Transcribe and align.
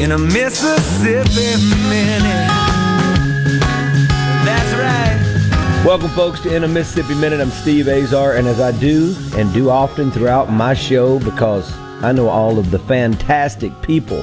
In 0.00 0.12
a 0.12 0.18
Mississippi 0.18 1.62
minute. 1.90 2.48
That's 4.46 4.72
right. 4.72 5.82
Welcome, 5.84 6.08
folks, 6.12 6.40
to 6.40 6.56
In 6.56 6.64
a 6.64 6.68
Mississippi 6.68 7.14
Minute. 7.14 7.38
I'm 7.38 7.50
Steve 7.50 7.86
Azar, 7.86 8.36
and 8.36 8.48
as 8.48 8.60
I 8.60 8.72
do 8.72 9.14
and 9.34 9.52
do 9.52 9.68
often 9.68 10.10
throughout 10.10 10.50
my 10.50 10.72
show, 10.72 11.18
because 11.18 11.70
I 12.02 12.12
know 12.12 12.30
all 12.30 12.58
of 12.58 12.70
the 12.70 12.78
fantastic 12.78 13.78
people, 13.82 14.22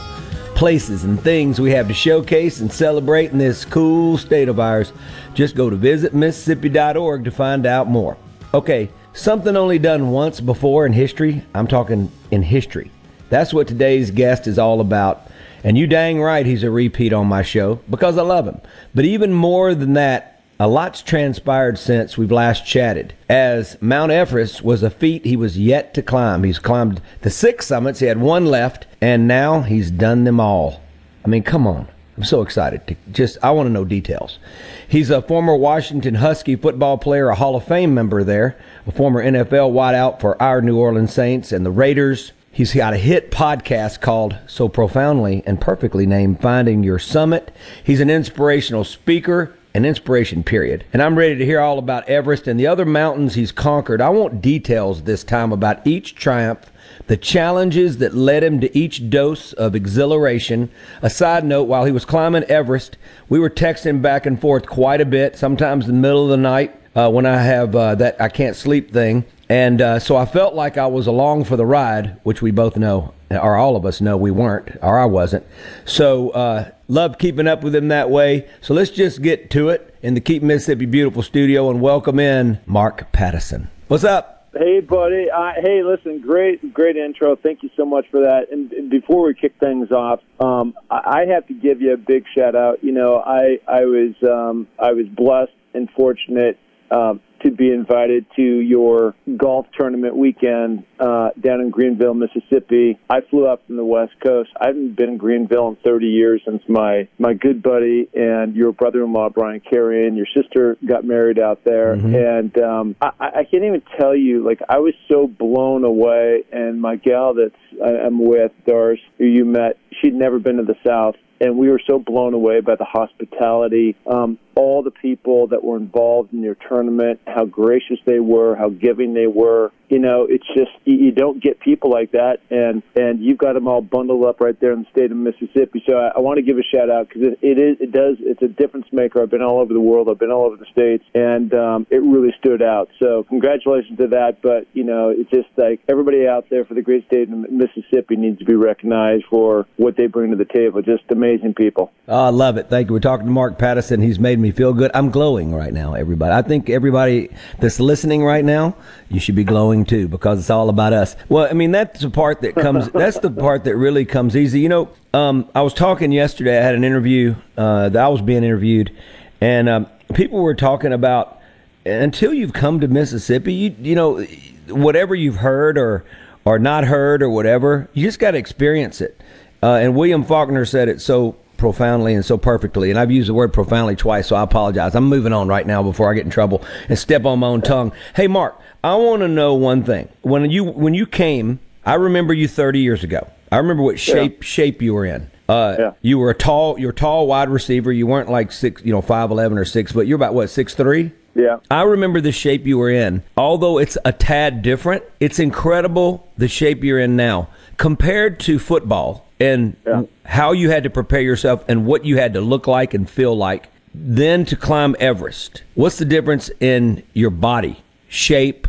places, 0.56 1.04
and 1.04 1.22
things 1.22 1.62
we 1.62 1.70
have 1.74 1.88
to 1.90 1.94
showcase 1.94 2.60
and 2.60 2.74
celebrate 2.74 3.30
in 3.30 3.38
this 3.38 3.64
cool 3.64 4.18
state 4.18 4.50
of 4.50 4.60
ours, 4.60 4.92
just 5.36 5.56
go 5.56 5.70
to 5.70 5.78
visitmississippi.org 5.78 7.24
to 7.24 7.30
find 7.30 7.68
out 7.68 7.88
more. 7.88 8.18
Okay, 8.56 8.90
something 9.14 9.56
only 9.56 9.78
done 9.78 10.10
once 10.10 10.42
before 10.42 10.88
in 10.88 10.94
history. 10.94 11.46
I'm 11.54 11.68
talking 11.68 12.12
in 12.32 12.42
history. 12.42 12.90
That's 13.30 13.54
what 13.54 13.68
today's 13.68 14.10
guest 14.10 14.48
is 14.48 14.58
all 14.58 14.82
about. 14.82 15.28
And 15.64 15.78
you 15.78 15.88
dang 15.88 16.22
right 16.22 16.46
he's 16.46 16.64
a 16.64 16.72
repeat 16.72 17.14
on 17.14 17.28
my 17.28 17.42
show 17.42 17.76
because 17.90 18.18
I 18.18 18.24
love 18.24 18.48
him. 18.48 18.62
But 18.94 19.06
even 19.06 19.34
more 19.34 19.74
than 19.74 19.94
that, 19.94 20.42
a 20.60 20.68
lot's 20.68 21.04
transpired 21.04 21.78
since 21.78 22.18
we've 22.18 22.32
last 22.32 22.66
chatted. 22.66 23.14
As 23.30 23.78
Mount 23.82 24.12
Everest 24.12 24.64
was 24.64 24.82
a 24.82 24.90
feat 24.90 25.26
he 25.26 25.38
was 25.38 25.58
yet 25.58 25.94
to 25.94 26.02
climb. 26.02 26.44
He's 26.44 26.60
climbed 26.60 27.02
the 27.22 27.30
six 27.30 27.68
summits, 27.68 28.00
he 28.00 28.08
had 28.08 28.20
one 28.20 28.46
left, 28.46 28.88
and 29.00 29.28
now 29.28 29.62
he's 29.62 29.92
done 29.92 30.24
them 30.24 30.40
all. 30.40 30.82
I 31.24 31.30
mean, 31.30 31.44
come 31.44 31.68
on. 31.68 31.88
I'm 32.18 32.24
so 32.24 32.42
excited 32.42 32.88
to 32.88 32.96
just 33.12 33.38
I 33.44 33.52
want 33.52 33.68
to 33.68 33.72
know 33.72 33.86
details. 33.86 34.40
He's 34.88 35.12
a 35.12 35.22
former 35.22 35.56
Washington 35.56 36.16
Husky 36.16 36.56
football 36.56 36.98
player, 36.98 37.30
a 37.30 37.36
Hall 37.36 37.56
of 37.56 37.66
Fame 37.66 37.94
member 37.94 38.24
there, 38.24 38.58
a 38.88 38.92
former 38.92 39.24
NFL 39.24 39.72
wideout 39.72 40.20
for 40.20 40.42
our 40.42 40.60
New 40.60 40.80
Orleans 40.80 41.14
Saints 41.14 41.52
and 41.52 41.64
the 41.64 41.70
Raiders. 41.70 42.32
He's 42.58 42.74
got 42.74 42.96
a 42.96 42.98
hit 42.98 43.30
podcast 43.30 44.02
called 44.02 44.36
so 44.48 44.68
profoundly 44.68 45.44
and 45.46 45.62
perfectly 45.62 46.08
named 46.08 46.42
Finding 46.42 46.82
Your 46.82 46.98
Summit. 46.98 47.56
He's 47.84 48.00
an 48.00 48.10
inspirational 48.10 48.84
speaker, 48.84 49.54
an 49.76 49.86
inspiration 49.86 50.44
period. 50.44 50.84
And 50.92 51.04
I'm 51.04 51.16
ready 51.16 51.36
to 51.36 51.46
hear 51.46 51.60
all 51.60 51.78
about 51.78 52.10
Everest 52.10 52.48
and 52.48 52.60
the 52.60 52.66
other 52.66 52.84
mountains 52.84 53.36
he's 53.36 53.52
conquered. 53.52 54.02
I 54.02 54.10
want 54.10 54.42
details 54.42 55.04
this 55.04 55.24
time 55.24 55.52
about 55.52 55.86
each 55.86 56.16
triumph, 56.16 56.72
the 57.06 57.16
challenges 57.16 58.00
that 58.00 58.16
led 58.16 58.44
him 58.44 58.60
to 58.62 58.76
each 58.76 59.08
dose 59.08 59.54
of 59.54 59.76
exhilaration. 59.76 60.72
A 61.04 61.12
side 61.12 61.46
note, 61.46 61.66
while 61.66 61.86
he 61.86 61.92
was 61.92 62.06
climbing 62.06 62.46
Everest, 62.46 62.98
we 63.30 63.38
were 63.38 63.52
texting 63.52 64.02
back 64.02 64.26
and 64.26 64.42
forth 64.42 64.66
quite 64.66 65.00
a 65.00 65.06
bit, 65.06 65.38
sometimes 65.38 65.88
in 65.88 65.94
the 65.94 66.02
middle 66.02 66.24
of 66.24 66.32
the 66.32 66.38
night 66.38 66.76
uh, 66.96 67.12
when 67.12 67.28
I 67.28 67.38
have 67.38 67.76
uh, 67.76 67.94
that 67.94 68.20
I 68.20 68.30
can't 68.30 68.56
sleep 68.56 68.92
thing. 68.92 69.26
And 69.50 69.82
uh, 69.82 70.00
so 70.00 70.18
I 70.18 70.26
felt 70.26 70.56
like 70.56 70.78
I 70.78 70.88
was 70.88 71.08
along 71.08 71.46
for 71.46 71.56
the 71.56 71.66
ride, 71.66 72.20
which 72.24 72.42
we 72.42 72.52
both 72.52 72.76
know, 72.76 73.14
or 73.32 73.56
all 73.56 73.76
of 73.78 73.86
us 73.86 74.02
know 74.02 74.18
we 74.18 74.32
weren't, 74.32 74.76
or 74.82 75.00
I 75.00 75.06
wasn't. 75.06 75.46
So 75.86 76.32
uh, 76.32 76.72
loved 76.90 77.18
keeping 77.18 77.48
up 77.48 77.64
with 77.64 77.74
him 77.74 77.88
that 77.88 78.10
way. 78.10 78.50
So 78.62 78.74
let's 78.74 78.92
just 78.92 79.22
get 79.22 79.50
to 79.52 79.70
it 79.70 79.96
in 80.02 80.16
the 80.16 80.22
Keep 80.22 80.44
Mississippi 80.44 80.86
Beautiful 80.86 81.24
studio 81.24 81.70
and 81.70 81.80
welcome 81.82 82.20
in 82.20 82.60
Mark 82.66 83.12
Pattison. 83.14 83.70
What's 83.88 84.04
up? 84.04 84.50
Hey, 84.54 84.82
buddy. 84.82 85.28
Hey, 85.62 85.84
listen, 85.84 86.20
great, 86.20 86.74
great 86.74 86.98
intro. 86.98 87.36
Thank 87.36 87.64
you 87.64 87.70
so 87.78 87.86
much 87.86 88.06
for 88.10 88.22
that. 88.22 88.52
And, 88.52 88.72
and 88.74 88.90
before 88.90 89.28
we 89.28 89.34
kick 89.34 89.54
things 89.60 89.92
off, 89.92 90.20
um, 90.40 90.74
I, 90.90 91.22
I 91.22 91.26
have 91.34 91.48
to 91.48 91.54
give 91.54 91.80
you 91.80 91.94
a 91.94 91.98
big 91.98 92.26
shout 92.36 92.56
out. 92.56 92.84
You 92.84 92.92
know, 92.92 93.18
I 93.20 93.60
I 93.68 93.86
was 93.86 94.16
um, 94.24 94.68
I 94.80 94.94
was 94.94 95.06
blessed 95.08 95.52
and 95.74 95.90
fortunate 95.92 96.58
um, 96.90 97.22
to 97.44 97.52
be 97.52 97.72
invited 97.72 98.26
to 98.36 98.42
your 98.42 99.16
golf 99.38 99.68
tournament 99.78 100.16
weekend 100.16 100.86
uh, 101.00 101.30
down 101.40 101.62
in 101.62 101.70
Greenville, 101.70 102.14
Mississippi. 102.14 103.00
I 103.10 103.22
flew 103.30 103.48
up 103.48 103.66
from 103.68 103.78
the 103.78 103.86
West 103.86 104.14
Coast. 104.24 104.50
I 104.60 104.68
haven't 104.68 104.96
been 104.96 105.10
in 105.10 105.18
Greenville 105.18 105.70
in 105.70 105.76
30 105.78 106.08
years 106.08 106.42
since 106.46 106.62
my 106.68 107.08
my 107.20 107.34
good 107.34 107.62
buddy 107.62 108.10
and 108.14 108.56
your 108.56 108.72
brother-in-law 108.72 109.30
Brian 109.30 109.60
Carey 109.60 110.08
and 110.08 110.18
your 110.18 110.28
sister 110.36 110.78
got 110.88 111.06
married 111.06 111.40
out 111.40 111.64
there. 111.64 111.96
Mm-hmm. 111.96 112.16
And 112.16 112.58
um, 112.64 112.96
I, 113.02 113.12
I 113.20 113.44
can't 113.44 113.64
even 113.64 113.84
tell 114.00 114.16
you, 114.16 114.44
like 114.44 114.62
I 114.70 114.80
was 114.80 114.94
so 115.10 115.28
blown 115.28 115.84
away. 115.84 116.44
And 116.52 116.82
my 116.82 116.96
gal 116.96 117.34
that's 117.34 117.56
I- 117.84 118.06
I'm 118.06 118.20
with, 118.20 118.52
Doris, 118.66 119.00
who 119.18 119.26
you 119.26 119.46
met, 119.46 119.78
she'd 120.02 120.14
never 120.14 120.40
been 120.40 120.58
to 120.58 120.64
the 120.64 120.78
South 120.86 121.16
and 121.40 121.58
we 121.58 121.70
were 121.70 121.82
so 121.86 122.00
blown 122.00 122.34
away 122.34 122.62
by 122.62 122.76
the 122.76 122.86
hospitality, 122.86 123.96
um, 124.08 124.40
all 124.56 124.84
the 124.84 124.92
people 124.92 125.48
that 125.48 125.64
were 125.64 125.78
involved 125.78 126.34
in 126.34 126.42
your 126.42 126.56
tournament, 126.56 127.20
how 127.28 127.46
gracious 127.46 128.00
they 128.06 128.20
were, 128.20 128.56
how 128.56 128.70
giving 128.70 129.14
they 129.14 129.28
were. 129.28 129.72
You 129.90 130.00
know, 130.00 130.28
it's 130.30 130.48
just 130.48 130.72
you, 130.86 131.12
don't 131.12 131.42
get 131.42 131.60
people 131.60 131.90
like 131.90 132.12
that, 132.12 132.40
and 132.50 132.84
and 132.96 133.24
you've 133.24 133.38
got 133.38 133.54
them 133.54 133.68
all 133.68 133.82
bundled 133.82 134.26
up 134.26 134.42
right 134.42 134.60
there 134.60 134.74
in 134.74 134.84
the 134.84 134.90
state 134.92 135.12
of 135.12 135.18
Mississippi. 135.18 135.84
So 135.88 135.98
I, 135.98 136.18
I 136.18 136.20
want 136.20 136.38
to 136.38 136.44
give 136.44 136.58
a 136.58 136.64
shout 136.64 136.90
out 136.90 137.08
because 137.08 137.24
it, 137.24 137.40
it 137.42 137.58
is 137.58 137.78
it 137.80 137.92
does 137.92 138.18
it's 138.20 138.42
a 138.42 138.48
difference 138.48 138.88
maker. 138.92 139.22
I've 139.22 139.30
been 139.30 139.42
all 139.42 139.60
over 139.60 139.74
the 139.74 139.80
world, 139.80 140.10
I've 140.10 140.20
been 140.20 140.32
all 140.32 140.46
over 140.46 140.58
the 140.58 140.66
states, 140.72 141.06
and 141.14 141.54
um, 141.54 141.88
it 141.90 142.02
really 142.04 142.34
stood 142.40 142.62
out. 142.62 142.90
So 143.02 143.24
congratulations 143.24 143.98
to 144.00 144.08
that. 144.08 144.42
But 144.42 144.68
you 144.74 144.84
know, 144.84 145.10
it's 145.10 145.30
just 145.30 145.50
like 145.58 145.82
everybody 145.88 146.28
out 146.28 146.50
there 146.50 146.66
for 146.66 146.74
the 146.74 146.82
great 146.82 147.06
state 147.08 147.30
of 147.30 147.50
Mississippi 147.50 148.16
needs 148.16 148.40
to 148.40 148.46
be 148.46 148.56
recognized 148.56 149.26
for 149.30 149.66
what 149.78 149.96
they 149.96 150.08
bring 150.08 150.32
to 150.32 150.38
the 150.38 150.46
table. 150.46 150.82
Just 150.82 151.04
amazing 151.10 151.54
people. 151.54 151.92
Oh, 152.08 152.26
I 152.26 152.30
love 152.30 152.58
it. 152.58 152.70
Thank 152.70 152.90
you. 152.90 152.94
We're 152.94 153.00
talking 153.00 153.26
to 153.26 153.32
Mark 153.32 153.58
Pattison. 153.58 154.02
He's 154.02 154.20
made 154.20 154.40
me 154.40 154.52
feel 154.52 154.74
good. 154.74 154.92
I'm 154.94 155.10
glowing 155.12 155.54
right 155.54 155.74
now, 155.74 155.94
everybody. 155.94 156.34
I 156.34 156.42
think 156.42 156.70
everybody 156.70 157.30
that's 157.60 157.80
listening 157.80 158.24
right 158.24 158.44
now, 158.44 158.76
you 159.10 159.20
should 159.20 159.36
be 159.36 159.44
glowing 159.44 159.77
too 159.86 160.08
because 160.08 160.40
it's 160.40 160.50
all 160.50 160.70
about 160.70 160.94
us. 160.94 161.16
Well, 161.30 161.48
I 161.50 161.54
mean, 161.54 161.72
that's 161.72 162.02
the 162.02 162.10
part 162.10 162.42
that 162.42 162.56
comes, 162.56 162.90
that's 162.94 163.20
the 163.20 163.32
part 163.32 163.64
that 163.66 163.76
really 163.76 164.06
comes 164.06 164.36
easy. 164.36 164.60
You 164.60 164.70
know, 164.70 164.90
um, 165.14 165.50
I 165.56 165.62
was 165.62 165.74
talking 165.74 166.12
yesterday, 166.12 166.58
I 166.58 166.62
had 166.62 166.76
an 166.76 166.84
interview 166.84 167.36
uh, 167.58 167.90
that 167.90 168.04
I 168.04 168.08
was 168.08 168.22
being 168.22 168.44
interviewed, 168.44 168.96
and 169.42 169.70
um, 169.70 169.88
people 170.14 170.42
were 170.42 170.56
talking 170.56 170.94
about 170.94 171.40
until 171.86 172.34
you've 172.34 172.54
come 172.54 172.80
to 172.82 172.88
Mississippi, 172.88 173.54
you, 173.54 173.76
you 173.80 173.96
know, 173.96 174.24
whatever 174.68 175.16
you've 175.16 175.38
heard 175.38 175.78
or, 175.78 176.06
or 176.46 176.60
not 176.60 176.84
heard 176.84 177.24
or 177.24 177.30
whatever, 177.30 177.90
you 177.94 178.04
just 178.04 178.20
got 178.20 178.32
to 178.32 178.38
experience 178.38 179.02
it. 179.02 179.20
Uh, 179.64 179.74
and 179.74 179.96
William 179.96 180.24
Faulkner 180.24 180.66
said 180.66 180.90
it 180.90 181.02
so 181.02 181.36
profoundly 181.58 182.14
and 182.14 182.24
so 182.24 182.38
perfectly. 182.38 182.90
And 182.90 183.00
I've 183.00 183.12
used 183.12 183.30
the 183.30 183.34
word 183.34 183.52
profoundly 183.52 183.96
twice, 183.96 184.28
so 184.28 184.36
I 184.36 184.44
apologize. 184.44 184.96
I'm 184.96 185.06
moving 185.06 185.34
on 185.34 185.48
right 185.48 185.66
now 185.66 185.82
before 185.84 186.12
I 186.12 186.14
get 186.14 186.26
in 186.26 186.30
trouble 186.30 186.64
and 186.88 186.98
step 186.98 187.26
on 187.26 187.40
my 187.40 187.48
own 187.48 187.62
tongue. 187.62 187.92
Hey, 188.16 188.28
Mark, 188.28 188.60
I 188.88 188.96
want 188.96 189.22
to 189.22 189.28
know 189.28 189.54
one 189.54 189.84
thing. 189.84 190.08
When 190.22 190.50
you 190.50 190.64
when 190.64 190.94
you 190.94 191.06
came, 191.06 191.60
I 191.86 191.96
remember 191.96 192.34
you 192.34 192.48
30 192.48 192.80
years 192.80 193.04
ago. 193.04 193.28
I 193.52 193.58
remember 193.58 193.84
what 193.84 194.00
shape 194.00 194.44
shape 194.44 194.82
you 194.82 194.94
were 194.94 195.06
in. 195.06 195.30
Uh, 195.50 195.76
Yeah. 195.78 195.92
You 196.02 196.20
were 196.20 196.30
a 196.30 196.34
tall, 196.34 196.80
you're 196.80 196.92
a 196.92 196.94
tall 196.94 197.28
wide 197.28 197.50
receiver. 197.50 197.92
You 197.92 198.08
weren't 198.08 198.30
like 198.32 198.50
six, 198.54 198.82
you 198.86 198.94
know, 198.94 199.02
five 199.02 199.30
eleven 199.30 199.58
or 199.58 199.66
six 199.66 199.92
but 199.92 200.08
You're 200.08 200.16
about 200.16 200.34
what 200.34 200.50
six 200.50 200.74
three. 200.74 201.12
Yeah. 201.36 201.58
I 201.70 201.82
remember 201.82 202.22
the 202.22 202.32
shape 202.32 202.66
you 202.66 202.78
were 202.78 202.90
in. 202.90 203.24
Although 203.36 203.78
it's 203.78 203.98
a 204.06 204.14
tad 204.14 204.62
different, 204.62 205.04
it's 205.20 205.38
incredible 205.38 206.26
the 206.38 206.48
shape 206.48 206.82
you're 206.84 207.00
in 207.00 207.16
now. 207.18 207.50
compared 207.76 208.40
to 208.40 208.58
football 208.58 209.28
and 209.40 209.76
Yeah. 209.86 210.04
how 210.24 210.52
you 210.54 210.70
had 210.72 210.84
to 210.84 210.90
prepare 210.90 211.22
yourself 211.22 211.64
and 211.68 211.86
what 211.86 212.06
you 212.06 212.18
had 212.18 212.34
to 212.36 212.42
look 212.42 212.66
like 212.68 212.94
and 212.96 213.08
feel 213.08 213.36
like, 213.38 213.68
then 213.94 214.46
to 214.46 214.56
climb 214.56 214.96
Everest, 215.00 215.62
what's 215.76 215.98
the 215.98 216.06
difference 216.06 216.50
in 216.60 217.04
your 217.14 217.30
body 217.30 217.84
shape? 218.08 218.67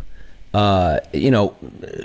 Uh, 0.54 1.00
you 1.12 1.30
know, 1.30 1.54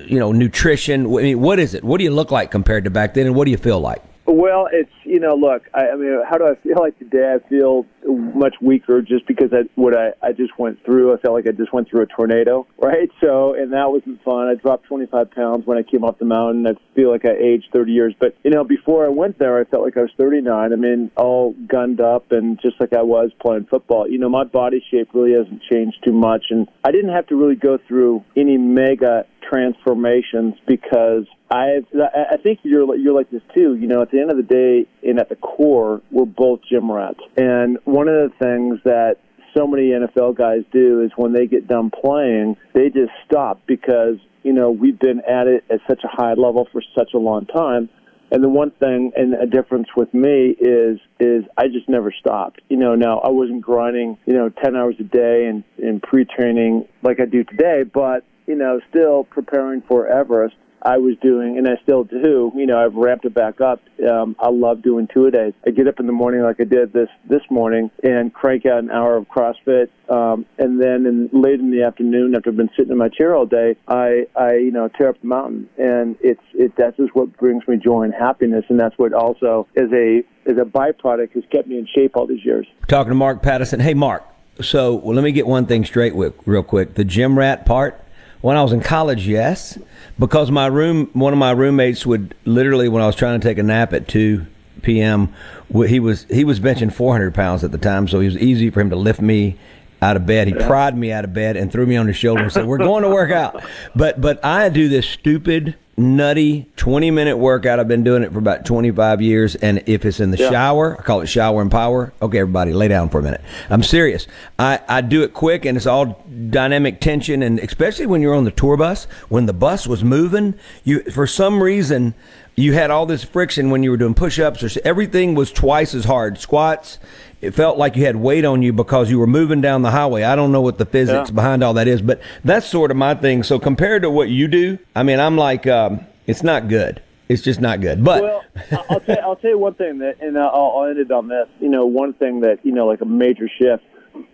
you 0.06 0.20
know, 0.20 0.32
nutrition. 0.32 1.06
I 1.06 1.22
mean, 1.22 1.40
what 1.40 1.60
is 1.60 1.74
it? 1.74 1.84
What 1.84 1.98
do 1.98 2.04
you 2.04 2.12
look 2.12 2.30
like 2.32 2.52
compared 2.52 2.84
to 2.84 2.90
back 2.90 3.14
then, 3.14 3.26
and 3.26 3.36
what 3.36 3.46
do 3.46 3.52
you 3.52 3.58
feel 3.58 3.80
like? 3.80 4.04
Well, 4.26 4.70
it's 4.72 4.92
you 5.04 5.20
know, 5.20 5.36
look, 5.36 5.64
I, 5.74 5.90
I 5.90 5.96
mean, 5.96 6.22
how 6.30 6.38
do 6.38 6.46
I 6.46 6.56
feel 6.56 6.78
like 6.80 6.98
today? 6.98 7.36
I 7.36 7.48
feel 7.50 7.86
much 8.06 8.56
weaker 8.62 9.02
just 9.02 9.28
because 9.28 9.52
I, 9.52 9.70
what 9.76 9.96
I, 9.96 10.12
I 10.22 10.32
just 10.32 10.58
went 10.58 10.84
through. 10.86 11.14
I 11.14 11.18
felt 11.18 11.34
like 11.34 11.48
I 11.48 11.52
just 11.52 11.74
went 11.74 11.90
through 11.90 12.02
a 12.02 12.06
tornado, 12.06 12.66
right? 12.78 13.10
So, 13.22 13.54
and 13.54 13.74
that 13.74 13.92
wasn't 13.92 14.24
fun. 14.24 14.48
I 14.48 14.56
dropped 14.56 14.86
25 14.86 15.32
pounds 15.32 15.66
when 15.66 15.78
I 15.78 15.84
came 15.84 16.04
off 16.04 16.20
the 16.20 16.26
mountain. 16.26 16.66
I 16.68 16.74
feel 16.96 17.12
like 17.12 17.26
I 17.26 17.32
aged 17.32 17.68
30 17.74 17.92
years. 17.92 18.14
But 18.18 18.36
you 18.44 18.52
know, 18.52 18.64
before 18.64 19.06
I 19.06 19.10
went 19.10 19.40
there, 19.40 19.60
I 19.60 19.66
felt 19.66 19.84
like 19.84 19.98
I 19.98 20.02
was 20.02 20.12
39. 20.18 20.72
I 20.72 20.76
mean, 20.76 21.12
all 21.18 21.54
gunned 21.68 22.00
up 22.00 22.32
and 22.32 22.60
just 22.62 22.80
like 22.80 22.94
I 22.94 23.02
was 23.02 23.32
playing 23.42 23.66
football. 23.66 24.08
You 24.10 24.20
know, 24.20 24.30
my 24.30 24.46
body 24.46 24.84
shape 24.90 25.10
really 25.14 25.34
hasn't 25.34 25.62
changed 25.70 25.98
too 26.04 26.14
much, 26.14 26.46
and 26.50 26.68
I 26.84 26.92
didn't 26.92 27.12
have 27.12 27.28
to 27.28 27.36
really 27.36 27.56
go 27.56 27.78
through 27.88 28.24
any 28.38 28.58
mega 28.58 29.26
transformations 29.50 30.56
because 30.68 31.26
I've, 31.52 31.86
I 31.94 32.34
I 32.34 32.38
think 32.38 32.60
you're 32.64 32.96
you're 32.96 33.14
like 33.14 33.30
this 33.30 33.42
too. 33.54 33.76
You 33.76 33.88
know, 33.88 34.02
at 34.02 34.12
the 34.12 34.20
end 34.20 34.32
of 34.32 34.38
the 34.38 34.44
day, 34.44 34.88
and 35.08 35.20
at 35.20 35.30
the 35.30 35.36
core, 35.36 36.02
we're 36.12 36.26
both 36.26 36.62
gym 36.70 36.92
rats. 36.92 37.20
And 37.38 37.78
one 37.86 38.08
of 38.08 38.16
the 38.16 38.36
things 38.40 38.80
that 38.86 39.18
so 39.56 39.68
many 39.68 39.90
NFL 39.92 40.38
guys 40.38 40.64
do 40.72 41.02
is 41.02 41.12
when 41.16 41.34
they 41.34 41.48
get 41.48 41.68
done 41.68 41.92
playing, 41.92 42.58
they 42.74 42.90
just 42.90 43.12
stop 43.26 43.62
because 43.68 44.16
you 44.44 44.54
know 44.54 44.72
we've 44.72 45.00
been 45.00 45.22
at 45.30 45.48
it 45.48 45.64
at 45.70 45.80
such 45.88 46.02
a 46.04 46.08
high 46.08 46.34
level 46.34 46.68
for 46.72 46.82
such 46.98 47.14
a 47.14 47.20
long 47.20 47.46
time. 47.46 47.90
And 48.32 48.44
the 48.44 48.50
one 48.50 48.72
thing 48.72 49.12
and 49.16 49.36
a 49.36 49.46
difference 49.46 49.90
with 49.96 50.12
me 50.12 50.56
is 50.60 51.00
is 51.20 51.44
I 51.56 51.68
just 51.68 51.88
never 51.88 52.12
stopped. 52.12 52.62
You 52.68 52.78
know, 52.78 52.96
now 52.96 53.20
I 53.20 53.30
wasn't 53.30 53.62
grinding, 53.62 54.18
you 54.26 54.34
know, 54.34 54.50
ten 54.50 54.76
hours 54.76 54.96
a 55.00 55.04
day 55.04 55.46
and, 55.46 55.64
and 55.78 56.02
pre 56.02 56.26
training 56.26 56.88
like 57.04 57.20
I 57.20 57.26
do 57.26 57.44
today, 57.44 57.84
but 57.84 58.26
you 58.46 58.56
know, 58.56 58.80
still 58.90 59.24
preparing 59.24 59.82
for 59.82 60.08
Everest. 60.08 60.56
I 60.86 60.98
was 60.98 61.16
doing, 61.22 61.58
and 61.58 61.66
I 61.68 61.82
still 61.82 62.04
do. 62.04 62.52
You 62.56 62.66
know, 62.66 62.78
I've 62.78 62.94
ramped 62.96 63.24
it 63.24 63.34
back 63.34 63.62
up. 63.62 63.82
Um, 64.06 64.36
I 64.38 64.50
love 64.50 64.82
doing 64.82 65.08
two 65.14 65.26
a 65.28 65.32
days. 65.32 65.54
I 65.66 65.70
get 65.70 65.88
up 65.88 66.00
in 66.00 66.08
the 66.08 66.12
morning 66.12 66.42
like 66.42 66.60
I 66.60 66.66
did 66.66 66.92
this 66.92 67.08
this 67.30 67.42
morning 67.50 67.90
and 68.04 68.34
crank 68.34 68.66
out 68.66 68.80
an 68.80 68.92
hour 68.92 69.16
of 69.16 69.26
CrossFit, 69.30 69.88
um, 70.10 70.46
and 70.58 70.82
then 70.82 71.06
in, 71.06 71.30
late 71.32 71.62
in 71.62 71.72
the 71.72 71.84
afternoon, 71.84 72.36
after 72.36 72.50
I've 72.50 72.58
been 72.58 72.70
sitting 72.76 72.92
in 72.92 72.98
my 72.98 73.08
chair 73.08 73.34
all 73.34 73.46
day, 73.46 73.78
I 73.88 74.28
I 74.36 74.56
you 74.56 74.72
know 74.72 74.90
tear 74.90 75.08
up 75.08 75.22
the 75.22 75.28
mountain, 75.28 75.70
and 75.78 76.18
it's 76.20 76.44
it 76.54 76.74
that's 76.78 76.98
just 76.98 77.16
what 77.16 77.38
brings 77.38 77.66
me 77.66 77.78
joy 77.78 78.04
and 78.04 78.14
happiness, 78.14 78.66
and 78.68 78.78
that's 78.78 78.98
what 78.98 79.14
also 79.14 79.68
is 79.76 79.90
a 79.94 80.18
is 80.46 80.58
a 80.58 80.66
byproduct 80.66 81.32
has 81.32 81.44
kept 81.50 81.70
me 81.70 81.78
in 81.78 81.88
shape 81.96 82.18
all 82.18 82.28
these 82.28 82.44
years. 82.44 82.68
Talking 82.90 83.12
to 83.12 83.16
Mark 83.16 83.42
Pattison. 83.42 83.80
Hey, 83.80 83.94
Mark. 83.94 84.26
So 84.60 84.96
well, 84.96 85.16
let 85.16 85.24
me 85.24 85.32
get 85.32 85.48
one 85.48 85.66
thing 85.66 85.86
straight 85.86 86.14
with 86.14 86.34
real 86.46 86.64
quick. 86.64 86.96
The 86.96 87.06
gym 87.06 87.40
rat 87.40 87.66
part. 87.66 88.02
When 88.44 88.58
I 88.58 88.62
was 88.62 88.74
in 88.74 88.82
college, 88.82 89.26
yes, 89.26 89.80
because 90.20 90.52
my 90.52 90.68
room, 90.68 91.10
one 91.14 91.32
of 91.32 91.40
my 91.40 91.52
roommates 91.52 92.06
would 92.06 92.36
literally, 92.44 92.90
when 92.90 93.02
I 93.02 93.08
was 93.08 93.16
trying 93.16 93.40
to 93.40 93.48
take 93.48 93.58
a 93.58 93.64
nap 93.64 93.94
at 93.94 94.10
two 94.10 94.46
p.m., 94.82 95.34
he 95.74 96.02
was 96.02 96.26
he 96.26 96.44
was 96.44 96.60
benching 96.60 96.92
four 96.92 97.14
hundred 97.14 97.34
pounds 97.34 97.64
at 97.64 97.72
the 97.72 97.78
time, 97.78 98.06
so 98.06 98.20
it 98.20 98.26
was 98.26 98.38
easy 98.38 98.70
for 98.70 98.82
him 98.82 98.90
to 98.90 98.98
lift 98.98 99.22
me 99.22 99.58
out 100.04 100.16
of 100.18 100.26
bed. 100.26 100.48
He 100.48 100.54
pried 100.54 100.96
me 100.98 101.12
out 101.12 101.24
of 101.24 101.34
bed 101.34 101.58
and 101.58 101.72
threw 101.72 101.86
me 101.86 101.96
on 101.96 102.06
his 102.08 102.18
shoulder 102.18 102.44
and 102.44 102.52
said, 102.52 102.66
"We're 102.66 102.78
going 102.78 103.04
to 103.04 103.10
work 103.10 103.32
out." 103.32 103.64
But 103.96 104.20
but 104.22 104.44
I 104.44 104.70
do 104.70 104.90
this 104.90 105.08
stupid, 105.08 105.76
nutty 105.98 106.68
twenty 106.76 107.12
minute 107.12 107.38
workout. 107.38 107.80
I've 107.80 107.88
been 107.88 108.04
doing 108.04 108.24
it 108.24 108.32
for 108.34 108.40
about 108.40 108.66
twenty 108.66 108.92
five 108.92 109.22
years, 109.22 109.56
and 109.56 109.82
if 109.86 110.04
it's 110.06 110.20
in 110.20 110.32
the 110.32 110.38
Yeah. 110.38 110.50
shower, 110.50 110.98
I 111.00 111.04
call 111.04 111.22
it 111.22 111.28
shower 111.28 111.62
and 111.62 111.70
power. 111.72 112.12
Okay, 112.22 112.40
everybody, 112.40 112.74
lay 112.74 112.88
down 112.88 113.10
for 113.10 113.20
a 113.20 113.24
minute. 113.24 113.42
I'm 113.70 113.84
serious. 113.84 114.28
I 114.60 114.80
I 114.88 115.02
do 115.02 115.24
it 115.24 115.34
quick, 115.34 115.66
and 115.66 115.78
it's 115.78 115.86
all 115.86 116.24
dynamic 116.50 117.00
tension, 117.00 117.42
and 117.44 117.60
especially 117.60 118.06
when 118.08 118.22
you're 118.22 118.36
on 118.36 118.46
the 118.46 118.52
tour 118.52 118.78
bus, 118.78 119.06
when 119.30 119.46
the 119.46 119.54
bus 119.54 119.86
was 119.88 120.04
moving, 120.04 120.56
you 120.84 121.02
for 121.12 121.28
some 121.28 121.62
reason. 121.64 122.14
You 122.56 122.74
had 122.74 122.92
all 122.92 123.06
this 123.06 123.24
friction 123.24 123.70
when 123.72 123.82
you 123.84 123.90
were 123.92 123.98
doing 123.98 124.14
push-ups, 124.14 124.64
or 124.64 124.82
everything 124.86 125.34
was 125.34 125.52
twice 125.52 125.96
as 125.96 126.06
hard. 126.06 126.38
Squats, 126.38 127.00
it 127.42 127.52
felt 127.52 127.78
like 127.78 127.96
you 127.96 128.06
had 128.06 128.16
weight 128.16 128.46
on 128.46 128.62
you 128.62 128.72
because 128.72 129.10
you 129.10 129.18
were 129.18 129.28
moving 129.28 129.60
down 129.60 129.82
the 129.82 129.90
highway. 129.92 130.24
I 130.24 130.36
don't 130.36 130.52
know 130.52 130.62
what 130.62 130.78
the 130.78 130.86
physics 130.86 131.30
Yeah. 131.30 131.36
behind 131.36 131.64
all 131.64 131.74
that 131.74 131.88
is, 131.88 132.02
but 132.02 132.22
that's 132.44 132.68
sort 132.68 132.92
of 132.92 132.98
my 132.98 133.16
thing. 133.16 133.42
So 133.44 133.58
compared 133.60 134.04
to 134.04 134.10
what 134.12 134.30
you 134.30 134.48
do, 134.48 134.78
I 134.96 135.02
mean, 135.04 135.20
I'm 135.20 135.36
like, 135.36 135.66
um, 135.66 136.02
it's 136.28 136.44
not 136.44 136.68
good. 136.68 137.02
It's 137.28 137.42
just 137.42 137.60
not 137.60 137.82
good. 137.82 138.04
But 138.04 138.22
Well, 138.22 138.44
I'll 138.90 139.00
tell 139.00 139.18
I'll 139.24 139.36
tell 139.38 139.50
you 139.52 139.58
one 139.58 139.74
thing 139.74 139.98
that, 140.00 140.22
and 140.22 140.38
I'll, 140.38 140.50
I'll 140.78 140.86
end 140.90 141.00
it 141.00 141.12
on 141.12 141.30
this. 141.30 141.48
You 141.60 141.70
know, 141.70 141.86
one 141.88 142.14
thing 142.14 142.42
that 142.42 142.60
you 142.64 142.72
know, 142.72 142.86
like 142.86 143.02
a 143.02 143.06
major 143.06 143.50
shift 143.50 143.84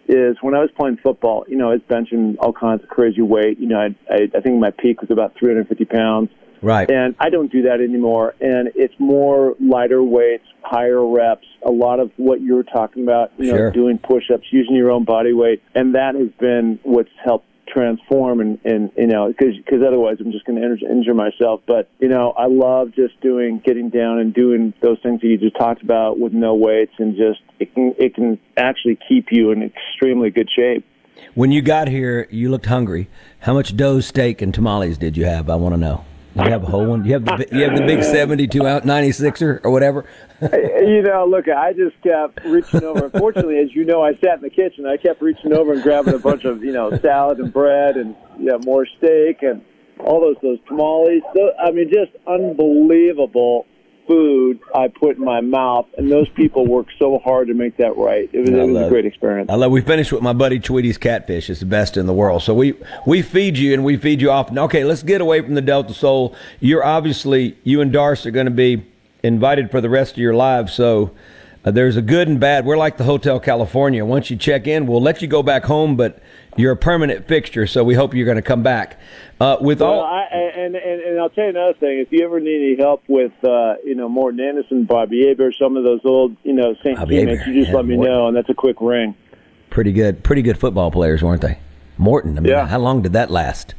is 0.10 0.36
when 0.42 0.56
I 0.56 0.60
was 0.60 0.72
playing 0.76 0.98
football. 0.98 1.46
You 1.48 1.56
know, 1.56 1.70
I 1.70 1.74
was 1.76 1.82
benching 1.90 2.36
all 2.40 2.52
kinds 2.52 2.84
of 2.84 2.90
crazy 2.90 3.22
weight. 3.22 3.60
You 3.60 3.68
know, 3.68 3.80
I 3.80 3.96
I, 4.14 4.30
I 4.36 4.42
think 4.42 4.60
my 4.60 4.72
peak 4.72 5.02
was 5.02 5.10
about 5.12 5.36
350 5.40 5.86
pounds. 5.86 6.30
Right, 6.62 6.90
And 6.90 7.16
I 7.20 7.30
don't 7.30 7.52
do 7.52 7.64
that 7.64 7.82
anymore. 7.82 8.36
And 8.40 8.72
it's 8.76 8.94
more 9.00 9.56
lighter 9.60 10.04
weights, 10.04 10.46
higher 10.62 11.06
reps, 11.06 11.46
a 11.66 11.72
lot 11.72 12.00
of 12.00 12.12
what 12.18 12.42
you 12.42 12.56
were 12.56 12.64
talking 12.64 13.04
about, 13.04 13.32
you 13.38 13.52
know, 13.52 13.58
Sure. 13.58 13.72
doing 13.72 13.98
push 13.98 14.30
ups, 14.34 14.46
using 14.52 14.76
your 14.76 14.92
own 14.92 15.04
body 15.04 15.34
weight. 15.34 15.62
And 15.76 15.96
that 15.96 16.16
has 16.16 16.30
been 16.40 16.80
what's 16.84 17.10
helped 17.24 17.46
transform 17.68 18.40
and, 18.40 18.60
and 18.66 18.92
you 18.98 19.06
know, 19.06 19.28
because 19.28 19.54
cause 19.70 19.80
otherwise 19.88 20.18
I'm 20.20 20.32
just 20.32 20.44
going 20.46 20.60
to 20.60 20.66
injure, 20.66 20.90
injure 20.90 21.14
myself. 21.14 21.62
But, 21.68 21.88
you 22.00 22.08
know, 22.08 22.32
I 22.32 22.48
love 22.48 22.94
just 22.96 23.20
doing, 23.22 23.62
getting 23.64 23.90
down 23.90 24.18
and 24.20 24.34
doing 24.34 24.74
those 24.82 24.98
things 25.04 25.22
that 25.22 25.28
you 25.28 25.38
just 25.38 25.56
talked 25.56 25.84
about 25.84 26.20
with 26.20 26.34
no 26.34 26.56
weights 26.56 26.94
and 26.98 27.16
just, 27.16 27.42
it 27.60 27.74
can, 27.76 27.94
it 28.00 28.16
can 28.16 28.40
actually 28.58 28.98
keep 29.08 29.28
you 29.32 29.52
in 29.52 29.62
extremely 29.62 30.32
good 30.32 30.50
shape. 30.56 30.84
when 31.36 31.52
you 31.52 31.62
got 31.62 31.88
here, 31.88 32.28
you 32.32 32.50
looked 32.50 32.66
hungry. 32.66 33.08
How 33.42 33.54
much 33.54 33.78
dough, 33.78 34.00
steak, 34.00 34.42
and 34.42 34.52
tamales 34.54 34.98
did 34.98 35.16
you 35.16 35.26
have? 35.26 35.48
I 35.50 35.56
want 35.56 35.74
to 35.74 35.78
know. 35.78 36.06
You 36.36 36.44
have 36.44 36.64
a 36.64 36.68
whole 36.68 36.86
one? 36.86 37.04
You 37.06 37.14
have 37.14 37.26
the 37.26 37.48
you 37.52 37.64
have 37.64 37.76
the 37.76 37.86
big 37.86 38.04
seventy-two 38.04 38.66
ounce 38.66 38.86
ninety 38.86 39.12
sixer 39.12 39.60
or 39.64 39.72
whatever. 39.72 40.06
you 40.42 41.02
know, 41.02 41.26
look, 41.28 41.50
I 41.50 41.74
just 41.74 42.02
kept 42.02 42.46
reaching 42.46 42.84
over. 42.84 43.06
Unfortunately, 43.06 43.58
as 43.58 43.74
you 43.74 43.84
know, 43.84 44.04
I 44.04 44.14
sat 44.16 44.36
in 44.36 44.42
the 44.42 44.50
kitchen. 44.50 44.86
I 44.86 44.98
kept 44.98 45.22
reaching 45.22 45.54
over 45.54 45.74
and 45.74 45.82
grabbing 45.82 46.14
a 46.14 46.20
bunch 46.20 46.46
of, 46.46 46.64
you 46.64 46.72
know, 46.72 46.96
salad 47.00 47.40
and 47.40 47.52
bread 47.52 47.98
and 47.98 48.16
yeah, 48.38 48.58
more 48.64 48.86
steak 48.98 49.42
and 49.42 49.64
all 50.00 50.22
those 50.22 50.38
those 50.42 50.60
tamales. 50.68 51.24
So, 51.36 51.52
I 51.60 51.72
mean, 51.72 51.92
just 51.92 52.12
unbelievable 52.28 53.66
food 54.10 54.60
I 54.74 54.88
put 54.88 55.18
in 55.18 55.24
my 55.24 55.40
mouth, 55.40 55.86
and 55.96 56.12
those 56.12 56.28
people 56.30 56.66
worked 56.66 56.94
so 56.98 57.20
hard 57.20 57.48
to 57.48 57.54
make 57.54 57.78
that 57.78 57.96
right. 57.96 58.28
It 58.34 58.40
was, 58.40 58.50
it 58.50 58.54
was 58.56 58.88
a 58.88 58.90
great 58.90 59.06
experience. 59.06 59.52
I 59.52 59.56
love. 59.56 59.72
We 59.72 59.82
finished 59.82 60.12
with 60.12 60.24
my 60.24 60.34
buddy 60.34 60.60
Tweety's 60.60 60.98
catfish. 60.98 61.48
It's 61.50 61.60
the 61.60 61.68
best 61.68 61.96
in 61.96 62.08
the 62.08 62.14
world. 62.14 62.42
So 62.42 62.56
we 62.56 62.74
we 63.06 63.22
feed 63.22 63.58
you 63.58 63.74
and 63.74 63.86
we 63.86 63.98
feed 63.98 64.20
you 64.20 64.32
often. 64.32 64.58
Okay, 64.58 64.84
let's 64.84 65.04
get 65.04 65.22
away 65.22 65.42
from 65.42 65.54
the 65.54 65.62
Delta 65.62 65.94
Soul. 65.94 66.36
You're 66.60 66.84
obviously 66.84 67.56
you 67.64 67.82
and 67.82 67.94
Darce 67.94 68.26
are 68.26 68.32
going 68.32 68.48
to 68.48 68.52
be 68.52 68.84
invited 69.22 69.70
for 69.70 69.80
the 69.80 69.90
rest 69.90 70.14
of 70.14 70.18
your 70.18 70.34
lives. 70.34 70.74
So. 70.74 71.12
Uh, 71.66 71.72
there's 71.72 71.98
a 71.98 72.02
good 72.02 72.30
and 72.30 72.40
bad. 72.40 72.66
We're 72.66 72.78
like 72.78 72.96
the 72.96 73.04
Hotel 73.04 73.38
California. 73.38 74.06
Once 74.06 74.30
you 74.30 74.38
check 74.38 74.66
in, 74.66 74.88
we'll 74.88 75.02
let 75.02 75.22
you 75.22 75.28
go 75.28 75.44
back 75.44 75.66
home, 75.66 75.98
but 75.98 76.24
you're 76.60 76.72
a 76.74 76.78
permanent 76.78 77.28
fixture. 77.28 77.66
So 77.68 77.84
we 77.84 77.94
hope 77.96 78.14
you're 78.14 78.26
going 78.26 78.36
to 78.36 78.42
come 78.42 78.64
back. 78.64 79.00
Uh, 79.40 79.58
with 79.62 79.80
Well, 79.82 79.92
all, 80.00 80.04
I, 80.04 80.24
and, 80.32 80.76
and 80.76 81.02
and 81.02 81.20
I'll 81.20 81.30
tell 81.30 81.46
you 81.46 81.52
another 81.52 81.74
thing. 81.80 82.00
If 82.00 82.12
you 82.12 82.26
ever 82.26 82.40
need 82.40 82.74
any 82.74 82.76
help 82.78 83.04
with, 83.08 83.32
uh, 83.44 83.76
you 83.86 83.96
know, 83.96 84.10
Morten 84.10 84.40
Andersen, 84.42 84.84
Bobby 84.84 85.28
Hebert, 85.28 85.56
some 85.58 85.78
of 85.78 85.84
those 85.84 86.02
old, 86.04 86.36
you 86.44 86.54
know, 86.54 86.76
Saint 86.84 86.98
teammates, 87.08 87.48
you 87.48 87.54
just 87.64 87.74
let 87.74 87.86
me 87.86 87.96
Morten. 87.96 88.14
know, 88.14 88.28
and 88.28 88.36
that's 88.36 88.50
a 88.50 88.54
quick 88.54 88.82
ring. 88.82 89.16
pretty 89.70 89.92
good, 89.94 90.24
pretty 90.24 90.42
good 90.42 90.58
football 90.58 90.92
players, 90.92 91.24
weren't 91.24 91.42
they? 91.42 91.58
Morten. 91.98 92.38
I 92.38 92.42
mean, 92.42 92.52
Yeah. 92.52 92.66
how 92.68 92.80
long 92.80 93.02
did 93.02 93.14
that 93.14 93.30
last? 93.32 93.76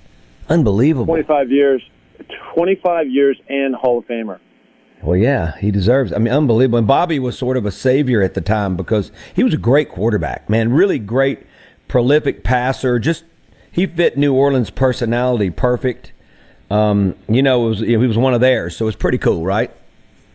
Unbelievable. 0.49 1.07
25 1.07 1.51
years, 1.51 1.83
25 2.55 3.09
years 3.09 3.37
and 3.49 3.75
Hall 3.75 3.99
of 3.99 4.07
Famer. 4.07 4.39
Well, 5.03 5.17
yeah, 5.17 5.57
he 5.59 5.71
deserves. 5.71 6.13
I 6.13 6.19
mean, 6.19 6.33
unbelievable. 6.33 6.79
And 6.79 6.87
Bobby 6.87 7.19
was 7.19 7.37
sort 7.39 7.57
of 7.57 7.65
a 7.65 7.71
savior 7.71 8.23
at 8.23 8.35
the 8.35 8.41
time 8.43 8.77
because 8.77 9.11
he 9.35 9.43
was 9.43 9.55
a 9.55 9.59
great 9.59 9.89
quarterback, 9.89 10.51
man. 10.51 10.73
Really 10.73 10.99
great, 10.99 11.41
prolific 11.91 12.45
passer. 12.45 12.99
Just 12.99 13.25
he 13.71 13.87
fit 13.87 14.17
New 14.17 14.33
Orleans' 14.33 14.71
personality 14.71 15.51
perfect. 15.51 16.13
Um, 16.71 17.17
you 17.29 17.43
know, 17.43 17.67
it 17.67 17.69
was 17.69 17.81
he 17.81 17.97
was 17.97 18.17
one 18.17 18.33
of 18.33 18.41
theirs, 18.41 18.77
so 18.77 18.87
it's 18.87 18.97
pretty 18.97 19.19
cool, 19.19 19.45
right? 19.45 19.71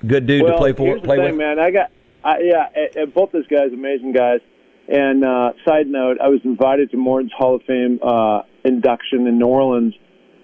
Good 0.06 0.28
dude 0.28 0.44
well, 0.44 0.52
to 0.52 0.58
play 0.58 0.74
for, 0.74 0.86
here's 0.86 1.02
the 1.02 1.08
play 1.08 1.18
thing, 1.18 1.26
with. 1.26 1.38
man. 1.38 1.58
I 1.58 1.72
got, 1.72 1.90
I, 2.24 2.40
yeah, 2.42 2.68
and, 2.76 2.96
and 2.96 3.14
both 3.14 3.32
those 3.32 3.48
guys, 3.48 3.72
amazing 3.74 4.12
guys. 4.12 4.42
And 4.88 5.24
uh, 5.24 5.54
side 5.66 5.88
note, 5.88 6.18
I 6.22 6.28
was 6.28 6.42
invited 6.44 6.92
to 6.92 6.98
Morten's 6.98 7.32
Hall 7.36 7.56
of 7.56 7.64
Fame 7.64 8.00
uh, 8.04 8.42
induction 8.64 9.26
in 9.26 9.40
New 9.40 9.48
Orleans 9.48 9.96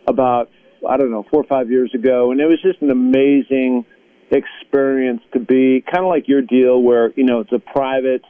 about 0.07 0.49
I 0.87 0.97
don't 0.97 1.11
know 1.11 1.25
four 1.29 1.41
or 1.41 1.47
five 1.47 1.69
years 1.69 1.93
ago, 1.93 2.31
and 2.31 2.39
it 2.39 2.45
was 2.45 2.61
just 2.61 2.81
an 2.81 2.89
amazing 2.89 3.85
experience 4.31 5.21
to 5.33 5.39
be 5.39 5.83
kind 5.85 6.05
of 6.05 6.09
like 6.09 6.29
your 6.29 6.41
deal, 6.41 6.81
where 6.81 7.11
you 7.17 7.25
know 7.25 7.41
it's 7.41 7.51
a 7.51 7.59
private, 7.59 8.23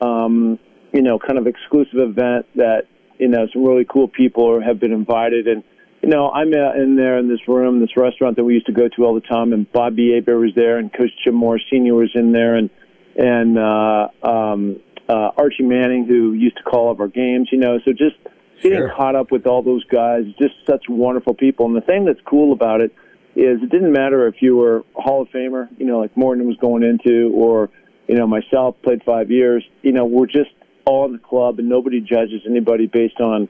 um, 0.00 0.60
you 0.92 1.02
know, 1.02 1.18
kind 1.18 1.38
of 1.38 1.46
exclusive 1.46 1.98
event 1.98 2.46
that 2.56 2.82
you 3.18 3.28
know 3.28 3.46
some 3.52 3.64
really 3.64 3.86
cool 3.88 4.08
people 4.08 4.60
have 4.62 4.80
been 4.80 4.92
invited, 4.92 5.46
and 5.46 5.62
you 6.02 6.08
know, 6.08 6.30
I'm 6.30 6.52
in 6.52 6.96
there 6.96 7.18
in 7.18 7.28
this 7.28 7.46
room, 7.46 7.80
this 7.80 7.96
restaurant 7.96 8.36
that 8.36 8.44
we 8.44 8.54
used 8.54 8.66
to 8.66 8.72
go 8.72 8.88
to 8.88 9.04
all 9.04 9.14
the 9.14 9.20
time, 9.20 9.52
and 9.52 9.70
Bobby 9.70 10.14
Hebert 10.14 10.40
was 10.40 10.52
there, 10.56 10.78
and 10.78 10.92
Coach 10.92 11.10
Jim 11.22 11.34
Mora 11.34 11.58
Senior 11.70 11.94
was 11.94 12.10
in 12.14 12.32
there, 12.32 12.56
and 12.56 12.70
and 13.16 13.58
uh, 13.58 14.08
um, 14.22 14.80
uh, 15.08 15.30
Archie 15.36 15.64
Manning, 15.64 16.06
who 16.06 16.32
used 16.32 16.56
to 16.56 16.62
call 16.62 16.90
up 16.90 17.00
our 17.00 17.08
games. 17.08 17.48
You 17.52 17.58
know, 17.58 17.78
so 17.84 17.92
just 17.92 18.16
getting 18.62 18.78
sure. 18.78 18.94
caught 18.96 19.14
up 19.14 19.30
with 19.30 19.46
all 19.46 19.62
those 19.62 19.84
guys, 19.84 20.24
just 20.40 20.54
such 20.68 20.84
wonderful 20.88 21.34
people. 21.34 21.66
And 21.66 21.76
the 21.76 21.82
thing 21.82 22.06
that's 22.06 22.20
cool 22.26 22.52
about 22.52 22.80
it 22.80 22.94
is, 23.36 23.62
it 23.62 23.70
didn't 23.70 23.92
matter 23.92 24.26
if 24.26 24.36
you 24.40 24.56
were 24.56 24.84
a 24.96 25.02
Hall 25.02 25.22
of 25.22 25.28
Famer, 25.28 25.68
you 25.78 25.86
know, 25.86 25.98
like 25.98 26.16
Morten 26.16 26.46
was 26.46 26.56
going 26.56 26.82
into, 26.82 27.30
or 27.34 27.68
you 28.08 28.16
know, 28.16 28.26
myself 28.26 28.76
played 28.82 29.02
five 29.04 29.30
years. 29.30 29.62
You 29.82 29.92
know, 29.92 30.06
we're 30.06 30.26
just 30.26 30.50
all 30.84 31.06
in 31.06 31.12
the 31.12 31.18
club, 31.18 31.58
and 31.58 31.68
nobody 31.68 32.00
judges 32.00 32.42
anybody 32.48 32.86
based 32.86 33.20
on 33.20 33.48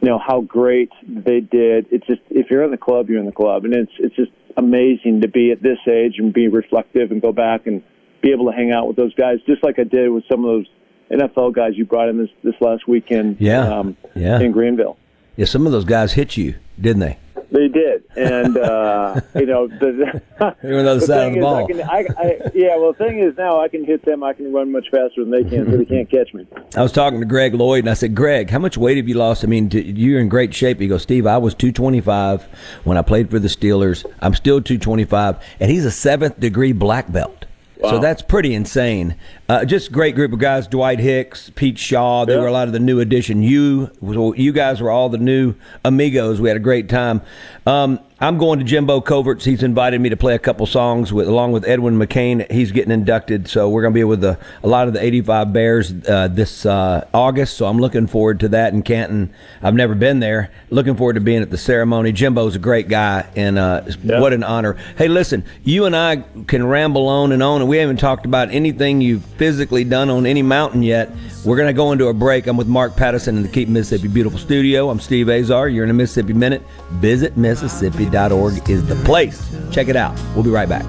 you 0.00 0.08
know 0.08 0.18
how 0.18 0.40
great 0.40 0.90
they 1.06 1.40
did. 1.40 1.86
It's 1.90 2.06
just 2.06 2.20
if 2.30 2.50
you're 2.50 2.64
in 2.64 2.70
the 2.70 2.76
club, 2.76 3.08
you're 3.08 3.20
in 3.20 3.26
the 3.26 3.32
club, 3.32 3.64
and 3.64 3.74
it's 3.74 3.92
it's 3.98 4.16
just 4.16 4.30
amazing 4.56 5.20
to 5.22 5.28
be 5.28 5.52
at 5.52 5.62
this 5.62 5.78
age 5.88 6.14
and 6.18 6.32
be 6.32 6.48
reflective 6.48 7.10
and 7.10 7.22
go 7.22 7.32
back 7.32 7.66
and 7.66 7.82
be 8.20 8.32
able 8.32 8.46
to 8.50 8.52
hang 8.52 8.72
out 8.72 8.88
with 8.88 8.96
those 8.96 9.14
guys, 9.14 9.38
just 9.46 9.62
like 9.62 9.78
I 9.78 9.84
did 9.84 10.08
with 10.10 10.24
some 10.28 10.44
of 10.44 10.50
those 10.50 10.66
NFL 11.10 11.54
guys 11.54 11.72
you 11.76 11.84
brought 11.84 12.08
in 12.08 12.18
this 12.18 12.30
this 12.42 12.54
last 12.60 12.86
weekend. 12.86 13.36
Yeah, 13.40 13.78
um, 13.78 13.96
yeah. 14.14 14.40
in 14.40 14.52
Greenville. 14.52 14.98
Yeah, 15.36 15.46
some 15.46 15.66
of 15.66 15.72
those 15.72 15.84
guys 15.84 16.12
hit 16.12 16.36
you, 16.36 16.56
didn't 16.80 17.00
they? 17.00 17.18
They 17.50 17.68
did, 17.68 18.04
and 18.14 18.58
uh, 18.58 19.20
you 19.34 19.46
know, 19.46 19.68
the, 19.68 20.20
you're 20.62 20.78
on 20.78 20.84
the 20.84 20.90
other 20.90 21.00
side 21.00 21.28
of 21.28 21.34
the 21.34 21.40
ball. 21.40 21.64
I 21.64 21.66
can, 21.66 21.80
I, 21.80 22.06
I, 22.18 22.50
yeah, 22.54 22.76
well, 22.76 22.92
the 22.92 22.98
thing 22.98 23.20
is 23.20 23.38
now 23.38 23.58
I 23.58 23.68
can 23.68 23.86
hit 23.86 24.04
them. 24.04 24.22
I 24.22 24.34
can 24.34 24.52
run 24.52 24.70
much 24.70 24.90
faster 24.90 25.24
than 25.24 25.30
they 25.30 25.48
can, 25.48 25.70
so 25.70 25.78
they 25.78 25.86
can't 25.86 26.10
catch 26.10 26.34
me. 26.34 26.46
I 26.76 26.82
was 26.82 26.92
talking 26.92 27.20
to 27.20 27.26
Greg 27.26 27.54
Lloyd, 27.54 27.84
and 27.84 27.90
I 27.90 27.94
said, 27.94 28.14
Greg, 28.14 28.50
how 28.50 28.58
much 28.58 28.76
weight 28.76 28.98
have 28.98 29.08
you 29.08 29.14
lost? 29.14 29.44
I 29.44 29.46
mean, 29.46 29.70
you're 29.70 30.20
in 30.20 30.28
great 30.28 30.52
shape. 30.52 30.78
He 30.78 30.88
goes, 30.88 31.02
Steve, 31.02 31.26
I 31.26 31.38
was 31.38 31.54
225 31.54 32.44
when 32.84 32.98
I 32.98 33.02
played 33.02 33.30
for 33.30 33.38
the 33.38 33.48
Steelers. 33.48 34.04
I'm 34.20 34.34
still 34.34 34.60
225, 34.60 35.42
and 35.60 35.70
he's 35.70 35.86
a 35.86 35.90
seventh 35.90 36.38
degree 36.38 36.72
black 36.72 37.10
belt. 37.10 37.46
Wow. 37.78 37.90
So 37.90 37.98
that's 38.00 38.22
pretty 38.22 38.54
insane. 38.54 39.16
Uh, 39.48 39.64
just 39.64 39.90
great 39.92 40.14
group 40.14 40.32
of 40.32 40.38
guys: 40.38 40.66
Dwight 40.66 40.98
Hicks, 40.98 41.50
Pete 41.54 41.78
Shaw. 41.78 42.26
They 42.26 42.34
yeah. 42.34 42.40
were 42.40 42.48
a 42.48 42.52
lot 42.52 42.66
of 42.66 42.74
the 42.74 42.80
new 42.80 43.00
addition. 43.00 43.42
You, 43.42 43.90
you 44.36 44.52
guys 44.52 44.82
were 44.82 44.90
all 44.90 45.08
the 45.08 45.16
new 45.16 45.54
amigos. 45.84 46.38
We 46.38 46.48
had 46.48 46.56
a 46.58 46.60
great 46.60 46.90
time. 46.90 47.22
Um, 47.66 47.98
I'm 48.20 48.36
going 48.36 48.58
to 48.58 48.64
Jimbo 48.64 49.00
Covert's. 49.02 49.44
He's 49.44 49.62
invited 49.62 50.00
me 50.00 50.08
to 50.08 50.16
play 50.16 50.34
a 50.34 50.40
couple 50.40 50.66
songs 50.66 51.12
with, 51.12 51.28
along 51.28 51.52
with 51.52 51.64
Edwin 51.64 51.96
McCain. 51.96 52.50
He's 52.50 52.72
getting 52.72 52.90
inducted, 52.90 53.46
so 53.46 53.68
we're 53.68 53.82
going 53.82 53.94
to 53.94 53.98
be 53.98 54.02
with 54.02 54.22
the, 54.22 54.36
a 54.64 54.66
lot 54.66 54.88
of 54.88 54.94
the 54.94 55.00
85 55.00 55.52
Bears 55.52 55.94
uh, 56.08 56.26
this 56.26 56.66
uh, 56.66 57.06
August. 57.14 57.56
So 57.56 57.66
I'm 57.66 57.78
looking 57.78 58.08
forward 58.08 58.40
to 58.40 58.48
that 58.48 58.72
in 58.72 58.82
Canton. 58.82 59.32
I've 59.62 59.74
never 59.74 59.94
been 59.94 60.18
there. 60.18 60.50
Looking 60.70 60.96
forward 60.96 61.12
to 61.12 61.20
being 61.20 61.42
at 61.42 61.50
the 61.50 61.58
ceremony. 61.58 62.10
Jimbo's 62.10 62.56
a 62.56 62.58
great 62.58 62.88
guy, 62.88 63.24
and 63.36 63.56
uh, 63.56 63.84
yeah. 64.02 64.18
what 64.18 64.32
an 64.32 64.42
honor. 64.42 64.76
Hey, 64.96 65.06
listen, 65.06 65.44
you 65.62 65.84
and 65.84 65.94
I 65.94 66.24
can 66.48 66.66
ramble 66.66 67.06
on 67.06 67.30
and 67.30 67.40
on, 67.40 67.60
and 67.60 67.70
we 67.70 67.76
haven't 67.76 67.98
talked 67.98 68.26
about 68.26 68.50
anything 68.50 69.00
you've 69.00 69.37
physically 69.38 69.84
done 69.84 70.10
on 70.10 70.26
any 70.26 70.42
mountain 70.42 70.82
yet. 70.82 71.10
We're 71.44 71.56
going 71.56 71.68
to 71.68 71.72
go 71.72 71.92
into 71.92 72.08
a 72.08 72.14
break. 72.14 72.46
I'm 72.46 72.56
with 72.56 72.66
Mark 72.66 72.96
Pattison 72.96 73.36
in 73.36 73.42
the 73.42 73.48
Keep 73.48 73.68
Mississippi 73.68 74.08
Beautiful 74.08 74.38
studio. 74.38 74.90
I'm 74.90 75.00
Steve 75.00 75.28
Azar. 75.28 75.68
You're 75.68 75.84
in 75.84 75.90
a 75.90 75.94
Mississippi 75.94 76.32
Minute. 76.32 76.62
Visit 76.94 77.36
Mississippi.org 77.36 78.68
is 78.68 78.86
the 78.86 78.96
place. 79.04 79.48
Check 79.70 79.88
it 79.88 79.96
out. 79.96 80.20
We'll 80.34 80.44
be 80.44 80.50
right 80.50 80.68
back. 80.68 80.84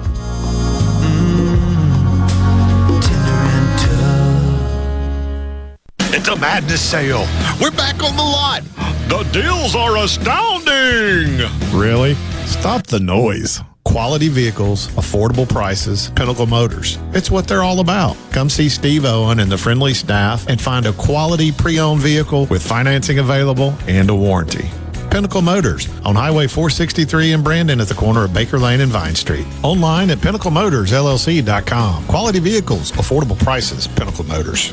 Mm, 6.00 6.14
it's 6.14 6.28
a 6.28 6.36
madness 6.36 6.82
sale. 6.82 7.26
We're 7.60 7.70
back 7.70 8.02
on 8.02 8.16
the 8.16 8.22
lot. 8.22 8.62
The 9.08 9.22
deals 9.32 9.74
are 9.74 9.96
astounding. 9.96 11.38
Really? 11.72 12.14
Stop 12.46 12.86
the 12.88 13.00
noise. 13.00 13.60
Quality 13.90 14.28
vehicles, 14.28 14.86
affordable 14.90 15.48
prices, 15.48 16.10
Pinnacle 16.14 16.46
Motors. 16.46 16.96
It's 17.12 17.28
what 17.28 17.48
they're 17.48 17.64
all 17.64 17.80
about. 17.80 18.16
Come 18.30 18.48
see 18.48 18.68
Steve 18.68 19.04
Owen 19.04 19.40
and 19.40 19.50
the 19.50 19.58
friendly 19.58 19.94
staff 19.94 20.46
and 20.48 20.60
find 20.60 20.86
a 20.86 20.92
quality 20.92 21.50
pre 21.50 21.80
owned 21.80 22.00
vehicle 22.00 22.46
with 22.46 22.62
financing 22.62 23.18
available 23.18 23.74
and 23.88 24.08
a 24.08 24.14
warranty. 24.14 24.70
Pinnacle 25.10 25.42
Motors 25.42 25.88
on 26.04 26.14
Highway 26.14 26.46
463 26.46 27.32
in 27.32 27.42
Brandon 27.42 27.80
at 27.80 27.88
the 27.88 27.94
corner 27.94 28.22
of 28.22 28.32
Baker 28.32 28.60
Lane 28.60 28.80
and 28.80 28.92
Vine 28.92 29.16
Street. 29.16 29.46
Online 29.64 30.10
at 30.10 30.18
pinnaclemotorsllc.com. 30.18 32.06
Quality 32.06 32.38
vehicles, 32.38 32.92
affordable 32.92 33.38
prices, 33.40 33.88
Pinnacle 33.88 34.24
Motors. 34.24 34.72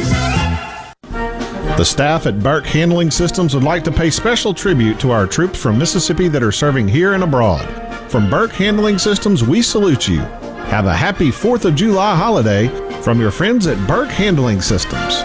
The 1.77 1.85
staff 1.85 2.27
at 2.27 2.43
Burke 2.43 2.65
Handling 2.65 3.09
Systems 3.09 3.55
would 3.55 3.63
like 3.63 3.83
to 3.85 3.91
pay 3.91 4.09
special 4.09 4.53
tribute 4.53 4.99
to 4.99 5.11
our 5.11 5.25
troops 5.25 5.59
from 5.59 5.79
Mississippi 5.79 6.27
that 6.27 6.43
are 6.43 6.51
serving 6.51 6.87
here 6.87 7.13
and 7.13 7.23
abroad. 7.23 7.65
From 8.11 8.29
Burke 8.29 8.51
Handling 8.51 8.99
Systems, 8.99 9.43
we 9.43 9.61
salute 9.61 10.07
you. 10.07 10.19
Have 10.67 10.85
a 10.85 10.93
happy 10.93 11.29
4th 11.29 11.63
of 11.63 11.75
July 11.75 12.15
holiday 12.15 12.67
from 13.01 13.21
your 13.21 13.31
friends 13.31 13.67
at 13.67 13.87
Burke 13.87 14.09
Handling 14.09 14.61
Systems. 14.61 15.23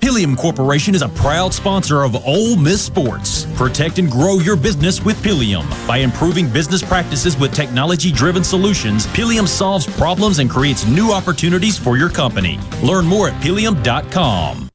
Pilium 0.00 0.36
Corporation 0.36 0.94
is 0.94 1.02
a 1.02 1.10
proud 1.10 1.52
sponsor 1.52 2.02
of 2.02 2.16
Ole 2.26 2.56
Miss 2.56 2.82
Sports. 2.82 3.46
Protect 3.54 3.98
and 3.98 4.10
grow 4.10 4.38
your 4.38 4.56
business 4.56 5.04
with 5.04 5.22
Pilium. 5.22 5.68
By 5.86 5.98
improving 5.98 6.48
business 6.48 6.82
practices 6.82 7.36
with 7.36 7.52
technology 7.52 8.10
driven 8.10 8.42
solutions, 8.42 9.06
Pilium 9.08 9.46
solves 9.46 9.86
problems 9.98 10.38
and 10.38 10.48
creates 10.48 10.86
new 10.86 11.12
opportunities 11.12 11.78
for 11.78 11.98
your 11.98 12.08
company. 12.08 12.58
Learn 12.82 13.04
more 13.04 13.28
at 13.28 13.40
pilium.com 13.42 14.70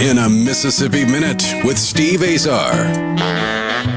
in 0.00 0.18
a 0.18 0.28
Mississippi 0.28 1.04
Minute 1.04 1.42
with 1.64 1.78
Steve 1.78 2.22
Azar. 2.22 2.72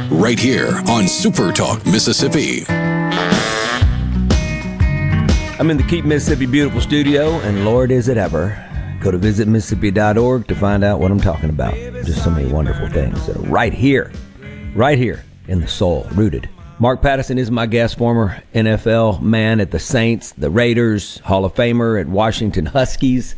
right 0.09 0.39
here 0.39 0.81
on 0.87 1.07
Super 1.07 1.51
Talk 1.51 1.85
Mississippi. 1.85 2.65
I'm 5.59 5.71
in 5.71 5.77
the 5.77 5.85
Keep 5.87 6.05
Mississippi 6.05 6.45
Beautiful 6.45 6.81
studio, 6.81 7.39
and 7.39 7.65
Lord, 7.65 7.91
is 7.91 8.07
it 8.07 8.17
ever. 8.17 8.63
Go 9.01 9.11
to 9.11 9.17
visitmississippi.org 9.17 10.47
to 10.47 10.55
find 10.55 10.83
out 10.83 10.99
what 10.99 11.11
I'm 11.11 11.19
talking 11.19 11.49
about. 11.49 11.73
Just 11.73 12.23
so 12.23 12.29
many 12.29 12.51
wonderful 12.51 12.89
things 12.89 13.25
that 13.25 13.35
are 13.35 13.41
right 13.49 13.73
here, 13.73 14.11
right 14.75 14.97
here 14.97 15.23
in 15.47 15.61
the 15.61 15.67
soul, 15.67 16.07
rooted. 16.13 16.47
Mark 16.79 17.01
Pattison 17.01 17.39
is 17.39 17.49
my 17.49 17.65
guest, 17.65 17.97
former 17.97 18.41
NFL 18.53 19.21
man 19.21 19.59
at 19.59 19.71
the 19.71 19.79
Saints, 19.79 20.31
the 20.33 20.51
Raiders, 20.51 21.17
Hall 21.19 21.43
of 21.43 21.55
Famer 21.55 21.99
at 21.99 22.07
Washington 22.07 22.67
Huskies. 22.67 23.35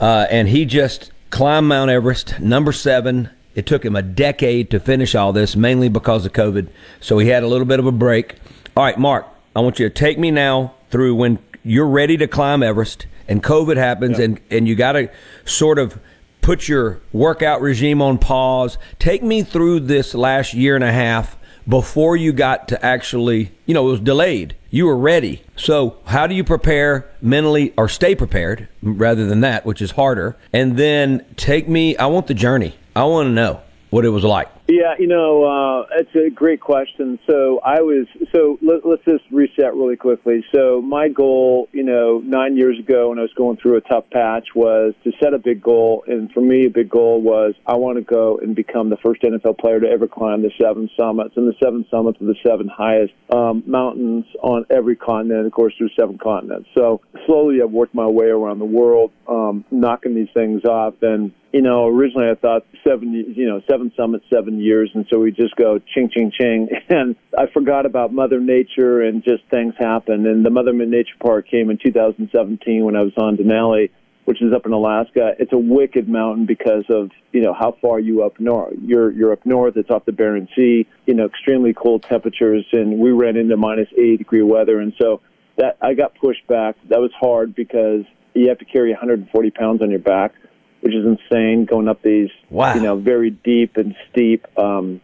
Uh, 0.00 0.26
and 0.30 0.48
he 0.48 0.64
just 0.64 1.10
climbed 1.30 1.68
Mount 1.68 1.90
Everest, 1.90 2.40
number 2.40 2.72
seven. 2.72 3.30
It 3.54 3.66
took 3.66 3.84
him 3.84 3.96
a 3.96 4.02
decade 4.02 4.70
to 4.70 4.80
finish 4.80 5.14
all 5.14 5.32
this, 5.32 5.56
mainly 5.56 5.88
because 5.88 6.24
of 6.24 6.32
COVID. 6.32 6.68
So 7.00 7.18
he 7.18 7.28
had 7.28 7.42
a 7.42 7.48
little 7.48 7.66
bit 7.66 7.80
of 7.80 7.86
a 7.86 7.92
break. 7.92 8.36
All 8.76 8.84
right, 8.84 8.98
Mark, 8.98 9.26
I 9.56 9.60
want 9.60 9.78
you 9.78 9.88
to 9.88 9.94
take 9.94 10.18
me 10.18 10.30
now 10.30 10.74
through 10.90 11.14
when 11.16 11.38
you're 11.64 11.88
ready 11.88 12.16
to 12.18 12.26
climb 12.26 12.62
Everest 12.62 13.06
and 13.26 13.42
COVID 13.42 13.76
happens 13.76 14.18
and, 14.18 14.40
and 14.50 14.66
you 14.66 14.74
got 14.74 14.92
to 14.92 15.10
sort 15.44 15.78
of 15.78 15.98
put 16.40 16.68
your 16.68 17.00
workout 17.12 17.60
regime 17.60 18.00
on 18.00 18.18
pause. 18.18 18.78
Take 18.98 19.22
me 19.22 19.42
through 19.42 19.80
this 19.80 20.14
last 20.14 20.54
year 20.54 20.74
and 20.74 20.84
a 20.84 20.92
half 20.92 21.36
before 21.68 22.16
you 22.16 22.32
got 22.32 22.68
to 22.68 22.84
actually, 22.84 23.52
you 23.66 23.74
know, 23.74 23.86
it 23.88 23.90
was 23.90 24.00
delayed. 24.00 24.56
You 24.70 24.86
were 24.86 24.96
ready. 24.96 25.42
So, 25.56 25.98
how 26.06 26.26
do 26.26 26.34
you 26.34 26.44
prepare 26.44 27.10
mentally 27.20 27.74
or 27.76 27.88
stay 27.88 28.14
prepared 28.14 28.68
rather 28.82 29.26
than 29.26 29.40
that, 29.42 29.66
which 29.66 29.82
is 29.82 29.92
harder? 29.92 30.36
And 30.52 30.76
then 30.76 31.24
take 31.36 31.68
me, 31.68 31.96
I 31.96 32.06
want 32.06 32.26
the 32.26 32.34
journey. 32.34 32.74
I 32.96 33.04
want 33.04 33.26
to 33.26 33.32
know 33.32 33.60
what 33.90 34.04
it 34.04 34.10
was 34.10 34.24
like. 34.24 34.48
Yeah, 34.68 34.96
you 34.98 35.06
know, 35.06 35.44
uh, 35.44 35.86
it's 35.98 36.14
a 36.14 36.28
great 36.28 36.60
question. 36.60 37.18
So 37.26 37.58
I 37.64 37.80
was, 37.80 38.06
so 38.34 38.58
let, 38.60 38.84
let's 38.84 39.02
just 39.02 39.24
reset 39.30 39.72
really 39.72 39.96
quickly. 39.96 40.44
So 40.54 40.82
my 40.82 41.08
goal, 41.08 41.70
you 41.72 41.82
know, 41.82 42.20
nine 42.22 42.54
years 42.54 42.78
ago 42.78 43.08
when 43.08 43.18
I 43.18 43.22
was 43.22 43.32
going 43.34 43.56
through 43.56 43.78
a 43.78 43.80
tough 43.80 44.04
patch 44.12 44.48
was 44.54 44.92
to 45.04 45.12
set 45.22 45.32
a 45.32 45.38
big 45.38 45.62
goal. 45.62 46.04
And 46.06 46.30
for 46.32 46.42
me, 46.42 46.66
a 46.66 46.70
big 46.70 46.90
goal 46.90 47.22
was 47.22 47.54
I 47.66 47.76
want 47.76 47.96
to 47.96 48.04
go 48.04 48.36
and 48.42 48.54
become 48.54 48.90
the 48.90 48.98
first 48.98 49.22
NFL 49.22 49.56
player 49.58 49.80
to 49.80 49.88
ever 49.88 50.06
climb 50.06 50.42
the 50.42 50.50
seven 50.60 50.90
summits. 51.00 51.34
And 51.38 51.48
the 51.48 51.56
seven 51.64 51.86
summits 51.90 52.20
are 52.20 52.26
the 52.26 52.36
seven 52.46 52.68
highest 52.68 53.14
um, 53.34 53.62
mountains 53.66 54.26
on 54.42 54.66
every 54.68 54.96
continent. 54.96 55.46
Of 55.46 55.52
course, 55.52 55.72
there's 55.78 55.96
seven 55.98 56.18
continents. 56.18 56.68
So 56.76 57.00
slowly 57.24 57.62
I've 57.62 57.70
worked 57.70 57.94
my 57.94 58.06
way 58.06 58.26
around 58.26 58.58
the 58.58 58.66
world, 58.66 59.12
um, 59.28 59.64
knocking 59.70 60.14
these 60.14 60.28
things 60.34 60.66
off. 60.66 60.92
And 61.00 61.32
you 61.52 61.62
know, 61.62 61.86
originally 61.86 62.30
I 62.30 62.34
thought 62.34 62.66
seven, 62.86 63.12
you 63.12 63.46
know, 63.46 63.62
seven 63.68 63.92
summits, 63.96 64.26
seven 64.32 64.57
years, 64.60 64.90
and 64.94 65.06
so 65.10 65.18
we 65.18 65.32
just 65.32 65.56
go 65.56 65.78
ching, 65.94 66.10
ching, 66.12 66.32
ching. 66.38 66.68
And 66.88 67.16
I 67.36 67.46
forgot 67.52 67.86
about 67.86 68.12
Mother 68.12 68.40
Nature 68.40 69.02
and 69.02 69.22
just 69.22 69.44
things 69.50 69.74
happen. 69.78 70.26
And 70.26 70.44
the 70.44 70.50
Mother 70.50 70.72
Nature 70.72 71.16
part 71.20 71.48
came 71.48 71.70
in 71.70 71.78
2017 71.78 72.84
when 72.84 72.96
I 72.96 73.02
was 73.02 73.12
on 73.16 73.36
Denali, 73.36 73.90
which 74.24 74.40
is 74.40 74.52
up 74.52 74.66
in 74.66 74.72
Alaska. 74.72 75.32
It's 75.38 75.52
a 75.52 75.58
wicked 75.58 76.08
mountain 76.08 76.46
because 76.46 76.84
of 76.88 77.10
you 77.32 77.42
know 77.42 77.52
how 77.52 77.76
far 77.80 78.00
you 78.00 78.24
up 78.24 78.40
north. 78.40 78.74
You're 78.82 79.10
you're 79.10 79.32
up 79.32 79.44
north. 79.44 79.76
It's 79.76 79.90
off 79.90 80.04
the 80.06 80.12
Bering 80.12 80.48
Sea. 80.56 80.86
You 81.06 81.14
know, 81.14 81.26
extremely 81.26 81.74
cold 81.74 82.02
temperatures, 82.02 82.66
and 82.72 82.98
we 82.98 83.10
ran 83.10 83.36
into 83.36 83.56
minus 83.56 83.88
80 83.92 84.16
degree 84.18 84.42
weather, 84.42 84.80
and 84.80 84.92
so 85.00 85.20
that 85.56 85.76
I 85.82 85.94
got 85.94 86.14
pushed 86.14 86.46
back. 86.46 86.76
That 86.88 87.00
was 87.00 87.10
hard 87.18 87.54
because 87.54 88.04
you 88.34 88.48
have 88.48 88.58
to 88.58 88.64
carry 88.64 88.90
140 88.90 89.50
pounds 89.50 89.82
on 89.82 89.90
your 89.90 89.98
back 89.98 90.32
which 90.80 90.94
is 90.94 91.04
insane, 91.04 91.64
going 91.64 91.88
up 91.88 92.02
these, 92.02 92.30
wow. 92.50 92.74
you 92.74 92.80
know, 92.80 92.96
very 92.96 93.30
deep 93.30 93.76
and 93.76 93.94
steep. 94.10 94.46
Um, 94.58 95.00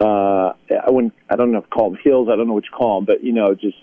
uh, 0.00 0.52
I 0.70 0.90
wouldn't, 0.90 1.14
I 1.28 1.36
don't 1.36 1.50
know 1.50 1.58
if 1.58 1.70
call 1.70 1.90
them 1.90 1.98
hills. 2.02 2.28
I 2.32 2.36
don't 2.36 2.46
know 2.46 2.54
what 2.54 2.64
you 2.64 2.70
call 2.70 3.00
them, 3.00 3.04
but 3.04 3.24
you 3.24 3.32
know, 3.32 3.54
just 3.54 3.76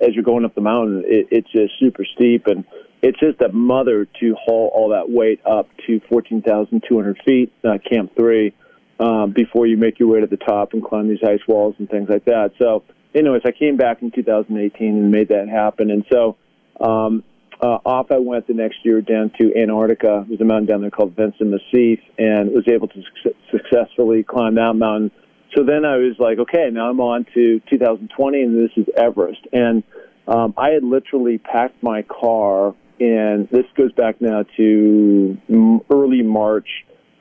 as 0.00 0.14
you're 0.14 0.24
going 0.24 0.44
up 0.44 0.54
the 0.54 0.60
mountain, 0.60 1.02
it, 1.06 1.28
it's 1.30 1.50
just 1.50 1.72
super 1.80 2.04
steep, 2.04 2.46
and 2.46 2.64
it's 3.02 3.18
just 3.18 3.40
a 3.40 3.50
mother 3.52 4.06
to 4.20 4.34
haul 4.34 4.70
all 4.74 4.90
that 4.90 5.10
weight 5.10 5.40
up 5.44 5.68
to 5.86 6.00
14,200 6.08 7.18
feet, 7.24 7.52
uh, 7.64 7.78
Camp 7.90 8.12
Three, 8.16 8.54
um, 9.00 9.32
before 9.32 9.66
you 9.66 9.76
make 9.76 9.98
your 9.98 10.08
way 10.08 10.20
to 10.20 10.26
the 10.26 10.36
top 10.36 10.72
and 10.72 10.84
climb 10.84 11.08
these 11.08 11.22
ice 11.26 11.40
walls 11.48 11.74
and 11.78 11.88
things 11.90 12.08
like 12.08 12.26
that. 12.26 12.52
So, 12.58 12.84
anyways, 13.14 13.42
I 13.44 13.50
came 13.50 13.76
back 13.76 14.02
in 14.02 14.12
2018 14.12 14.88
and 14.88 15.10
made 15.10 15.28
that 15.28 15.48
happen, 15.48 15.90
and 15.90 16.04
so. 16.10 16.36
Um, 16.78 17.24
uh, 17.60 17.78
off 17.84 18.10
I 18.10 18.18
went 18.18 18.46
the 18.46 18.54
next 18.54 18.84
year 18.84 19.00
down 19.00 19.32
to 19.40 19.54
Antarctica. 19.56 20.24
There's 20.28 20.40
a 20.40 20.44
mountain 20.44 20.66
down 20.66 20.80
there 20.82 20.90
called 20.90 21.16
Vinson 21.16 21.50
Massif, 21.50 22.00
and 22.18 22.50
was 22.52 22.68
able 22.68 22.88
to 22.88 23.02
su- 23.22 23.34
successfully 23.50 24.22
climb 24.22 24.56
that 24.56 24.74
mountain. 24.74 25.10
So 25.56 25.64
then 25.64 25.84
I 25.84 25.96
was 25.96 26.16
like, 26.18 26.38
okay, 26.38 26.68
now 26.70 26.90
I'm 26.90 27.00
on 27.00 27.24
to 27.34 27.60
2020, 27.70 28.42
and 28.42 28.62
this 28.62 28.70
is 28.76 28.86
Everest. 28.96 29.40
And 29.52 29.82
um, 30.28 30.52
I 30.58 30.70
had 30.70 30.84
literally 30.84 31.38
packed 31.38 31.82
my 31.82 32.02
car, 32.02 32.74
and 33.00 33.48
this 33.48 33.64
goes 33.74 33.92
back 33.92 34.20
now 34.20 34.44
to 34.58 35.38
early 35.90 36.22
March 36.22 36.68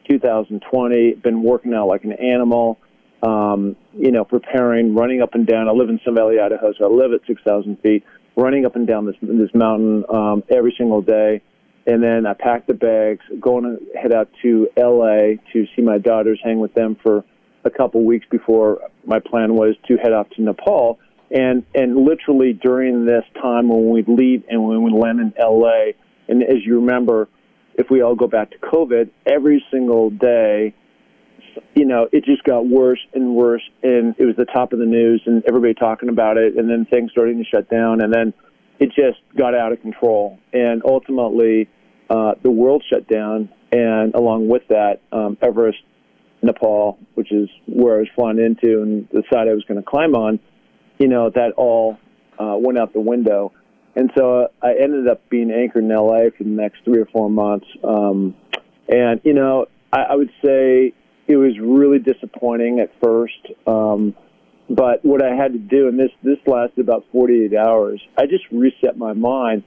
2020. 0.10 1.14
Been 1.14 1.44
working 1.44 1.74
out 1.74 1.88
like 1.88 2.04
an 2.04 2.14
animal. 2.14 2.78
Um, 3.24 3.76
you 3.98 4.12
know, 4.12 4.24
preparing, 4.24 4.94
running 4.94 5.22
up 5.22 5.34
and 5.34 5.48
down. 5.48 5.68
I 5.68 5.72
live 5.72 5.90
in 5.90 6.00
Sun 6.06 6.14
Valley, 6.14 6.40
Idaho, 6.40 6.74
so 6.78 6.86
I 6.86 6.94
live 6.94 7.12
at 7.14 7.26
6,000 7.26 7.78
feet 7.82 8.04
running 8.36 8.66
up 8.66 8.76
and 8.76 8.88
down 8.88 9.06
this 9.06 9.16
this 9.22 9.50
mountain 9.54 10.04
um, 10.10 10.44
every 10.50 10.74
single 10.78 11.02
day. 11.02 11.42
And 11.88 12.02
then 12.02 12.26
I 12.26 12.34
packed 12.34 12.68
the 12.68 12.74
bags, 12.74 13.22
going 13.40 13.64
to 13.64 14.00
head 14.00 14.12
out 14.12 14.30
to 14.42 14.68
L.A. 14.76 15.40
to 15.54 15.66
see 15.76 15.84
my 15.84 16.00
daughters, 16.00 16.40
hang 16.44 16.60
with 16.60 16.74
them 16.74 16.98
for 17.04 17.24
a 17.64 17.70
couple 17.70 18.04
weeks 18.04 18.26
before 18.32 18.80
my 19.06 19.20
plan 19.20 19.54
was 19.54 19.76
to 19.88 19.98
head 19.98 20.12
off 20.12 20.28
to 20.32 20.42
Nepal. 20.42 21.00
And 21.32 21.64
and 21.74 22.06
literally 22.06 22.54
during 22.54 23.06
this 23.06 23.24
time 23.42 23.70
when 23.70 23.90
we 23.90 24.04
leave 24.08 24.44
and 24.50 24.64
when 24.68 24.84
we 24.84 24.92
land 24.92 25.20
in 25.20 25.34
L.A. 25.40 25.94
And 26.28 26.44
as 26.44 26.66
you 26.66 26.80
remember, 26.80 27.28
if 27.76 27.90
we 27.90 28.02
all 28.02 28.16
go 28.16 28.28
back 28.28 28.52
to 28.52 28.58
COVID, 28.58 29.10
every 29.26 29.64
single 29.72 30.10
day 30.10 30.74
you 31.76 31.86
know, 31.86 32.08
it 32.12 32.26
just 32.26 32.44
got 32.44 32.68
worse 32.68 33.00
and 33.14 33.36
worse, 33.36 33.62
and 33.84 34.16
it 34.18 34.26
was 34.26 34.36
the 34.36 34.46
top 34.46 34.74
of 34.74 34.80
the 34.80 34.86
news, 34.86 35.22
and 35.26 35.44
everybody 35.48 35.74
talking 35.74 36.10
about 36.10 36.38
it, 36.38 36.58
and 36.58 36.70
then 36.70 36.86
things 36.86 37.12
starting 37.12 37.38
to 37.38 37.44
shut 37.44 37.70
down, 37.70 38.02
and 38.02 38.14
then 38.14 38.34
it 38.80 38.88
just 38.88 39.20
got 39.38 39.56
out 39.56 39.72
of 39.72 39.82
control, 39.82 40.40
and 40.54 40.82
ultimately, 40.86 41.70
uh, 42.10 42.34
the 42.44 42.52
world 42.52 42.84
shut 42.90 43.08
down, 43.08 43.50
and 43.72 44.14
along 44.16 44.48
with 44.48 44.64
that, 44.70 45.02
um, 45.12 45.38
Everest, 45.42 45.80
Nepal, 46.42 47.00
which 47.16 47.32
is 47.32 47.50
where 47.66 47.96
I 47.96 48.00
was 48.00 48.08
flying 48.16 48.40
into, 48.40 48.82
and 48.82 49.08
the 49.12 49.24
side 49.32 49.48
I 49.48 49.54
was 49.54 49.64
going 49.64 49.82
to 49.82 49.90
climb 49.90 50.14
on, 50.16 50.40
you 51.00 51.08
know, 51.08 51.30
that 51.30 51.54
all 51.58 51.98
uh, 52.40 52.56
went 52.58 52.78
out 52.78 52.94
the 52.94 53.00
window, 53.00 53.52
and 53.96 54.12
so 54.18 54.42
uh, 54.42 54.48
I 54.62 54.74
ended 54.82 55.08
up 55.08 55.28
being 55.30 55.52
anchored 55.52 55.84
in 55.84 55.90
LA 55.90 56.30
for 56.38 56.44
the 56.44 56.50
next 56.50 56.84
three 56.84 57.00
or 57.00 57.06
four 57.06 57.30
months, 57.30 57.66
um, 57.84 58.36
and 58.88 59.22
you 59.24 59.34
know, 59.34 59.68
I, 59.92 60.02
I 60.10 60.16
would 60.16 60.32
say 60.44 60.94
it 61.28 61.38
was 61.38 61.58
really 61.60 62.00
disappointing 62.00 62.80
at 62.80 62.92
first. 63.02 63.48
Um, 63.66 64.16
but 64.70 65.04
what 65.06 65.24
I 65.24 65.36
had 65.36 65.54
to 65.54 65.60
do, 65.60 65.88
and 65.88 66.00
this 66.00 66.12
this 66.24 66.38
lasted 66.48 66.82
about 66.82 67.06
48 67.12 67.56
hours, 67.56 68.02
I 68.18 68.26
just 68.26 68.46
reset 68.52 68.98
my 68.98 69.14
mind, 69.14 69.64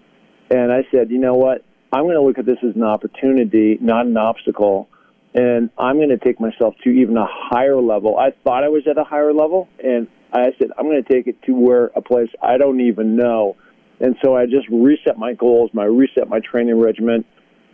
and 0.50 0.72
I 0.72 0.86
said, 0.90 1.10
you 1.10 1.18
know 1.18 1.34
what? 1.34 1.64
I'm 1.92 2.04
going 2.04 2.16
to 2.16 2.22
look 2.22 2.38
at 2.38 2.46
this 2.46 2.58
as 2.68 2.74
an 2.74 2.82
opportunity, 2.82 3.78
not 3.80 4.06
an 4.06 4.16
obstacle, 4.16 4.88
and 5.34 5.70
I'm 5.78 5.96
going 5.96 6.10
to 6.10 6.18
take 6.18 6.40
myself 6.40 6.74
to 6.84 6.90
even 6.90 7.16
a 7.16 7.26
higher 7.28 7.80
level. 7.80 8.18
I 8.18 8.32
thought 8.44 8.64
I 8.64 8.68
was 8.68 8.82
at 8.88 8.98
a 8.98 9.04
higher 9.04 9.32
level, 9.32 9.68
and 9.82 10.08
I 10.32 10.52
said 10.58 10.68
I'm 10.76 10.86
going 10.86 11.02
to 11.02 11.08
take 11.08 11.26
it 11.26 11.40
to 11.44 11.52
where 11.52 11.86
a 11.96 12.02
place 12.02 12.28
I 12.42 12.58
don't 12.58 12.80
even 12.80 13.16
know. 13.16 13.56
And 14.00 14.16
so 14.22 14.36
I 14.36 14.46
just 14.46 14.68
reset 14.68 15.18
my 15.18 15.32
goals, 15.32 15.70
my 15.72 15.84
reset 15.84 16.28
my 16.28 16.40
training 16.40 16.78
regimen, 16.78 17.24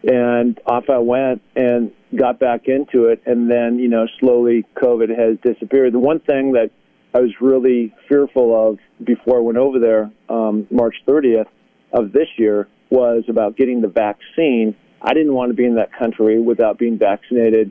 and 0.05 0.59
off 0.66 0.85
I 0.90 0.99
went 0.99 1.42
and 1.57 1.92
got 2.16 2.38
back 2.38 2.66
into 2.66 3.07
it. 3.07 3.22
And 3.27 3.50
then, 3.50 3.79
you 3.79 3.88
know, 3.88 4.07
slowly 4.20 4.64
COVID 4.77 5.09
has 5.16 5.38
disappeared. 5.42 5.92
The 5.92 5.98
one 5.98 6.20
thing 6.20 6.53
that 6.53 6.70
I 7.14 7.20
was 7.20 7.31
really 7.40 7.94
fearful 8.09 8.70
of 8.70 8.79
before 9.05 9.38
I 9.38 9.40
went 9.40 9.59
over 9.59 9.79
there, 9.79 10.11
um, 10.29 10.66
March 10.70 10.96
30th 11.07 11.46
of 11.92 12.12
this 12.12 12.29
year, 12.37 12.68
was 12.90 13.24
about 13.29 13.57
getting 13.57 13.81
the 13.81 13.88
vaccine. 13.88 14.74
I 15.00 15.14
didn't 15.14 15.35
want 15.35 15.50
to 15.50 15.55
be 15.55 15.64
in 15.64 15.77
that 15.77 15.92
country 15.92 16.40
without 16.40 16.79
being 16.79 16.98
vaccinated. 16.98 17.70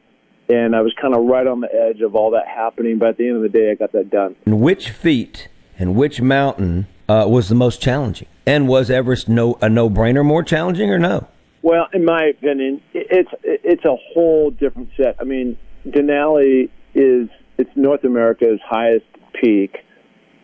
And 0.49 0.75
I 0.75 0.81
was 0.81 0.93
kind 1.01 1.15
of 1.15 1.23
right 1.23 1.47
on 1.47 1.61
the 1.61 1.73
edge 1.73 2.01
of 2.01 2.15
all 2.15 2.31
that 2.31 2.47
happening. 2.47 2.99
But 2.99 3.09
at 3.09 3.17
the 3.17 3.27
end 3.27 3.37
of 3.37 3.43
the 3.43 3.49
day, 3.49 3.71
I 3.71 3.75
got 3.75 3.91
that 3.93 4.09
done. 4.09 4.35
And 4.45 4.61
which 4.61 4.89
feat 4.89 5.47
and 5.77 5.95
which 5.95 6.21
mountain 6.21 6.87
uh, 7.07 7.25
was 7.27 7.49
the 7.49 7.55
most 7.55 7.81
challenging? 7.81 8.27
And 8.45 8.67
was 8.67 8.89
Everest 8.89 9.29
no 9.29 9.57
a 9.61 9.69
no 9.69 9.89
brainer 9.89 10.23
more 10.25 10.43
challenging 10.43 10.89
or 10.89 10.99
no? 10.99 11.27
Well, 11.63 11.87
in 11.93 12.03
my 12.03 12.25
opinion, 12.25 12.81
it's 12.93 13.29
it's 13.41 13.85
a 13.85 13.95
whole 14.13 14.51
different 14.51 14.89
set. 14.97 15.15
I 15.19 15.23
mean, 15.23 15.57
Denali 15.87 16.69
is 16.93 17.29
it's 17.57 17.69
North 17.77 18.03
America's 18.03 18.59
highest 18.69 19.05
peak, 19.33 19.77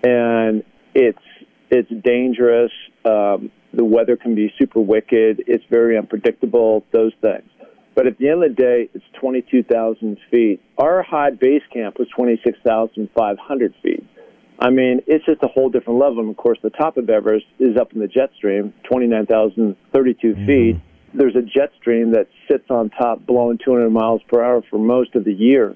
and 0.02 0.64
it's 0.96 1.20
it's 1.70 1.90
dangerous. 2.04 2.72
Um, 3.04 3.52
the 3.74 3.84
weather 3.84 4.16
can 4.16 4.34
be 4.34 4.54
super 4.58 4.80
wicked. 4.80 5.44
It's 5.46 5.64
very 5.70 5.98
unpredictable. 5.98 6.86
Those 6.94 7.12
things. 7.22 7.50
But 7.96 8.08
at 8.08 8.18
the 8.18 8.30
end 8.30 8.42
of 8.42 8.56
the 8.56 8.64
day, 8.64 8.90
it's 8.94 9.04
22,000 9.20 10.18
feet. 10.32 10.62
Our 10.78 11.04
high 11.04 11.32
base 11.32 11.64
camp 11.74 12.00
was 12.00 12.08
26,500 12.16 13.74
feet. 13.84 14.06
I 14.58 14.70
mean, 14.70 15.02
it's 15.06 15.26
just 15.26 15.44
a 15.44 15.48
whole 15.48 15.70
different 15.70 16.00
level. 16.00 16.20
And 16.20 16.30
of 16.30 16.38
course, 16.38 16.60
the 16.64 16.70
top 16.70 16.96
of 16.96 17.10
Everest 17.10 17.46
is 17.60 17.76
up 17.76 17.92
in 17.92 18.00
the 18.00 18.08
jet 18.08 18.30
stream, 18.38 18.74
29,032 18.90 20.28
mm-hmm. 20.28 20.46
feet. 20.46 20.82
There's 21.14 21.36
a 21.36 21.42
jet 21.42 21.72
stream 21.80 22.12
that 22.12 22.28
sits 22.48 22.70
on 22.70 22.90
top, 22.90 23.26
blowing 23.26 23.60
200 23.64 23.90
miles 23.90 24.22
per 24.28 24.44
hour 24.44 24.62
for 24.70 24.78
most 24.78 25.16
of 25.16 25.26
the 25.26 25.34
year. 25.34 25.76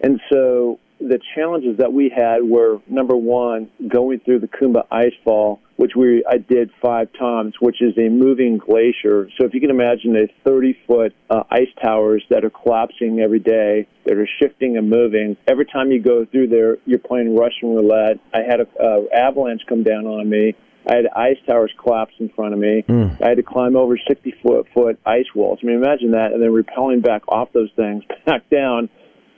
And 0.00 0.20
so 0.30 0.80
the 0.98 1.20
challenges 1.34 1.78
that 1.78 1.92
we 1.92 2.12
had 2.14 2.42
were 2.42 2.80
number 2.88 3.16
one, 3.16 3.70
going 3.88 4.20
through 4.20 4.40
the 4.40 4.48
Khumbu 4.48 4.86
Icefall, 4.88 5.58
which 5.76 5.92
we 5.96 6.24
I 6.28 6.38
did 6.38 6.70
five 6.80 7.08
times, 7.18 7.54
which 7.60 7.82
is 7.82 7.96
a 7.98 8.08
moving 8.08 8.58
glacier. 8.58 9.28
So 9.38 9.46
if 9.46 9.54
you 9.54 9.60
can 9.60 9.70
imagine 9.70 10.16
a 10.16 10.28
30 10.44 10.78
foot 10.86 11.14
uh, 11.30 11.42
ice 11.50 11.68
towers 11.82 12.24
that 12.30 12.44
are 12.44 12.50
collapsing 12.50 13.20
every 13.20 13.40
day, 13.40 13.88
that 14.04 14.16
are 14.16 14.28
shifting 14.40 14.76
and 14.76 14.88
moving. 14.88 15.36
Every 15.48 15.66
time 15.66 15.90
you 15.90 16.00
go 16.00 16.24
through 16.24 16.48
there, 16.48 16.78
you're 16.86 16.98
playing 16.98 17.36
Russian 17.36 17.74
roulette. 17.74 18.18
I 18.32 18.40
had 18.40 18.60
an 18.60 18.66
uh, 18.80 19.00
avalanche 19.14 19.62
come 19.68 19.82
down 19.82 20.06
on 20.06 20.28
me. 20.28 20.54
I 20.88 20.96
had 20.96 21.06
ice 21.14 21.36
towers 21.46 21.72
collapse 21.82 22.14
in 22.18 22.28
front 22.30 22.54
of 22.54 22.60
me. 22.60 22.84
Mm. 22.88 23.22
I 23.22 23.28
had 23.28 23.36
to 23.36 23.42
climb 23.42 23.76
over 23.76 23.96
60 23.96 24.34
foot, 24.42 24.66
foot 24.74 24.98
ice 25.06 25.26
walls. 25.34 25.60
I 25.62 25.66
mean, 25.66 25.76
imagine 25.76 26.12
that, 26.12 26.32
and 26.32 26.42
then 26.42 26.52
repelling 26.52 27.00
back 27.00 27.22
off 27.28 27.52
those 27.52 27.70
things 27.76 28.04
back 28.26 28.48
down 28.50 28.88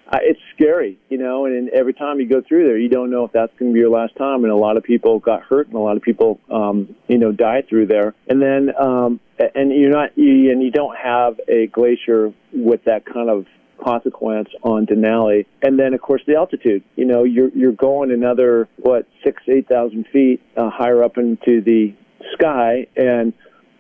uh, 0.07 0.19
it's 0.23 0.41
scary, 0.55 0.99
you 1.09 1.17
know, 1.17 1.47
and, 1.47 1.57
and 1.57 1.69
every 1.71 1.95
time 1.95 2.21
you 2.21 2.29
go 2.29 2.43
through 2.47 2.65
there, 2.65 2.77
you 2.77 2.89
don't 2.89 3.11
know 3.11 3.25
if 3.25 3.33
that's 3.33 3.53
going 3.59 3.71
to 3.71 3.75
be 3.75 3.81
your 3.81 3.91
last 3.91 4.15
time. 4.17 4.45
And 4.45 4.53
a 4.53 4.57
lot 4.57 4.77
of 4.77 4.83
people 4.83 5.19
got 5.19 5.43
hurt, 5.43 5.67
and 5.67 5.77
a 5.77 5.81
lot 5.81 5.97
of 5.97 6.03
people, 6.03 6.41
um, 6.51 6.95
you 7.09 7.19
know, 7.19 7.33
died 7.33 7.69
through 7.69 7.87
there. 7.87 8.15
And 8.29 8.41
then, 8.41 8.71
um, 8.79 9.21
and 9.55 9.73
you're 9.73 9.91
not, 9.91 10.17
you, 10.17 10.51
and 10.53 10.63
you 10.63 10.71
don't 10.71 10.97
have 10.97 11.41
a 11.49 11.67
glacier 11.69 12.33
with 12.53 12.85
that 12.85 13.07
kind 13.07 13.31
of 13.31 13.47
consequence 13.83 14.49
on 14.63 14.87
Denali. 14.87 15.47
And 15.63 15.79
then, 15.79 15.95
of 15.95 16.01
course, 16.01 16.23
the 16.27 16.37
altitude. 16.37 16.83
You 16.97 17.05
know, 17.05 17.25
you're 17.25 17.51
you're 17.51 17.73
going 17.73 18.11
another 18.11 18.69
what 18.77 19.07
six, 19.23 19.43
eight 19.49 19.69
thousand 19.69 20.07
feet 20.13 20.43
uh, 20.57 20.71
higher 20.71 21.03
up 21.03 21.19
into 21.19 21.61
the 21.61 21.95
sky, 22.35 22.87
and 22.97 23.33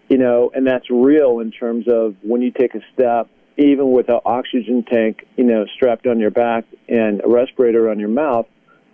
you 0.09 0.18
know, 0.18 0.50
and 0.54 0.66
that's 0.66 0.90
real 0.90 1.40
in 1.40 1.50
terms 1.50 1.87
of 1.88 2.16
when 2.22 2.42
you 2.42 2.50
take 2.50 2.74
a 2.74 2.80
step 2.92 3.28
even 3.57 3.92
with 3.92 4.09
an 4.09 4.20
oxygen 4.24 4.85
tank, 4.85 5.24
you 5.37 5.44
know, 5.44 5.64
strapped 5.76 6.07
on 6.07 6.18
your 6.18 6.30
back 6.30 6.64
and 6.88 7.22
a 7.24 7.28
respirator 7.28 7.88
on 7.88 7.98
your 8.00 8.09
mouth, 8.09 8.46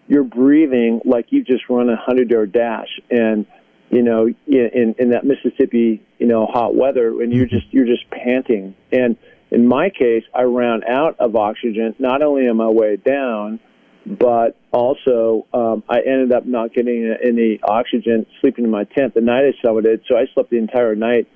you're 0.06 0.24
breathing 0.24 1.00
like 1.04 1.26
you've 1.30 1.46
just 1.46 1.68
run 1.68 1.88
a 1.88 1.96
hundred 1.96 2.30
yard 2.30 2.52
dash, 2.52 2.88
and 3.10 3.46
you 3.90 4.02
know, 4.02 4.28
in 4.46 4.94
in 4.98 5.10
that 5.10 5.24
Mississippi, 5.24 6.02
you 6.18 6.26
know, 6.26 6.46
hot 6.46 6.74
weather, 6.74 7.22
and 7.22 7.32
you're 7.32 7.46
mm-hmm. 7.46 7.56
just 7.56 7.72
you're 7.72 7.86
just 7.86 8.10
panting. 8.10 8.74
And 8.92 9.16
in 9.50 9.66
my 9.66 9.90
case, 9.90 10.24
I 10.34 10.42
ran 10.42 10.82
out 10.84 11.16
of 11.18 11.34
oxygen 11.34 11.94
not 11.98 12.22
only 12.22 12.48
on 12.48 12.56
my 12.56 12.68
way 12.68 12.96
down, 12.96 13.60
but 14.06 14.56
also 14.72 15.46
um, 15.52 15.82
I 15.88 16.00
ended 16.00 16.32
up 16.32 16.46
not 16.46 16.72
getting 16.72 17.14
any 17.22 17.60
oxygen 17.62 18.26
sleeping 18.40 18.64
in 18.64 18.70
my 18.70 18.84
tent 18.84 19.14
the 19.14 19.20
night 19.20 19.42
I 19.44 19.66
summited. 19.66 20.02
So 20.08 20.16
I 20.16 20.26
slept 20.34 20.50
the 20.50 20.58
entire 20.58 20.94
night 20.94 21.28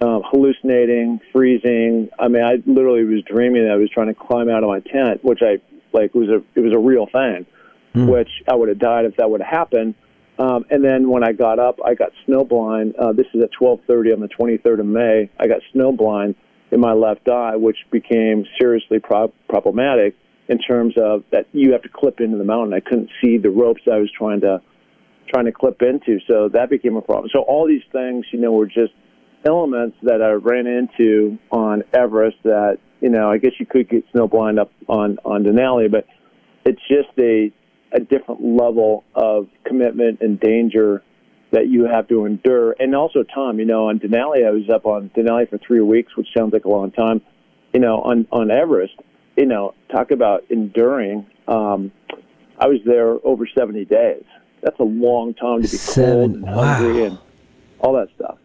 um, 0.00 0.22
hallucinating, 0.24 1.20
freezing. 1.32 2.08
I 2.18 2.28
mean, 2.28 2.42
I 2.42 2.62
literally 2.66 3.04
was 3.04 3.22
dreaming 3.24 3.64
that 3.64 3.72
I 3.72 3.76
was 3.76 3.90
trying 3.90 4.08
to 4.08 4.14
climb 4.14 4.48
out 4.48 4.62
of 4.62 4.68
my 4.68 4.80
tent, 4.80 5.24
which 5.24 5.40
I 5.42 5.58
like 5.92 6.14
was 6.14 6.28
a 6.28 6.42
it 6.54 6.60
was 6.60 6.72
a 6.72 6.78
real 6.78 7.06
thing, 7.06 7.46
mm. 7.94 8.10
which 8.10 8.30
I 8.50 8.54
would 8.54 8.68
have 8.68 8.78
died 8.78 9.04
if 9.04 9.16
that 9.16 9.30
would 9.30 9.40
have 9.40 9.50
happened. 9.50 9.94
Um, 10.38 10.64
and 10.70 10.84
then 10.84 11.10
when 11.10 11.24
I 11.24 11.32
got 11.32 11.58
up, 11.58 11.80
I 11.84 11.94
got 11.94 12.12
snowblind. 12.26 12.94
Uh, 12.96 13.12
this 13.12 13.26
is 13.34 13.42
at 13.42 13.50
12:30 13.60 14.14
on 14.14 14.20
the 14.20 14.28
23rd 14.28 14.80
of 14.80 14.86
May. 14.86 15.30
I 15.38 15.48
got 15.48 15.60
snowblind 15.74 16.36
in 16.70 16.80
my 16.80 16.92
left 16.92 17.28
eye, 17.28 17.56
which 17.56 17.78
became 17.90 18.44
seriously 18.60 18.98
pro- 18.98 19.32
problematic 19.48 20.14
in 20.48 20.58
terms 20.58 20.94
of 20.96 21.24
that 21.30 21.46
you 21.52 21.72
have 21.72 21.82
to 21.82 21.88
clip 21.88 22.20
into 22.20 22.38
the 22.38 22.44
mountain. 22.44 22.74
I 22.74 22.80
couldn't 22.80 23.10
see 23.22 23.38
the 23.38 23.50
ropes 23.50 23.82
I 23.90 23.98
was 23.98 24.10
trying 24.16 24.40
to 24.42 24.60
trying 25.28 25.44
to 25.44 25.52
clip 25.52 25.82
into, 25.82 26.18
so 26.26 26.48
that 26.48 26.70
became 26.70 26.96
a 26.96 27.02
problem. 27.02 27.28
So 27.32 27.40
all 27.40 27.68
these 27.68 27.82
things, 27.92 28.24
you 28.32 28.40
know, 28.40 28.52
were 28.52 28.66
just 28.66 28.92
elements 29.46 29.96
that 30.02 30.22
I 30.22 30.32
ran 30.32 30.66
into 30.66 31.38
on 31.50 31.82
Everest 31.92 32.38
that 32.44 32.78
you 33.00 33.10
know 33.10 33.30
I 33.30 33.38
guess 33.38 33.52
you 33.58 33.66
could 33.66 33.88
get 33.88 34.10
snowblind 34.12 34.58
up 34.58 34.72
on 34.88 35.18
on 35.24 35.44
Denali, 35.44 35.90
but 35.90 36.06
it's 36.64 36.80
just 36.88 37.16
a 37.18 37.52
a 37.92 38.00
different 38.00 38.42
level 38.42 39.04
of 39.14 39.48
commitment 39.64 40.20
and 40.20 40.38
danger 40.38 41.02
that 41.50 41.68
you 41.68 41.84
have 41.86 42.08
to 42.08 42.26
endure, 42.26 42.74
and 42.78 42.94
also 42.94 43.22
Tom, 43.22 43.58
You 43.58 43.64
know, 43.64 43.88
on 43.88 43.98
Denali, 43.98 44.46
I 44.46 44.50
was 44.50 44.68
up 44.68 44.86
on 44.86 45.10
Denali 45.16 45.48
for 45.48 45.58
three 45.58 45.80
weeks, 45.80 46.16
which 46.16 46.28
sounds 46.36 46.52
like 46.52 46.64
a 46.64 46.68
long 46.68 46.90
time. 46.90 47.20
You 47.72 47.80
know, 47.80 48.00
on 48.02 48.26
on 48.32 48.50
Everest, 48.50 48.94
you 49.36 49.46
know, 49.46 49.74
talk 49.90 50.10
about 50.10 50.44
enduring. 50.50 51.26
Um, 51.46 51.92
I 52.58 52.66
was 52.66 52.80
there 52.84 53.16
over 53.24 53.46
seventy 53.46 53.84
days. 53.84 54.24
That's 54.62 54.78
a 54.80 54.84
long 54.84 55.34
time 55.34 55.62
to 55.62 55.68
be 55.68 55.76
Seven, 55.76 56.10
cold 56.12 56.30
and 56.34 56.48
hungry 56.48 57.04
and 57.04 57.18
all 57.80 57.94
that 57.94 58.08
stuff. 58.16 58.38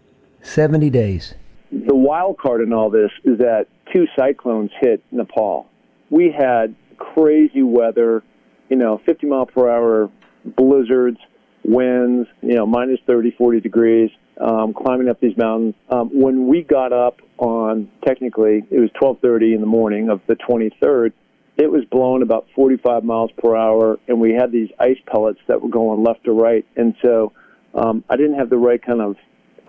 70 0.43 0.89
days. 0.89 1.33
The 1.71 1.95
wild 1.95 2.37
card 2.37 2.61
in 2.61 2.73
all 2.73 2.89
this 2.89 3.09
is 3.23 3.39
that 3.39 3.67
two 3.91 4.05
cyclones 4.15 4.71
hit 4.79 5.03
Nepal. 5.11 5.67
We 6.09 6.31
had 6.31 6.75
crazy 6.97 7.63
weather, 7.63 8.23
you 8.69 8.75
know, 8.75 9.01
50 9.05 9.25
mile 9.27 9.45
per 9.45 9.69
hour 9.69 10.11
blizzards, 10.45 11.17
winds, 11.63 12.27
you 12.41 12.55
know, 12.55 12.65
minus 12.65 12.99
30, 13.07 13.31
40 13.31 13.59
degrees, 13.59 14.09
um, 14.39 14.73
climbing 14.73 15.09
up 15.09 15.19
these 15.19 15.37
mountains. 15.37 15.75
Um, 15.89 16.09
when 16.13 16.47
we 16.47 16.63
got 16.63 16.91
up 16.93 17.21
on, 17.37 17.89
technically, 18.05 18.63
it 18.69 18.79
was 18.79 18.89
12:30 19.01 19.53
in 19.55 19.61
the 19.61 19.67
morning 19.67 20.09
of 20.09 20.21
the 20.27 20.35
23rd. 20.35 21.13
It 21.57 21.71
was 21.71 21.85
blowing 21.85 22.23
about 22.23 22.47
45 22.55 23.03
miles 23.03 23.31
per 23.37 23.55
hour, 23.55 23.99
and 24.07 24.19
we 24.19 24.33
had 24.33 24.51
these 24.51 24.69
ice 24.79 24.97
pellets 25.05 25.39
that 25.47 25.61
were 25.61 25.69
going 25.69 26.03
left 26.03 26.23
to 26.25 26.31
right. 26.31 26.65
And 26.75 26.95
so 27.01 27.31
um, 27.75 28.03
I 28.09 28.15
didn't 28.15 28.39
have 28.39 28.49
the 28.49 28.57
right 28.57 28.83
kind 28.83 29.01
of 29.01 29.15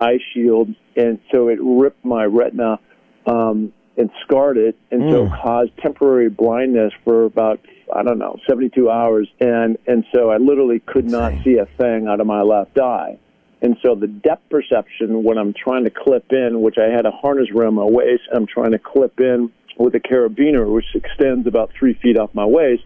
eye 0.01 0.19
shield, 0.33 0.69
and 0.95 1.19
so 1.31 1.49
it 1.49 1.59
ripped 1.61 2.03
my 2.03 2.25
retina 2.25 2.79
um, 3.27 3.71
and 3.97 4.09
scarred 4.23 4.57
it, 4.57 4.77
and 4.91 5.03
mm. 5.03 5.11
so 5.11 5.35
caused 5.41 5.71
temporary 5.77 6.29
blindness 6.29 6.93
for 7.03 7.25
about 7.25 7.59
I 7.93 8.03
don't 8.03 8.17
know 8.17 8.37
72 8.47 8.89
hours, 8.89 9.27
and 9.39 9.77
and 9.87 10.05
so 10.13 10.29
I 10.31 10.37
literally 10.37 10.79
could 10.79 11.05
not 11.05 11.33
see 11.43 11.57
a 11.57 11.65
thing 11.77 12.07
out 12.07 12.19
of 12.19 12.27
my 12.27 12.41
left 12.41 12.77
eye. 12.77 13.17
And 13.61 13.77
so 13.81 13.95
the 13.95 14.07
depth 14.07 14.49
perception 14.49 15.23
when 15.23 15.37
I'm 15.37 15.53
trying 15.53 15.85
to 15.85 15.89
clip 15.89 16.31
in, 16.31 16.61
which 16.61 16.77
I 16.77 16.93
had 16.93 17.05
a 17.05 17.11
harness 17.11 17.47
around 17.55 17.75
my 17.75 17.85
waist, 17.85 18.23
I'm 18.33 18.45
trying 18.45 18.71
to 18.71 18.79
clip 18.79 19.19
in 19.19 19.51
with 19.77 19.95
a 19.95 19.99
carabiner, 19.99 20.71
which 20.71 20.85
extends 20.93 21.47
about 21.47 21.71
three 21.77 21.93
feet 21.93 22.17
off 22.17 22.29
my 22.33 22.45
waist, 22.45 22.83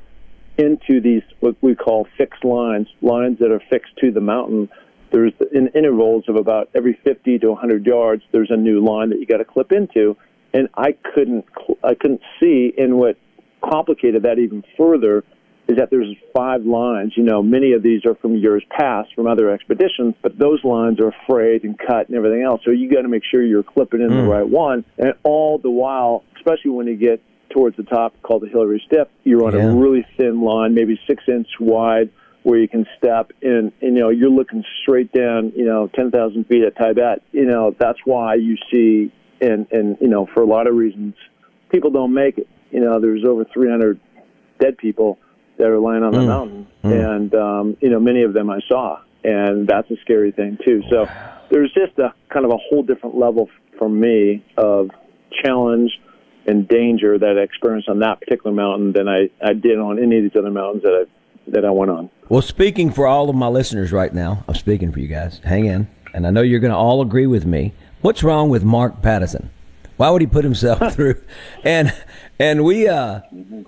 into 0.58 1.02
these 1.02 1.24
what 1.40 1.56
we 1.62 1.76
call 1.76 2.08
fixed 2.18 2.44
lines, 2.44 2.88
lines 3.02 3.40
that 3.40 3.52
are 3.52 3.62
fixed 3.70 3.96
to 3.98 4.12
the 4.12 4.22
mountain 4.22 4.70
there's 5.12 5.34
in 5.52 5.70
intervals 5.70 6.26
of 6.28 6.36
about 6.36 6.70
every 6.76 7.00
50 7.04 7.40
to 7.40 7.50
100 7.50 7.86
yards, 7.86 8.24
there's 8.32 8.52
a 8.52 8.58
new 8.58 8.84
line 8.84 9.10
that 9.10 9.20
you 9.20 9.26
got 9.26 9.38
to 9.38 9.46
clip 9.46 9.72
into, 9.72 10.16
and 10.54 10.70
I 10.76 10.94
couldn't 11.14 11.46
I 11.84 11.96
couldn't 11.96 12.22
see. 12.40 12.74
And 12.78 12.98
what 12.98 13.18
complicated 13.64 14.24
that 14.24 14.40
even 14.40 14.64
further 14.78 15.24
is 15.68 15.78
that 15.78 15.90
there's 15.92 16.16
five 16.36 16.64
lines. 16.64 17.14
You 17.16 17.24
know, 17.24 17.44
many 17.44 17.74
of 17.74 17.84
these 17.84 18.06
are 18.06 18.16
from 18.16 18.36
years 18.36 18.64
past 18.72 19.10
from 19.16 19.28
other 19.28 19.52
expeditions, 19.52 20.16
but 20.22 20.38
those 20.38 20.64
lines 20.64 21.00
are 21.00 21.14
frayed 21.28 21.64
and 21.64 21.78
cut 21.78 22.08
and 22.08 22.18
everything 22.18 22.44
else. 22.44 22.62
So 22.66 22.72
you 22.72 22.92
got 22.92 23.04
to 23.04 23.08
make 23.08 23.24
sure 23.30 23.44
you're 23.44 23.64
clipping 23.64 24.02
in 24.02 24.10
mm. 24.10 24.24
the 24.24 24.28
right 24.28 24.48
one, 24.48 24.84
and 24.98 25.14
all 25.24 25.60
the 25.60 25.70
while, 25.70 26.24
especially 26.38 26.72
when 26.72 26.88
you 26.88 26.98
get 26.98 27.22
towards 27.52 27.78
the 27.78 27.84
top, 27.84 28.14
called 28.24 28.44
the 28.44 28.48
Hillary 28.48 28.82
Step, 28.86 29.12
you're 29.24 29.46
on 29.46 29.54
yeah. 29.54 29.66
a 29.66 29.76
really 29.76 30.06
thin 30.18 30.42
line, 30.42 30.74
maybe 30.74 31.00
six 31.08 31.24
inch 31.28 31.48
wide 31.60 32.10
where 32.44 32.58
you 32.58 32.68
can 32.68 32.86
step 32.98 33.32
and, 33.42 33.72
and 33.82 33.96
you 33.96 34.02
know 34.02 34.10
you're 34.10 34.30
looking 34.30 34.64
straight 34.82 35.12
down 35.12 35.52
you 35.58 35.66
know 35.66 35.90
10,000 35.94 36.46
feet 36.46 36.64
at 36.64 36.74
Tibet 36.78 37.22
you 37.34 37.46
know 37.46 37.76
that's 37.78 38.00
why 38.06 38.36
you 38.36 38.56
see 38.72 39.12
and 39.42 39.68
and 39.72 39.98
you 40.00 40.08
know 40.08 40.28
for 40.34 40.42
a 40.42 40.46
lot 40.46 40.68
of 40.68 40.76
reasons 40.76 41.16
people 41.70 41.90
don't 41.90 42.14
make 42.14 42.38
it 42.38 42.48
you 42.72 42.80
know 42.80 43.00
there's 43.00 43.24
over 43.26 43.46
300 43.46 44.00
dead 44.60 44.78
people 44.78 45.18
that 45.58 45.68
are 45.68 45.80
lying 45.80 46.04
on 46.04 46.12
the 46.12 46.20
mm. 46.20 46.28
mountain 46.28 46.68
mm. 46.84 47.16
and 47.16 47.36
um, 47.36 47.78
you 47.82 47.90
know 47.90 48.00
many 48.00 48.24
of 48.24 48.34
them 48.34 48.50
I 48.50 48.60
saw 48.68 49.00
and 49.24 49.68
that's 49.68 49.90
a 49.92 49.96
scary 50.02 50.32
thing 50.32 50.58
too 50.64 50.82
so 50.90 51.08
there's 51.50 51.74
just 51.74 51.98
a 52.00 52.14
kind 52.30 52.46
of 52.46 52.52
a 52.52 52.58
whole 52.58 52.84
different 52.84 53.18
level 53.18 53.50
for 53.78 53.90
me 53.90 54.46
of 54.58 54.90
challenge 55.44 55.92
and 56.46 56.68
danger 56.68 57.18
that 57.18 57.38
I 57.38 57.42
experienced 57.42 57.90
on 57.90 58.00
that 58.00 58.20
particular 58.20 58.56
mountain 58.56 58.94
than 58.94 59.08
I, 59.08 59.30
I 59.42 59.54
did 59.54 59.78
on 59.78 60.02
any 60.02 60.18
of 60.18 60.24
these 60.24 60.36
other 60.36 60.52
mountains 60.52 60.84
that 60.84 60.94
I've 60.94 61.10
that 61.54 61.66
I 61.66 61.72
went 61.72 61.92
on. 61.92 62.10
Well, 62.28 62.42
speaking 62.42 62.92
for 62.92 63.08
all 63.08 63.30
of 63.30 63.36
my 63.36 63.48
listeners 63.48 63.92
right 63.92 64.14
now, 64.14 64.44
I'm 64.48 64.56
speaking 64.56 64.92
for 64.92 65.00
you 65.00 65.08
guys. 65.08 65.42
Hang 65.44 65.66
in, 65.66 65.88
and 66.14 66.28
I 66.28 66.30
know 66.30 66.42
you're 66.42 66.60
going 66.60 66.72
to 66.72 66.78
all 66.78 67.02
agree 67.02 67.28
with 67.28 67.46
me. 67.46 67.74
What's 68.02 68.24
wrong 68.24 68.50
with 68.50 68.64
Mark 68.64 69.02
Pattison? 69.02 69.50
Why 69.98 70.10
would 70.10 70.22
he 70.22 70.28
put 70.28 70.46
himself 70.46 70.94
through? 70.96 71.22
And 71.64 71.94
and 72.40 72.64
we, 72.64 72.88
uh, 72.88 73.22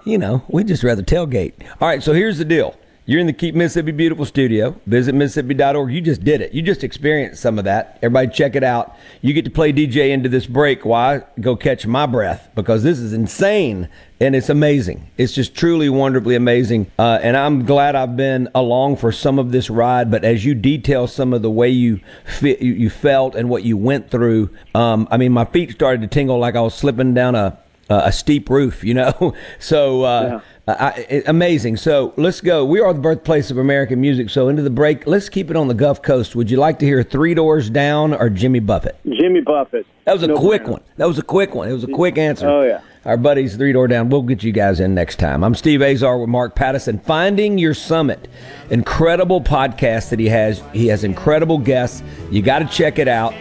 you 0.05 0.17
know, 0.17 0.43
we 0.47 0.63
just 0.63 0.83
rather 0.83 1.03
tailgate. 1.03 1.53
All 1.81 1.87
right, 1.87 2.01
so 2.01 2.13
here's 2.13 2.37
the 2.37 2.45
deal. 2.45 2.75
You're 3.11 3.19
in 3.19 3.27
the 3.27 3.33
Keep 3.33 3.55
Mississippi 3.55 3.91
Beautiful 3.91 4.23
studio. 4.23 4.73
Visit 4.85 5.13
Mississippi.org. 5.13 5.91
You 5.91 5.99
just 5.99 6.23
did 6.23 6.39
it. 6.39 6.53
You 6.53 6.61
just 6.61 6.81
experienced 6.81 7.41
some 7.41 7.59
of 7.59 7.65
that. 7.65 7.99
Everybody, 8.01 8.29
check 8.29 8.55
it 8.55 8.63
out. 8.63 8.95
You 9.21 9.33
get 9.33 9.43
to 9.43 9.51
play 9.51 9.73
DJ 9.73 10.11
into 10.11 10.29
this 10.29 10.45
break 10.45 10.85
I 10.85 11.23
go 11.41 11.57
catch 11.57 11.85
my 11.85 12.05
breath 12.05 12.47
because 12.55 12.83
this 12.83 12.99
is 12.99 13.11
insane 13.11 13.89
and 14.21 14.33
it's 14.33 14.47
amazing. 14.47 15.11
It's 15.17 15.33
just 15.33 15.53
truly 15.55 15.89
wonderfully 15.89 16.35
amazing. 16.35 16.89
Uh, 16.97 17.19
and 17.21 17.35
I'm 17.35 17.65
glad 17.65 17.97
I've 17.97 18.15
been 18.15 18.47
along 18.55 18.95
for 18.95 19.11
some 19.11 19.39
of 19.39 19.51
this 19.51 19.69
ride. 19.69 20.09
But 20.09 20.23
as 20.23 20.45
you 20.45 20.55
detail 20.55 21.05
some 21.05 21.33
of 21.33 21.41
the 21.41 21.51
way 21.51 21.67
you 21.67 21.99
fit, 22.39 22.61
you, 22.61 22.71
you 22.71 22.89
felt 22.89 23.35
and 23.35 23.49
what 23.49 23.63
you 23.63 23.75
went 23.75 24.09
through, 24.09 24.51
um, 24.73 25.09
I 25.11 25.17
mean, 25.17 25.33
my 25.33 25.43
feet 25.43 25.71
started 25.71 25.99
to 25.99 26.07
tingle 26.07 26.39
like 26.39 26.55
I 26.55 26.61
was 26.61 26.75
slipping 26.75 27.13
down 27.13 27.35
a 27.35 27.59
a 27.91 28.11
steep 28.11 28.49
roof, 28.49 28.83
you 28.83 28.93
know. 28.93 29.33
so 29.59 30.03
uh, 30.03 30.21
yeah. 30.23 30.41
Uh, 30.67 30.75
I, 30.79 30.89
it, 31.09 31.23
amazing. 31.27 31.77
So 31.77 32.13
let's 32.17 32.41
go. 32.41 32.65
We 32.65 32.79
are 32.79 32.93
the 32.93 32.99
birthplace 32.99 33.51
of 33.51 33.57
American 33.57 33.99
music. 33.99 34.29
So 34.29 34.49
into 34.49 34.61
the 34.61 34.69
break, 34.69 35.07
let's 35.07 35.29
keep 35.29 35.49
it 35.49 35.55
on 35.55 35.67
the 35.67 35.73
Gulf 35.73 36.01
Coast. 36.01 36.35
Would 36.35 36.51
you 36.51 36.57
like 36.57 36.79
to 36.79 36.85
hear 36.85 37.03
Three 37.03 37.33
Doors 37.33 37.69
Down 37.69 38.13
or 38.13 38.29
Jimmy 38.29 38.59
Buffett? 38.59 38.97
Jimmy 39.05 39.41
Buffett. 39.41 39.85
That 40.05 40.13
was 40.13 40.23
a 40.23 40.27
no 40.27 40.37
quick 40.37 40.67
one. 40.67 40.81
That 40.97 41.07
was 41.07 41.17
a 41.17 41.23
quick 41.23 41.55
one. 41.55 41.69
It 41.69 41.73
was 41.73 41.83
a 41.83 41.87
quick 41.87 42.17
answer. 42.17 42.47
Oh 42.47 42.63
yeah 42.63 42.81
our 43.05 43.17
buddies 43.17 43.55
Three 43.55 43.73
Door 43.73 43.87
Down. 43.87 44.09
We'll 44.09 44.21
get 44.21 44.43
you 44.43 44.51
guys 44.51 44.79
in 44.79 44.93
next 44.93 45.17
time. 45.17 45.43
I'm 45.43 45.55
Steve 45.55 45.81
Azar 45.81 46.19
with 46.19 46.29
Mark 46.29 46.55
Pattison. 46.55 46.99
Finding 46.99 47.57
Your 47.57 47.73
Summit, 47.73 48.27
incredible 48.69 49.41
podcast 49.41 50.09
that 50.09 50.19
he 50.19 50.27
has. 50.27 50.61
He 50.73 50.87
has 50.87 51.03
incredible 51.03 51.57
guests. 51.57 52.03
You 52.29 52.41
got 52.41 52.59
to 52.59 52.65
check 52.65 52.99
it 52.99 53.07
out. 53.07 53.33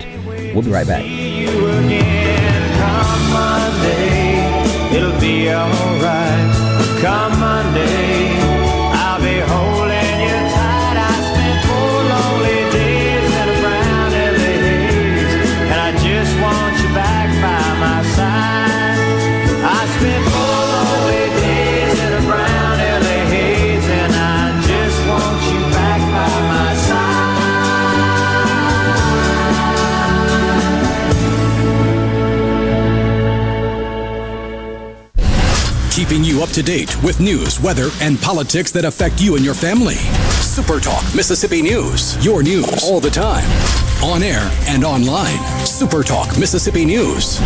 We'll 0.55 0.63
be 0.63 0.71
right 0.71 0.87
back. 0.87 1.05
Come 7.01 7.41
Monday. 7.41 8.00
Up 36.43 36.51
to 36.51 36.63
date 36.63 37.03
with 37.03 37.21
news, 37.21 37.61
weather, 37.61 37.89
and 38.01 38.21
politics 38.21 38.71
that 38.73 38.85
affect 38.85 39.21
you 39.21 39.37
and 39.37 39.45
your 39.45 39.55
family. 39.55 39.97
Super 40.43 40.81
Talk 40.81 41.03
Mississippi 41.15 41.63
News. 41.63 42.23
Your 42.25 42.43
news 42.43 42.85
all 42.85 43.01
the 43.01 43.11
time. 43.11 43.49
On 44.03 44.23
air 44.23 44.51
and 44.69 44.85
online. 44.85 45.39
Super 45.67 46.03
Talk 46.03 46.39
Mississippi 46.39 46.85
News. 46.85 47.41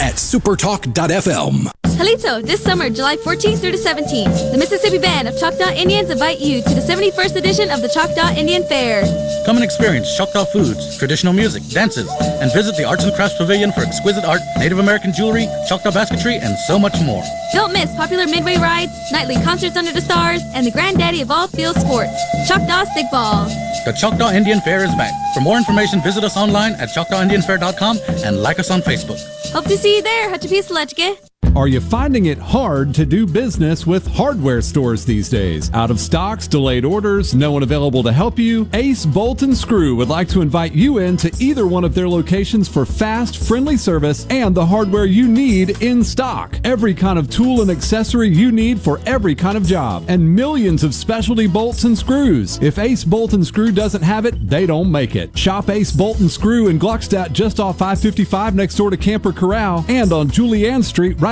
At 0.00 0.14
supertalk.fm. 0.16 1.81
Halito, 2.02 2.44
this 2.44 2.60
summer, 2.60 2.90
July 2.90 3.16
14th 3.16 3.60
through 3.60 3.70
the 3.70 3.78
17th, 3.78 4.50
the 4.50 4.58
Mississippi 4.58 4.98
Band 4.98 5.28
of 5.28 5.38
Choctaw 5.38 5.70
Indians 5.70 6.10
invite 6.10 6.40
you 6.40 6.60
to 6.60 6.74
the 6.74 6.80
71st 6.80 7.36
edition 7.36 7.70
of 7.70 7.80
the 7.80 7.86
Choctaw 7.86 8.34
Indian 8.34 8.64
Fair. 8.64 9.04
Come 9.46 9.54
and 9.54 9.64
experience 9.64 10.16
Choctaw 10.16 10.44
foods, 10.46 10.98
traditional 10.98 11.32
music, 11.32 11.62
dances, 11.68 12.10
and 12.42 12.52
visit 12.52 12.76
the 12.76 12.82
Arts 12.82 13.04
and 13.04 13.14
Crafts 13.14 13.38
Pavilion 13.38 13.70
for 13.70 13.82
exquisite 13.82 14.24
art, 14.24 14.40
Native 14.58 14.80
American 14.80 15.12
jewelry, 15.12 15.46
Choctaw 15.68 15.92
basketry, 15.92 16.38
and 16.42 16.58
so 16.66 16.76
much 16.76 17.00
more. 17.04 17.22
Don't 17.52 17.72
miss 17.72 17.94
popular 17.94 18.26
midway 18.26 18.56
rides, 18.56 18.90
nightly 19.12 19.36
concerts 19.36 19.76
under 19.76 19.92
the 19.92 20.00
stars, 20.00 20.42
and 20.56 20.66
the 20.66 20.72
granddaddy 20.72 21.20
of 21.20 21.30
all 21.30 21.46
field 21.46 21.76
sports, 21.76 22.18
Choctaw 22.48 22.84
Stickball. 22.90 23.46
The 23.84 23.92
Choctaw 23.92 24.32
Indian 24.32 24.60
Fair 24.62 24.82
is 24.82 24.94
back. 24.96 25.12
For 25.34 25.40
more 25.40 25.56
information, 25.56 26.02
visit 26.02 26.24
us 26.24 26.36
online 26.36 26.72
at 26.82 26.88
ChoctawIndianFair.com 26.88 28.00
and 28.24 28.42
like 28.42 28.58
us 28.58 28.72
on 28.72 28.80
Facebook. 28.80 29.22
Hope 29.52 29.66
to 29.66 29.78
see 29.78 29.98
you 29.98 30.02
there, 30.02 30.28
Hatchapi 30.28 30.66
Selechke. 30.66 31.31
Are 31.54 31.68
you 31.68 31.82
finding 31.82 32.26
it 32.26 32.38
hard 32.38 32.94
to 32.94 33.04
do 33.04 33.26
business 33.26 33.86
with 33.86 34.06
hardware 34.06 34.62
stores 34.62 35.04
these 35.04 35.28
days? 35.28 35.70
Out 35.74 35.90
of 35.90 36.00
stocks, 36.00 36.48
delayed 36.48 36.82
orders, 36.82 37.34
no 37.34 37.52
one 37.52 37.62
available 37.62 38.02
to 38.04 38.10
help 38.10 38.38
you? 38.38 38.66
Ace 38.72 39.04
Bolt 39.04 39.42
and 39.42 39.54
Screw 39.54 39.94
would 39.96 40.08
like 40.08 40.28
to 40.28 40.40
invite 40.40 40.72
you 40.72 40.96
in 40.96 41.18
to 41.18 41.30
either 41.38 41.66
one 41.66 41.84
of 41.84 41.94
their 41.94 42.08
locations 42.08 42.68
for 42.68 42.86
fast, 42.86 43.36
friendly 43.36 43.76
service 43.76 44.26
and 44.30 44.54
the 44.54 44.64
hardware 44.64 45.04
you 45.04 45.28
need 45.28 45.82
in 45.82 46.02
stock. 46.02 46.58
Every 46.64 46.94
kind 46.94 47.18
of 47.18 47.28
tool 47.28 47.60
and 47.60 47.70
accessory 47.70 48.30
you 48.30 48.50
need 48.50 48.80
for 48.80 48.98
every 49.04 49.34
kind 49.34 49.58
of 49.58 49.66
job, 49.66 50.06
and 50.08 50.34
millions 50.34 50.82
of 50.82 50.94
specialty 50.94 51.46
bolts 51.46 51.84
and 51.84 51.98
screws. 51.98 52.58
If 52.62 52.78
Ace 52.78 53.04
Bolt 53.04 53.34
and 53.34 53.46
Screw 53.46 53.72
doesn't 53.72 54.02
have 54.02 54.24
it, 54.24 54.48
they 54.48 54.64
don't 54.64 54.90
make 54.90 55.16
it. 55.16 55.36
Shop 55.36 55.68
Ace 55.68 55.92
Bolt 55.92 56.18
and 56.20 56.30
Screw 56.30 56.68
in 56.68 56.78
Gluckstadt 56.78 57.32
just 57.32 57.60
off 57.60 57.76
555 57.76 58.54
next 58.54 58.76
door 58.76 58.88
to 58.88 58.96
Camper 58.96 59.34
Corral 59.34 59.84
and 59.88 60.14
on 60.14 60.28
Julianne 60.28 60.82
Street 60.82 61.20
right 61.20 61.31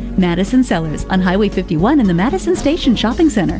Madison 0.21 0.63
Cellars 0.63 1.03
on 1.05 1.19
Highway 1.19 1.49
51 1.49 1.99
in 1.99 2.05
the 2.05 2.13
Madison 2.13 2.55
Station 2.55 2.95
Shopping 2.95 3.29
Center. 3.29 3.59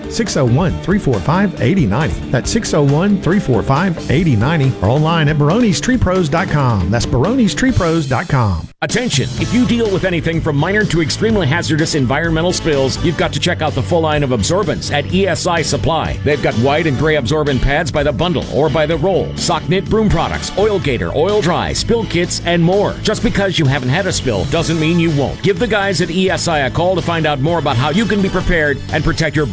601 0.13 0.71
345 0.83 1.61
8090. 1.61 2.31
That's 2.31 2.51
601 2.51 3.21
345 3.21 4.11
8090 4.11 4.85
or 4.85 4.89
online 4.89 5.27
at 5.29 5.37
baronestreepros.com. 5.37 6.89
That's 6.89 7.05
baronestreepros.com. 7.05 8.71
Attention! 8.83 9.29
If 9.33 9.53
you 9.53 9.67
deal 9.67 9.93
with 9.93 10.05
anything 10.05 10.41
from 10.41 10.55
minor 10.55 10.83
to 10.85 11.03
extremely 11.03 11.45
hazardous 11.45 11.93
environmental 11.93 12.51
spills, 12.51 12.97
you've 13.05 13.17
got 13.17 13.31
to 13.33 13.39
check 13.39 13.61
out 13.61 13.73
the 13.73 13.83
full 13.83 14.01
line 14.01 14.23
of 14.23 14.31
absorbents 14.31 14.89
at 14.89 15.05
ESI 15.05 15.63
Supply. 15.63 16.17
They've 16.23 16.41
got 16.41 16.55
white 16.55 16.87
and 16.87 16.97
gray 16.97 17.17
absorbent 17.17 17.61
pads 17.61 17.91
by 17.91 18.01
the 18.01 18.11
bundle 18.11 18.43
or 18.57 18.71
by 18.71 18.87
the 18.87 18.97
roll, 18.97 19.37
sock 19.37 19.69
knit 19.69 19.87
broom 19.87 20.09
products, 20.09 20.51
oil 20.57 20.79
gator, 20.79 21.15
oil 21.15 21.41
dry, 21.41 21.73
spill 21.73 22.07
kits, 22.07 22.41
and 22.47 22.63
more. 22.63 22.93
Just 23.03 23.21
because 23.21 23.59
you 23.59 23.65
haven't 23.65 23.89
had 23.89 24.07
a 24.07 24.11
spill 24.11 24.45
doesn't 24.45 24.79
mean 24.79 24.99
you 24.99 25.15
won't. 25.15 25.43
Give 25.43 25.59
the 25.59 25.67
guys 25.67 26.01
at 26.01 26.09
ESI 26.09 26.65
a 26.65 26.71
call 26.71 26.95
to 26.95 27.03
find 27.03 27.27
out 27.27 27.39
more 27.39 27.59
about 27.59 27.77
how 27.77 27.91
you 27.91 28.05
can 28.05 28.19
be 28.19 28.29
prepared 28.29 28.79
and 28.93 29.03
protect 29.03 29.35
your 29.35 29.45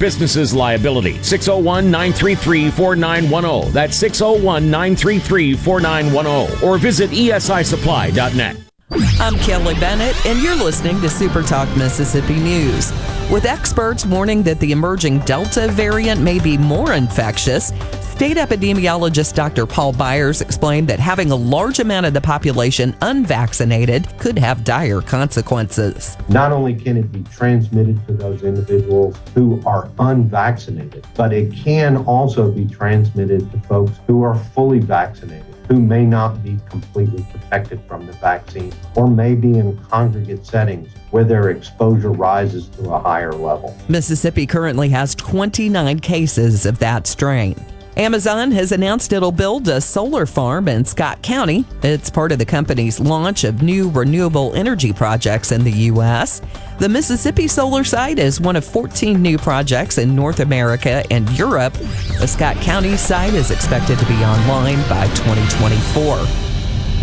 business's 0.48 0.54
liability. 0.54 1.22
601 1.22 1.90
933 1.90 2.70
4910. 2.70 3.72
That's 3.72 3.96
601 3.96 4.70
933 4.70 5.54
4910. 5.54 6.68
Or 6.68 6.78
visit 6.78 7.10
esisupply.net. 7.10 8.67
I'm 8.90 9.34
Kelly 9.40 9.74
Bennett, 9.74 10.16
and 10.24 10.42
you're 10.42 10.56
listening 10.56 10.98
to 11.02 11.10
Super 11.10 11.42
Talk 11.42 11.68
Mississippi 11.76 12.36
News. 12.36 12.90
With 13.30 13.44
experts 13.44 14.06
warning 14.06 14.42
that 14.44 14.60
the 14.60 14.72
emerging 14.72 15.18
Delta 15.20 15.68
variant 15.68 16.22
may 16.22 16.38
be 16.38 16.56
more 16.56 16.94
infectious, 16.94 17.68
state 18.00 18.38
epidemiologist 18.38 19.34
Dr. 19.34 19.66
Paul 19.66 19.92
Byers 19.92 20.40
explained 20.40 20.88
that 20.88 21.00
having 21.00 21.30
a 21.30 21.36
large 21.36 21.80
amount 21.80 22.06
of 22.06 22.14
the 22.14 22.20
population 22.22 22.96
unvaccinated 23.02 24.08
could 24.18 24.38
have 24.38 24.64
dire 24.64 25.02
consequences. 25.02 26.16
Not 26.30 26.50
only 26.50 26.74
can 26.74 26.96
it 26.96 27.12
be 27.12 27.22
transmitted 27.24 28.04
to 28.06 28.14
those 28.14 28.42
individuals 28.42 29.18
who 29.34 29.62
are 29.66 29.90
unvaccinated, 29.98 31.06
but 31.14 31.34
it 31.34 31.52
can 31.52 31.98
also 31.98 32.50
be 32.50 32.66
transmitted 32.66 33.52
to 33.52 33.60
folks 33.68 34.00
who 34.06 34.22
are 34.22 34.34
fully 34.34 34.78
vaccinated 34.78 35.47
who 35.68 35.80
may 35.80 36.04
not 36.04 36.42
be 36.42 36.58
completely 36.68 37.24
protected 37.30 37.80
from 37.86 38.06
the 38.06 38.12
vaccine 38.14 38.72
or 38.96 39.06
may 39.06 39.34
be 39.34 39.58
in 39.58 39.76
congregate 39.84 40.44
settings 40.44 40.88
where 41.10 41.24
their 41.24 41.50
exposure 41.50 42.10
rises 42.10 42.68
to 42.68 42.90
a 42.90 42.98
higher 42.98 43.32
level. 43.32 43.76
Mississippi 43.88 44.46
currently 44.46 44.88
has 44.88 45.14
29 45.14 46.00
cases 46.00 46.66
of 46.66 46.78
that 46.78 47.06
strain. 47.06 47.56
Amazon 47.98 48.52
has 48.52 48.70
announced 48.70 49.12
it'll 49.12 49.32
build 49.32 49.66
a 49.66 49.80
solar 49.80 50.24
farm 50.24 50.68
in 50.68 50.84
Scott 50.84 51.20
County. 51.20 51.64
It's 51.82 52.08
part 52.08 52.30
of 52.30 52.38
the 52.38 52.44
company's 52.44 53.00
launch 53.00 53.42
of 53.42 53.60
new 53.60 53.90
renewable 53.90 54.54
energy 54.54 54.92
projects 54.92 55.50
in 55.50 55.64
the 55.64 55.72
U.S. 55.72 56.40
The 56.78 56.88
Mississippi 56.88 57.48
solar 57.48 57.82
site 57.82 58.20
is 58.20 58.40
one 58.40 58.54
of 58.54 58.64
14 58.64 59.20
new 59.20 59.36
projects 59.36 59.98
in 59.98 60.14
North 60.14 60.38
America 60.38 61.02
and 61.10 61.28
Europe. 61.36 61.72
The 62.20 62.28
Scott 62.28 62.54
County 62.58 62.96
site 62.96 63.34
is 63.34 63.50
expected 63.50 63.98
to 63.98 64.06
be 64.06 64.22
online 64.22 64.80
by 64.88 65.08
2024. 65.16 66.24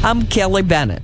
I'm 0.02 0.26
Kelly 0.28 0.62
Bennett. 0.62 1.04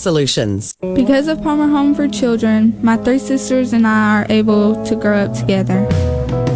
solutions. 0.00 0.74
Because 0.80 1.28
of 1.28 1.42
Palmer 1.42 1.68
Home 1.68 1.94
for 1.94 2.08
Children, 2.08 2.78
my 2.82 2.96
three 2.96 3.18
sisters 3.18 3.72
and 3.72 3.86
I 3.86 4.22
are 4.22 4.26
able 4.28 4.84
to 4.86 4.96
grow 4.96 5.18
up 5.18 5.34
together. 5.34 5.84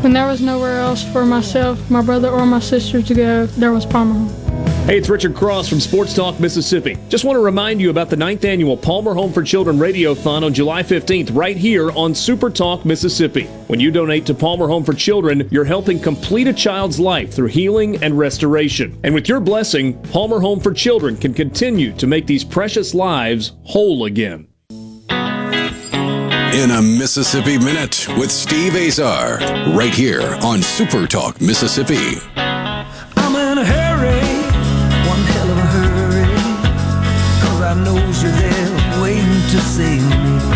When 0.03 0.13
there 0.13 0.27
was 0.27 0.41
nowhere 0.41 0.81
else 0.81 1.05
for 1.13 1.25
myself, 1.25 1.91
my 1.91 2.03
brother, 2.03 2.29
or 2.29 2.47
my 2.47 2.61
sister 2.61 3.03
to 3.03 3.15
go, 3.15 3.47
there 3.47 3.73
was 3.73 3.87
Palmer 3.87 4.15
Home. 4.15 4.44
Hey, 4.85 4.99
it's 4.99 5.09
Richard 5.09 5.35
Cross 5.35 5.71
from 5.71 5.81
Sports 5.81 6.13
Talk 6.13 6.39
Mississippi. 6.39 6.99
Just 7.09 7.25
want 7.25 7.37
to 7.37 7.41
remind 7.41 7.81
you 7.81 7.89
about 7.89 8.11
the 8.11 8.17
ninth 8.17 8.45
annual 8.45 8.77
Palmer 8.77 9.15
Home 9.15 9.33
for 9.33 9.43
Children 9.43 9.79
Radiothon 9.79 10.45
on 10.45 10.53
July 10.53 10.83
15th, 10.83 11.35
right 11.35 11.57
here 11.57 11.91
on 11.93 12.15
Super 12.15 12.51
Talk 12.51 12.85
Mississippi. 12.85 13.45
When 13.67 13.81
you 13.81 13.91
donate 13.91 14.27
to 14.27 14.35
Palmer 14.35 14.69
Home 14.69 14.85
for 14.85 14.93
Children, 14.93 15.49
you're 15.51 15.65
helping 15.65 15.99
complete 15.99 16.49
a 16.49 16.53
child's 16.53 17.01
life 17.01 17.33
through 17.33 17.49
healing 17.49 18.03
and 18.03 18.19
restoration. 18.19 19.01
And 19.05 19.15
with 19.15 19.27
your 19.27 19.41
blessing, 19.41 20.03
Palmer 20.03 20.41
Home 20.41 20.61
for 20.61 20.75
Children 20.75 21.17
can 21.17 21.33
continue 21.33 21.95
to 21.95 22.07
make 22.07 22.27
these 22.27 22.45
precious 22.45 22.93
lives 22.93 23.53
whole 23.63 24.05
again. 24.05 24.49
In 24.69 26.71
a 26.71 26.83
Mississippi 26.83 27.59
Minute 27.59 28.07
with 28.19 28.31
Steve 28.31 28.75
Azar, 28.75 29.39
right 29.75 29.95
here 29.95 30.37
on 30.43 30.61
Super 30.61 31.07
Talk 31.07 31.41
Mississippi. 31.41 32.21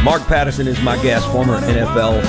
Mark 0.04 0.22
Pattison 0.22 0.66
is 0.66 0.80
my 0.80 1.00
guest, 1.02 1.26
former 1.32 1.60
NFL 1.60 2.22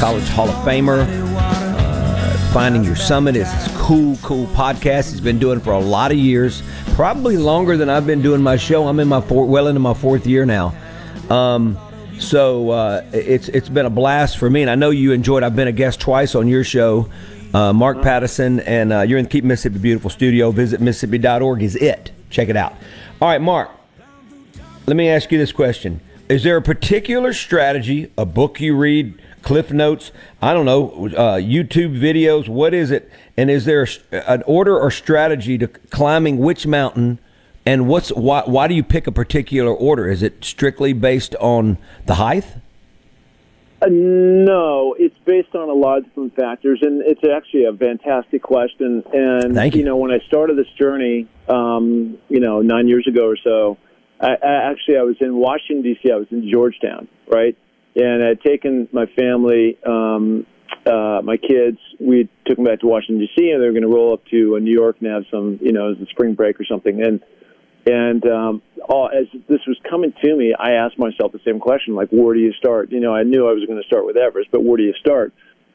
College 0.00 0.26
Hall 0.30 0.48
of 0.48 0.54
Famer. 0.64 1.06
Uh, 1.36 2.36
Finding 2.52 2.82
Your 2.84 2.96
Summit 2.96 3.36
is 3.36 3.50
this 3.52 3.76
cool, 3.76 4.16
cool 4.22 4.46
podcast. 4.48 5.10
He's 5.10 5.20
been 5.20 5.38
doing 5.38 5.60
for 5.60 5.72
a 5.72 5.78
lot 5.78 6.10
of 6.10 6.16
years, 6.16 6.62
probably 6.94 7.36
longer 7.36 7.76
than 7.76 7.88
I've 7.88 8.06
been 8.06 8.22
doing 8.22 8.42
my 8.42 8.56
show. 8.56 8.88
I'm 8.88 8.98
in 8.98 9.08
my 9.08 9.20
four, 9.20 9.46
well 9.46 9.68
into 9.68 9.78
my 9.78 9.94
fourth 9.94 10.26
year 10.26 10.44
now. 10.46 10.74
Um, 11.30 11.78
so 12.18 12.70
uh, 12.70 13.04
it's 13.12 13.48
it's 13.48 13.68
been 13.68 13.86
a 13.86 13.90
blast 13.90 14.38
for 14.38 14.48
me, 14.50 14.62
and 14.62 14.70
I 14.70 14.74
know 14.74 14.90
you 14.90 15.12
enjoyed. 15.12 15.42
I've 15.42 15.56
been 15.56 15.68
a 15.68 15.72
guest 15.72 16.00
twice 16.00 16.34
on 16.34 16.48
your 16.48 16.64
show, 16.64 17.08
uh, 17.54 17.72
Mark 17.72 18.02
Pattison, 18.02 18.60
and 18.60 18.92
uh, 18.92 19.00
you're 19.02 19.18
in 19.18 19.26
the 19.26 19.30
Keep 19.30 19.44
Mississippi 19.44 19.78
Beautiful 19.78 20.10
studio. 20.10 20.50
Visit 20.50 20.80
Mississippi.org 20.80 21.62
is 21.62 21.76
it. 21.76 22.10
Check 22.30 22.48
it 22.48 22.56
out. 22.56 22.74
All 23.20 23.28
right, 23.28 23.40
Mark. 23.40 23.70
Let 24.86 24.96
me 24.96 25.08
ask 25.08 25.30
you 25.30 25.38
this 25.38 25.52
question: 25.52 26.00
Is 26.32 26.44
there 26.44 26.56
a 26.56 26.62
particular 26.62 27.34
strategy, 27.34 28.10
a 28.16 28.24
book 28.24 28.58
you 28.58 28.74
read, 28.74 29.20
Cliff 29.42 29.70
Notes, 29.70 30.12
I 30.40 30.54
don't 30.54 30.64
know, 30.64 30.88
uh, 31.08 31.36
YouTube 31.36 32.00
videos? 32.00 32.48
What 32.48 32.72
is 32.72 32.90
it? 32.90 33.10
And 33.36 33.50
is 33.50 33.66
there 33.66 33.86
a, 34.10 34.30
an 34.30 34.42
order 34.46 34.80
or 34.80 34.90
strategy 34.90 35.58
to 35.58 35.68
climbing 35.68 36.38
which 36.38 36.66
mountain? 36.66 37.18
And 37.66 37.86
what's 37.86 38.08
why? 38.12 38.44
Why 38.46 38.66
do 38.66 38.72
you 38.72 38.82
pick 38.82 39.06
a 39.06 39.12
particular 39.12 39.74
order? 39.74 40.08
Is 40.08 40.22
it 40.22 40.42
strictly 40.42 40.94
based 40.94 41.34
on 41.34 41.76
the 42.06 42.14
height? 42.14 42.46
Uh, 43.82 43.88
no, 43.90 44.96
it's 44.98 45.18
based 45.26 45.54
on 45.54 45.68
a 45.68 45.74
lot 45.74 45.98
of 45.98 46.04
different 46.06 46.34
factors, 46.34 46.78
and 46.80 47.02
it's 47.02 47.24
actually 47.30 47.66
a 47.66 47.74
fantastic 47.74 48.42
question. 48.42 49.04
And 49.12 49.54
Thank 49.54 49.74
you. 49.74 49.84
know, 49.84 49.98
when 49.98 50.10
I 50.10 50.20
started 50.20 50.56
this 50.56 50.72
journey, 50.78 51.28
um, 51.46 52.16
you 52.30 52.40
know, 52.40 52.62
nine 52.62 52.88
years 52.88 53.06
ago 53.06 53.26
or 53.26 53.36
so, 53.36 53.76
I, 54.22 54.34
I 54.42 54.70
actually 54.70 54.96
I 54.98 55.02
was 55.02 55.16
in 55.20 55.36
Washington 55.36 55.82
D.C. 55.82 56.10
I 56.10 56.16
was 56.16 56.28
in 56.30 56.48
Georgetown, 56.50 57.08
right? 57.26 57.56
And 57.96 58.22
I 58.24 58.28
had 58.28 58.40
taken 58.40 58.88
my 58.92 59.06
family, 59.18 59.76
um, 59.84 60.46
uh, 60.86 61.20
my 61.22 61.36
kids. 61.36 61.78
We 62.00 62.28
took 62.46 62.56
them 62.56 62.64
back 62.64 62.80
to 62.80 62.86
Washington 62.86 63.18
D.C. 63.18 63.50
and 63.50 63.60
they 63.60 63.66
were 63.66 63.72
going 63.72 63.82
to 63.82 63.88
roll 63.88 64.14
up 64.14 64.24
to 64.26 64.56
uh, 64.56 64.58
New 64.60 64.72
York 64.72 64.96
and 65.00 65.10
have 65.10 65.24
some, 65.30 65.58
you 65.60 65.72
know, 65.72 65.90
a 65.90 66.06
spring 66.06 66.34
break 66.34 66.60
or 66.60 66.64
something. 66.64 67.02
And 67.02 67.20
and 67.84 68.24
um, 68.26 68.62
all, 68.88 69.08
as 69.08 69.26
this 69.48 69.60
was 69.66 69.76
coming 69.90 70.14
to 70.22 70.36
me, 70.36 70.54
I 70.54 70.74
asked 70.74 70.98
myself 70.98 71.32
the 71.32 71.40
same 71.44 71.58
question, 71.58 71.96
like, 71.96 72.10
where 72.10 72.32
do 72.32 72.40
you 72.40 72.52
start? 72.52 72.92
You 72.92 73.00
know, 73.00 73.12
I 73.12 73.24
knew 73.24 73.48
I 73.48 73.52
was 73.52 73.64
going 73.66 73.80
to 73.80 73.86
start 73.86 74.06
with 74.06 74.16
Everest, 74.16 74.50
but 74.52 74.62
where 74.62 74.76
do 74.76 74.84
you 74.84 74.94
start? 75.00 75.32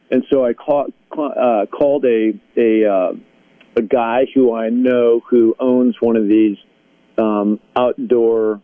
And 0.09 0.23
so 0.31 0.45
I 0.45 0.53
call, 0.53 0.87
uh, 1.11 1.65
called 1.65 2.05
a 2.05 2.31
a 2.55 2.89
uh, 2.89 3.11
a 3.75 3.81
guy 3.81 4.25
who 4.33 4.55
I 4.55 4.69
know 4.69 5.21
who 5.29 5.53
owns 5.59 5.97
one 5.99 6.15
of 6.15 6.29
these 6.29 6.55
um, 7.17 7.59
outdoor 7.75 8.61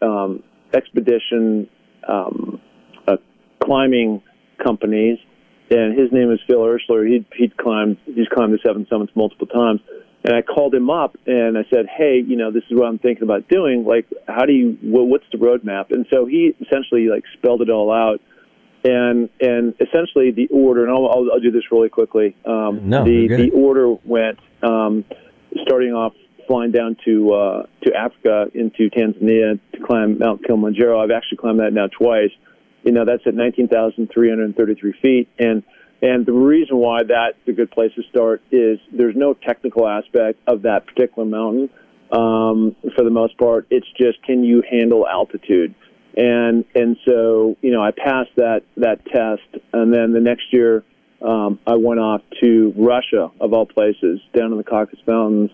um, 0.00 0.42
expedition 0.74 1.68
um, 2.08 2.60
uh, 3.06 3.16
climbing 3.62 4.22
companies, 4.62 5.18
and 5.70 5.98
his 5.98 6.12
name 6.12 6.30
is 6.32 6.40
Phil 6.46 6.58
Ershler. 6.58 7.08
He'd, 7.08 7.26
he'd 7.36 7.56
climbed 7.56 7.98
he's 8.04 8.28
climbed 8.28 8.52
the 8.52 8.58
Seven 8.64 8.86
Summits 8.90 9.12
multiple 9.14 9.46
times. 9.46 9.80
And 10.24 10.36
I 10.36 10.42
called 10.42 10.72
him 10.72 10.88
up 10.88 11.16
and 11.26 11.58
I 11.58 11.62
said, 11.68 11.86
"Hey, 11.86 12.22
you 12.24 12.36
know, 12.36 12.52
this 12.52 12.62
is 12.70 12.78
what 12.78 12.86
I'm 12.86 12.98
thinking 13.00 13.24
about 13.24 13.48
doing. 13.48 13.84
Like, 13.84 14.06
how 14.28 14.44
do 14.46 14.52
you? 14.52 14.78
Well, 14.82 15.04
what's 15.04 15.24
the 15.32 15.38
roadmap?" 15.38 15.90
And 15.90 16.06
so 16.12 16.26
he 16.26 16.54
essentially 16.60 17.08
like 17.08 17.24
spelled 17.38 17.60
it 17.60 17.70
all 17.70 17.92
out. 17.92 18.20
And 18.84 19.30
and 19.40 19.74
essentially 19.80 20.30
the 20.30 20.48
order, 20.52 20.84
and 20.84 20.92
I'll, 20.92 21.08
I'll, 21.08 21.32
I'll 21.32 21.40
do 21.40 21.50
this 21.50 21.64
really 21.72 21.88
quickly. 21.88 22.36
Um, 22.46 22.88
No, 22.88 23.04
the 23.04 23.26
the 23.28 23.50
order 23.50 23.94
went 24.04 24.38
um, 24.62 25.04
starting 25.62 25.92
off 25.92 26.14
flying 26.52 26.70
down 26.70 26.96
to 27.02 27.32
uh, 27.32 27.66
to 27.82 27.94
Africa 27.94 28.46
into 28.54 28.90
Tanzania 28.90 29.58
to 29.72 29.80
climb 29.86 30.18
Mount 30.18 30.44
Kilimanjaro. 30.44 31.00
I've 31.02 31.10
actually 31.10 31.38
climbed 31.38 31.60
that 31.60 31.72
now 31.72 31.86
twice. 31.86 32.30
You 32.82 32.92
know, 32.92 33.04
that's 33.06 33.22
at 33.26 33.34
19,333 33.34 34.92
feet, 35.00 35.28
and 35.38 35.62
and 36.02 36.26
the 36.26 36.32
reason 36.32 36.76
why 36.76 37.04
that's 37.04 37.38
a 37.48 37.52
good 37.52 37.70
place 37.70 37.92
to 37.94 38.02
start 38.10 38.42
is 38.50 38.78
there's 38.92 39.16
no 39.16 39.32
technical 39.32 39.88
aspect 39.88 40.40
of 40.46 40.62
that 40.62 40.86
particular 40.86 41.26
mountain 41.26 41.70
um, 42.10 42.76
for 42.94 43.04
the 43.04 43.10
most 43.10 43.38
part. 43.38 43.66
It's 43.70 43.86
just 43.96 44.22
can 44.24 44.44
you 44.44 44.62
handle 44.68 45.06
altitude? 45.08 45.74
And 46.16 46.66
and 46.74 46.98
so 47.06 47.56
you 47.62 47.70
know 47.70 47.82
I 47.82 47.92
passed 47.92 48.36
that 48.36 48.62
that 48.76 49.06
test, 49.06 49.64
and 49.72 49.94
then 49.94 50.12
the 50.12 50.20
next 50.20 50.52
year 50.52 50.84
um, 51.22 51.60
I 51.66 51.76
went 51.76 52.00
off 52.00 52.20
to 52.42 52.74
Russia 52.76 53.30
of 53.40 53.54
all 53.54 53.64
places, 53.64 54.20
down 54.36 54.52
in 54.52 54.58
the 54.58 54.64
Caucasus 54.64 55.00
Mountains, 55.06 55.50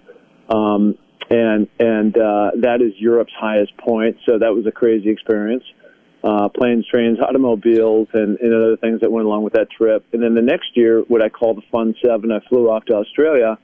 um, 0.49 0.97
and 1.31 1.69
and 1.79 2.17
uh, 2.17 2.51
that 2.63 2.81
is 2.81 2.93
Europe's 2.99 3.33
highest 3.39 3.77
point. 3.77 4.17
So 4.27 4.39
that 4.39 4.55
was 4.55 4.67
a 4.67 4.73
crazy 4.73 5.11
experience. 5.11 5.65
Uh, 6.25 6.49
planes, 6.49 6.85
trains, 6.91 7.19
automobiles, 7.21 8.09
and, 8.13 8.41
and 8.41 8.53
other 8.53 8.77
things 8.77 9.01
that 9.03 9.13
went 9.13 9.25
along 9.25 9.45
with 9.45 9.53
that 9.53 9.71
trip. 9.71 10.05
And 10.13 10.21
then 10.21 10.35
the 10.35 10.43
next 10.43 10.71
year, 10.75 11.01
what 11.07 11.23
I 11.23 11.29
call 11.29 11.55
the 11.55 11.63
Fun 11.71 11.95
Seven, 12.05 12.33
I 12.33 12.41
flew 12.49 12.69
off 12.69 12.85
to 12.87 12.95
Australia 12.95 13.57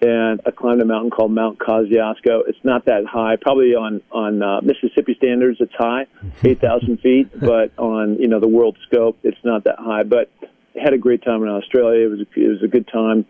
and 0.00 0.40
I 0.46 0.50
climbed 0.50 0.80
a 0.80 0.84
mountain 0.84 1.10
called 1.10 1.32
Mount 1.32 1.58
Kosciuszko. 1.58 2.42
It's 2.46 2.58
not 2.62 2.84
that 2.86 3.04
high, 3.04 3.36
probably 3.40 3.74
on 3.74 4.00
on 4.12 4.42
uh, 4.42 4.60
Mississippi 4.60 5.14
standards, 5.16 5.58
it's 5.60 5.74
high, 5.76 6.06
eight 6.44 6.60
thousand 6.60 7.00
feet, 7.00 7.28
but 7.38 7.76
on 7.78 8.16
you 8.18 8.28
know 8.28 8.40
the 8.40 8.48
world 8.48 8.76
scope, 8.86 9.18
it's 9.22 9.38
not 9.44 9.64
that 9.64 9.76
high. 9.78 10.04
But 10.04 10.30
I 10.42 10.82
had 10.82 10.92
a 10.92 10.98
great 10.98 11.22
time 11.24 11.42
in 11.42 11.48
Australia. 11.48 12.06
It 12.06 12.10
was 12.10 12.20
a, 12.20 12.40
it 12.40 12.48
was 12.48 12.62
a 12.62 12.68
good 12.68 12.86
time 12.88 13.26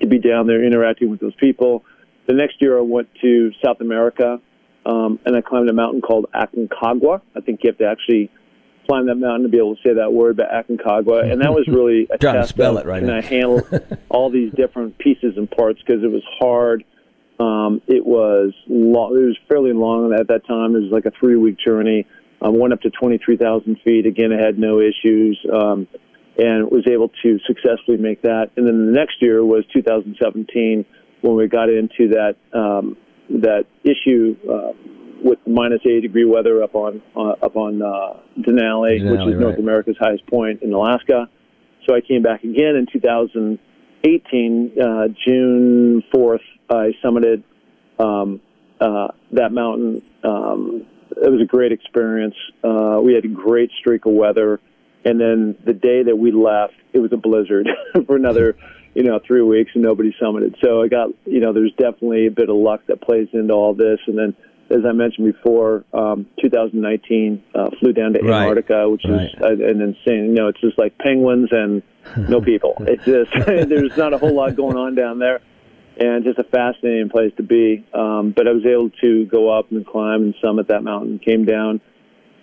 to 0.00 0.06
be 0.06 0.18
down 0.18 0.46
there 0.46 0.64
interacting 0.64 1.10
with 1.10 1.20
those 1.20 1.34
people. 1.36 1.84
The 2.26 2.34
next 2.34 2.60
year, 2.60 2.78
I 2.78 2.82
went 2.82 3.08
to 3.22 3.52
South 3.64 3.80
America, 3.80 4.40
um, 4.84 5.18
and 5.24 5.36
I 5.36 5.40
climbed 5.40 5.68
a 5.68 5.72
mountain 5.72 6.00
called 6.00 6.26
Aconcagua. 6.34 7.20
I 7.36 7.40
think 7.40 7.60
you 7.62 7.70
have 7.70 7.78
to 7.78 7.86
actually 7.86 8.30
climb 8.86 9.06
that 9.06 9.16
mountain 9.16 9.42
to 9.42 9.48
be 9.48 9.58
able 9.58 9.76
to 9.76 9.82
say 9.82 9.94
that 9.94 10.12
word, 10.12 10.36
but 10.36 10.48
Aconcagua, 10.50 11.30
and 11.30 11.40
that 11.40 11.52
was 11.52 11.66
really 11.68 12.06
a 12.10 12.18
Trying 12.18 12.42
to 12.42 12.46
spell 12.46 12.78
it 12.78 12.86
right 12.86 13.00
Can 13.00 13.08
now. 13.08 13.18
I 13.18 13.20
handled 13.20 13.98
all 14.08 14.30
these 14.30 14.52
different 14.54 14.98
pieces 14.98 15.34
and 15.36 15.50
parts 15.50 15.80
because 15.80 16.02
it 16.02 16.10
was 16.10 16.22
hard. 16.38 16.84
Um, 17.38 17.82
it 17.86 18.04
was 18.04 18.54
long. 18.66 19.14
It 19.14 19.26
was 19.26 19.38
fairly 19.48 19.72
long 19.72 20.12
at 20.14 20.28
that 20.28 20.46
time. 20.46 20.74
It 20.74 20.80
was 20.80 20.92
like 20.92 21.04
a 21.04 21.12
three 21.18 21.36
week 21.36 21.58
journey. 21.58 22.06
I 22.40 22.48
went 22.48 22.72
up 22.72 22.80
to 22.82 22.90
twenty 22.90 23.18
three 23.18 23.36
thousand 23.36 23.78
feet. 23.84 24.06
Again, 24.06 24.32
I 24.32 24.42
had 24.42 24.58
no 24.58 24.80
issues, 24.80 25.38
um, 25.52 25.86
and 26.38 26.70
was 26.70 26.86
able 26.88 27.10
to 27.22 27.38
successfully 27.46 27.98
make 27.98 28.22
that. 28.22 28.50
And 28.56 28.66
then 28.66 28.86
the 28.86 28.92
next 28.92 29.20
year 29.20 29.44
was 29.44 29.64
2017 29.72 30.86
when 31.26 31.36
we 31.36 31.48
got 31.48 31.68
into 31.68 32.08
that 32.08 32.36
um, 32.52 32.96
that 33.30 33.64
issue. 33.84 34.36
Uh, 34.48 34.72
with 35.18 35.38
minus 35.46 35.80
80 35.80 36.02
degree 36.02 36.26
weather 36.26 36.62
up 36.62 36.74
on 36.74 37.02
uh, 37.16 37.44
up 37.44 37.56
on 37.56 37.80
uh, 37.80 38.20
Denali, 38.38 39.02
which 39.10 39.18
Denali, 39.18 39.34
is 39.34 39.40
North. 39.40 39.58
America's 39.58 39.96
highest 39.98 40.26
point 40.26 40.62
in 40.62 40.74
Alaska. 40.74 41.26
So 41.88 41.94
I 41.94 42.00
came 42.00 42.22
back 42.22 42.44
again 42.44 42.76
in 42.76 42.86
2018, 42.92 44.72
uh, 44.78 45.08
June 45.26 46.02
4th. 46.14 46.40
I 46.68 46.92
summited 47.04 47.44
um, 47.98 48.40
uh, 48.80 49.08
that 49.32 49.52
mountain. 49.52 50.02
Um, 50.24 50.86
it 51.10 51.30
was 51.30 51.40
a 51.40 51.46
great 51.46 51.72
experience. 51.72 52.34
Uh, 52.62 53.00
we 53.02 53.14
had 53.14 53.24
a 53.24 53.28
great 53.28 53.70
streak 53.78 54.04
of 54.06 54.12
weather, 54.12 54.60
and 55.04 55.20
then 55.20 55.56
the 55.64 55.72
day 55.72 56.02
that 56.02 56.16
we 56.16 56.32
left, 56.32 56.74
it 56.92 56.98
was 56.98 57.12
a 57.12 57.16
blizzard 57.16 57.68
for 58.06 58.16
another, 58.16 58.56
you 58.96 59.02
know, 59.04 59.20
three 59.26 59.42
weeks, 59.42 59.70
and 59.74 59.82
nobody 59.82 60.14
summited. 60.20 60.54
So 60.64 60.82
I 60.82 60.88
got, 60.88 61.10
you 61.26 61.40
know, 61.40 61.52
there's 61.52 61.72
definitely 61.72 62.26
a 62.26 62.30
bit 62.30 62.48
of 62.48 62.56
luck 62.56 62.80
that 62.88 63.00
plays 63.02 63.28
into 63.32 63.52
all 63.54 63.74
this, 63.74 64.00
and 64.06 64.18
then. 64.18 64.34
As 64.68 64.84
I 64.84 64.90
mentioned 64.90 65.32
before, 65.32 65.84
um, 65.94 66.26
2019 66.42 67.40
uh, 67.54 67.70
flew 67.78 67.92
down 67.92 68.14
to 68.14 68.18
Right. 68.20 68.48
Antarctica, 68.48 68.90
which 68.90 69.04
Right. 69.08 69.30
is 69.32 69.60
an 69.60 69.80
insane. 69.80 70.24
You 70.30 70.32
know, 70.32 70.48
it's 70.48 70.60
just 70.60 70.76
like 70.76 70.98
penguins 70.98 71.50
and 71.52 71.82
no 72.28 72.40
people. 72.40 72.74
It's 72.80 73.04
just 73.04 73.30
there's 73.46 73.96
not 73.96 74.12
a 74.12 74.18
whole 74.18 74.34
lot 74.34 74.56
going 74.56 74.76
on 74.76 74.96
down 74.96 75.20
there, 75.20 75.38
and 75.98 76.24
just 76.24 76.40
a 76.40 76.42
fascinating 76.42 77.10
place 77.10 77.32
to 77.36 77.44
be. 77.44 77.84
Um, 77.94 78.32
but 78.36 78.48
I 78.48 78.50
was 78.50 78.66
able 78.66 78.90
to 79.04 79.24
go 79.26 79.56
up 79.56 79.70
and 79.70 79.86
climb 79.86 80.22
and 80.22 80.34
summit 80.42 80.66
that 80.66 80.82
mountain. 80.82 81.20
Came 81.20 81.44
down. 81.44 81.80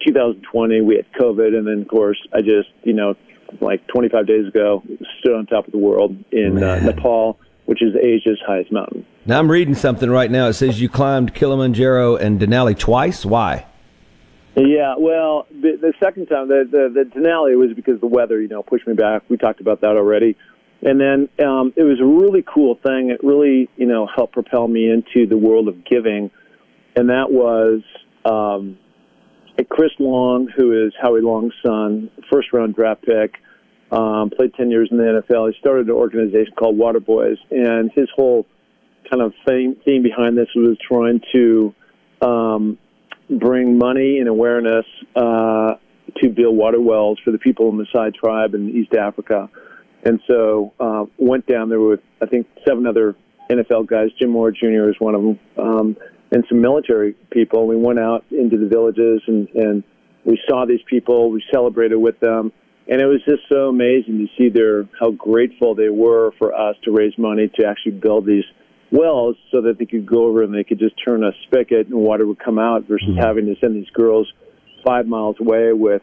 2020, 0.08 0.80
we 0.80 0.96
had 0.96 1.12
COVID, 1.12 1.54
and 1.58 1.68
then 1.68 1.82
of 1.82 1.88
course 1.90 2.26
I 2.34 2.40
just 2.40 2.70
you 2.84 2.94
know 2.94 3.16
like 3.62 3.86
25 3.88 4.28
days 4.28 4.48
ago 4.48 4.84
stood 5.20 5.36
on 5.36 5.46
top 5.46 5.66
of 5.66 5.72
the 5.72 5.78
world 5.78 6.16
in 6.32 6.62
uh, 6.62 6.80
Nepal, 6.80 7.40
which 7.66 7.82
is 7.82 7.96
Asia's 7.96 8.40
highest 8.46 8.72
mountain. 8.72 9.06
Now 9.26 9.40
I'm 9.40 9.50
reading 9.50 9.76
something 9.76 10.10
right 10.10 10.30
now. 10.30 10.48
It 10.48 10.54
says 10.54 10.82
you 10.82 10.90
climbed 10.90 11.34
Kilimanjaro 11.34 12.16
and 12.16 12.40
Denali 12.40 12.78
twice. 12.78 13.26
Why? 13.26 13.66
Yeah, 14.56 14.96
well, 15.00 15.48
the, 15.50 15.78
the 15.82 15.94
second 16.00 16.28
time, 16.28 16.48
the, 16.48 16.68
the 16.70 17.04
the 17.04 17.10
Denali 17.10 17.58
was 17.58 17.74
because 17.76 18.00
the 18.00 18.08
weather, 18.08 18.40
you 18.40 18.48
know, 18.48 18.62
pushed 18.62 18.86
me 18.86 18.94
back. 18.94 19.24
We 19.28 19.38
talked 19.38 19.62
about 19.62 19.82
that 19.82 19.96
already, 19.98 20.38
and 20.84 21.00
then 21.00 21.30
um, 21.44 21.74
it 21.76 21.82
was 21.82 22.00
a 22.00 22.06
really 22.06 22.44
cool 22.44 22.76
thing. 22.76 23.10
It 23.10 23.24
really, 23.24 23.68
you 23.78 23.88
know, 23.88 24.06
helped 24.06 24.34
propel 24.34 24.68
me 24.68 24.92
into 24.92 25.26
the 25.26 25.38
world 25.38 25.68
of 25.68 25.84
giving, 25.84 26.30
and 26.96 27.10
that 27.10 27.32
was 27.32 27.82
um, 28.26 28.78
Chris 29.70 29.92
Long, 30.00 30.48
who 30.56 30.86
is 30.86 30.94
Howie 31.02 31.22
Long's 31.22 31.54
son, 31.66 32.10
first 32.32 32.54
round 32.54 32.76
draft 32.76 33.04
pick, 33.04 33.36
um, 33.92 34.30
played 34.30 34.54
ten 34.56 34.72
years 34.72 34.90
in 34.92 34.98
the 34.98 35.04
NFL. 35.04 35.52
He 35.52 35.60
started 35.60 35.88
an 35.88 35.94
organization 35.94 36.54
called 36.58 36.78
Water 36.78 37.00
Boys, 37.00 37.38
and 37.52 37.92
his 37.94 38.10
whole 38.16 38.46
kind 39.10 39.22
of 39.22 39.34
theme, 39.48 39.76
theme 39.86 40.02
behind 40.04 40.38
this 40.38 40.48
was 40.56 40.78
trying 40.88 41.22
to 41.34 41.76
um, 42.22 42.78
bring 43.30 43.78
money 43.78 44.20
and 44.20 44.28
awareness 44.28 44.86
uh, 45.16 45.74
to 46.22 46.30
build 46.30 46.56
water 46.56 46.82
wells 46.82 47.20
for 47.24 47.32
the 47.32 47.38
people 47.38 47.70
in 47.70 47.78
the 47.78 47.86
Maasai 47.94 48.14
tribe 48.14 48.54
in 48.54 48.70
East 48.70 48.94
Africa. 48.94 49.50
And 50.04 50.20
so 50.28 50.74
uh, 50.80 51.06
went 51.18 51.46
down 51.48 51.70
there 51.70 51.80
with 51.80 52.02
I 52.22 52.26
think 52.26 52.48
seven 52.68 52.86
other 52.88 53.16
NFL 53.50 53.88
guys. 53.88 54.10
Jim 54.20 54.32
Moore 54.32 54.52
Jr. 54.52 54.86
was 54.86 54.96
one 55.00 55.16
of 55.16 55.22
them, 55.22 55.40
um, 55.58 55.98
and 56.34 56.44
some 56.50 56.62
military 56.62 57.14
people. 57.32 57.68
We 57.68 57.78
went 57.78 58.00
out 58.00 58.26
into 58.32 58.58
the 58.58 58.68
villages 58.68 59.22
and, 59.28 59.48
and 59.54 59.84
we 60.26 60.40
saw 60.50 60.66
these 60.66 60.82
people. 60.90 61.32
We 61.32 61.44
celebrated 61.54 61.98
with 61.98 62.20
them, 62.20 62.52
and 62.88 63.02
it 63.02 63.06
was 63.06 63.22
just 63.24 63.44
so 63.50 63.70
amazing 63.70 64.18
to 64.18 64.28
see 64.38 64.50
their 64.50 64.88
how 65.00 65.12
grateful 65.12 65.76
they 65.76 65.90
were 65.90 66.32
for 66.40 66.54
us 66.54 66.76
to 66.84 66.92
raise 66.92 67.18
money 67.18 67.52
to 67.60 67.68
actually 67.68 67.94
build 67.94 68.26
these 68.26 68.46
wells 68.92 69.36
so 69.52 69.62
that 69.62 69.78
they 69.78 69.86
could 69.86 70.06
go 70.06 70.26
over 70.26 70.44
and 70.44 70.54
they 70.54 70.64
could 70.64 70.80
just 70.80 70.96
turn 71.04 71.24
a 71.24 71.32
spigot 71.44 71.88
and 71.88 71.96
water 71.96 72.26
would 72.28 72.40
come 72.40 72.60
out 72.60 72.88
versus 72.88 73.08
mm-hmm. 73.10 73.20
having 73.20 73.46
to 73.46 73.56
send 73.60 73.76
these 73.76 73.90
girls 73.92 74.32
five 74.86 75.08
miles 75.08 75.36
away 75.40 75.74
with 75.74 76.02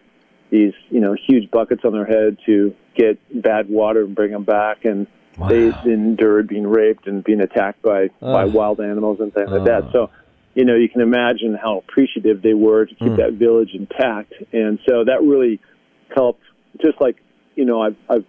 these 0.50 0.72
you 0.90 1.00
know 1.00 1.14
huge 1.28 1.50
buckets 1.50 1.82
on 1.84 1.92
their 1.92 2.04
head 2.04 2.36
to 2.46 2.74
get 2.96 3.18
bad 3.42 3.68
water 3.68 4.02
and 4.02 4.14
bring 4.14 4.32
them 4.32 4.44
back 4.44 4.84
and 4.84 5.06
they 5.48 5.72
endured 5.84 6.48
being 6.48 6.66
raped 6.66 7.06
and 7.06 7.24
being 7.24 7.40
attacked 7.40 7.82
by 7.82 8.08
by 8.20 8.44
wild 8.44 8.80
animals 8.80 9.18
and 9.20 9.32
things 9.32 9.48
like 9.50 9.64
that 9.64 9.90
so 9.92 10.10
you 10.54 10.64
know 10.64 10.74
you 10.74 10.88
can 10.88 11.00
imagine 11.00 11.54
how 11.60 11.78
appreciative 11.78 12.42
they 12.42 12.54
were 12.54 12.84
to 12.86 12.94
keep 12.96 13.08
Mm. 13.12 13.16
that 13.16 13.32
village 13.34 13.70
intact 13.72 14.32
and 14.52 14.78
so 14.88 15.04
that 15.04 15.22
really 15.22 15.60
helped 16.14 16.42
just 16.82 17.00
like 17.00 17.16
you 17.54 17.64
know 17.64 17.80
I've 17.82 17.96
I've 18.08 18.24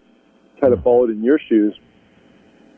kind 0.61 0.73
of 0.73 0.83
followed 0.83 1.09
in 1.09 1.23
your 1.23 1.39
shoes 1.49 1.77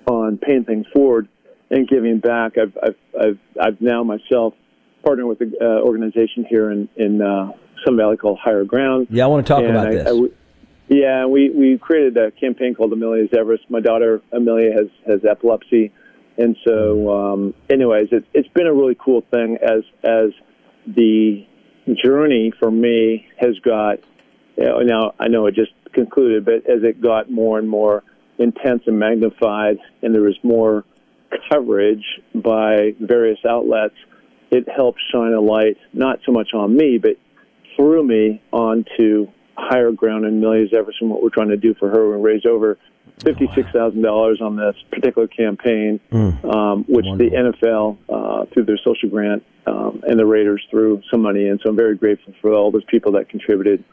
on 0.07 0.37
paying 0.37 0.63
things 0.65 0.85
forward 0.93 1.27
and 1.69 1.87
giving 1.87 2.19
back. 2.19 2.57
I've 2.57 2.77
I've 2.81 2.95
I've, 3.19 3.39
I've 3.61 3.81
now 3.81 4.03
myself 4.03 4.53
partnered 5.03 5.27
with 5.27 5.41
an 5.41 5.53
uh, 5.61 5.65
organization 5.81 6.45
here 6.49 6.71
in 6.71 6.89
in 6.95 7.21
uh, 7.21 7.51
Sun 7.85 7.97
Valley 7.97 8.17
called 8.17 8.39
Higher 8.39 8.63
Ground. 8.63 9.07
Yeah, 9.09 9.25
I 9.25 9.27
want 9.27 9.45
to 9.45 9.53
talk 9.53 9.63
about 9.63 9.87
I- 9.87 9.91
this. 9.91 10.01
I 10.05 10.09
w- 10.09 10.33
yeah, 10.87 11.25
we 11.25 11.49
we 11.49 11.77
created 11.77 12.17
a 12.17 12.31
campaign 12.31 12.75
called 12.75 12.91
Amelia's 12.91 13.29
Everest. 13.33 13.69
My 13.69 13.79
daughter 13.79 14.21
Amelia 14.31 14.71
has 14.73 14.87
has 15.07 15.25
epilepsy, 15.25 15.91
and 16.37 16.57
so 16.65 17.09
um, 17.11 17.53
anyways, 17.69 18.09
it's 18.11 18.27
it's 18.33 18.49
been 18.49 18.67
a 18.67 18.73
really 18.73 18.95
cool 18.95 19.23
thing 19.31 19.57
as 19.61 19.83
as 20.03 20.31
the 20.85 21.45
journey 22.03 22.51
for 22.59 22.69
me 22.69 23.27
has 23.37 23.57
got. 23.59 23.99
You 24.57 24.65
know, 24.65 24.79
now 24.79 25.13
I 25.19 25.29
know 25.29 25.47
it 25.47 25.55
just 25.55 25.71
concluded, 25.93 26.45
but 26.45 26.69
as 26.69 26.83
it 26.83 27.01
got 27.01 27.31
more 27.31 27.59
and 27.59 27.67
more 27.67 28.03
intense 28.37 28.83
and 28.85 28.99
magnified, 28.99 29.77
and 30.01 30.13
there 30.13 30.21
was 30.21 30.37
more 30.43 30.83
coverage 31.49 32.05
by 32.35 32.93
various 32.99 33.39
outlets, 33.47 33.95
it 34.51 34.67
helped 34.69 34.99
shine 35.11 35.33
a 35.33 35.41
light 35.41 35.77
not 35.93 36.19
so 36.25 36.31
much 36.31 36.53
on 36.53 36.75
me, 36.75 36.97
but 36.97 37.17
through 37.75 38.03
me 38.03 38.41
onto 38.51 39.27
higher 39.57 39.91
ground 39.91 40.25
in 40.25 40.37
Amelia's 40.37 40.73
Everest 40.73 41.01
and 41.01 41.09
what 41.09 41.21
we're 41.21 41.29
trying 41.29 41.49
to 41.49 41.57
do 41.57 41.73
for 41.75 41.89
her. 41.89 42.09
We 42.09 42.21
raised 42.21 42.45
over 42.45 42.77
fifty-six 43.23 43.69
thousand 43.71 44.01
dollars 44.01 44.41
on 44.41 44.55
this 44.55 44.75
particular 44.89 45.27
campaign, 45.27 45.99
um, 46.11 46.83
which 46.87 47.05
the 47.17 47.29
NFL 47.29 47.97
uh, 48.09 48.45
through 48.53 48.65
their 48.65 48.79
social 48.83 49.09
grant 49.09 49.43
um, 49.67 50.03
and 50.07 50.19
the 50.19 50.25
Raiders 50.25 50.65
threw 50.69 51.01
some 51.09 51.21
money 51.21 51.47
in. 51.47 51.59
So 51.59 51.69
I'm 51.69 51.75
very 51.75 51.95
grateful 51.95 52.33
for 52.41 52.53
all 52.53 52.71
those 52.71 52.83
people 52.85 53.11
that 53.13 53.29
contributed 53.29 53.83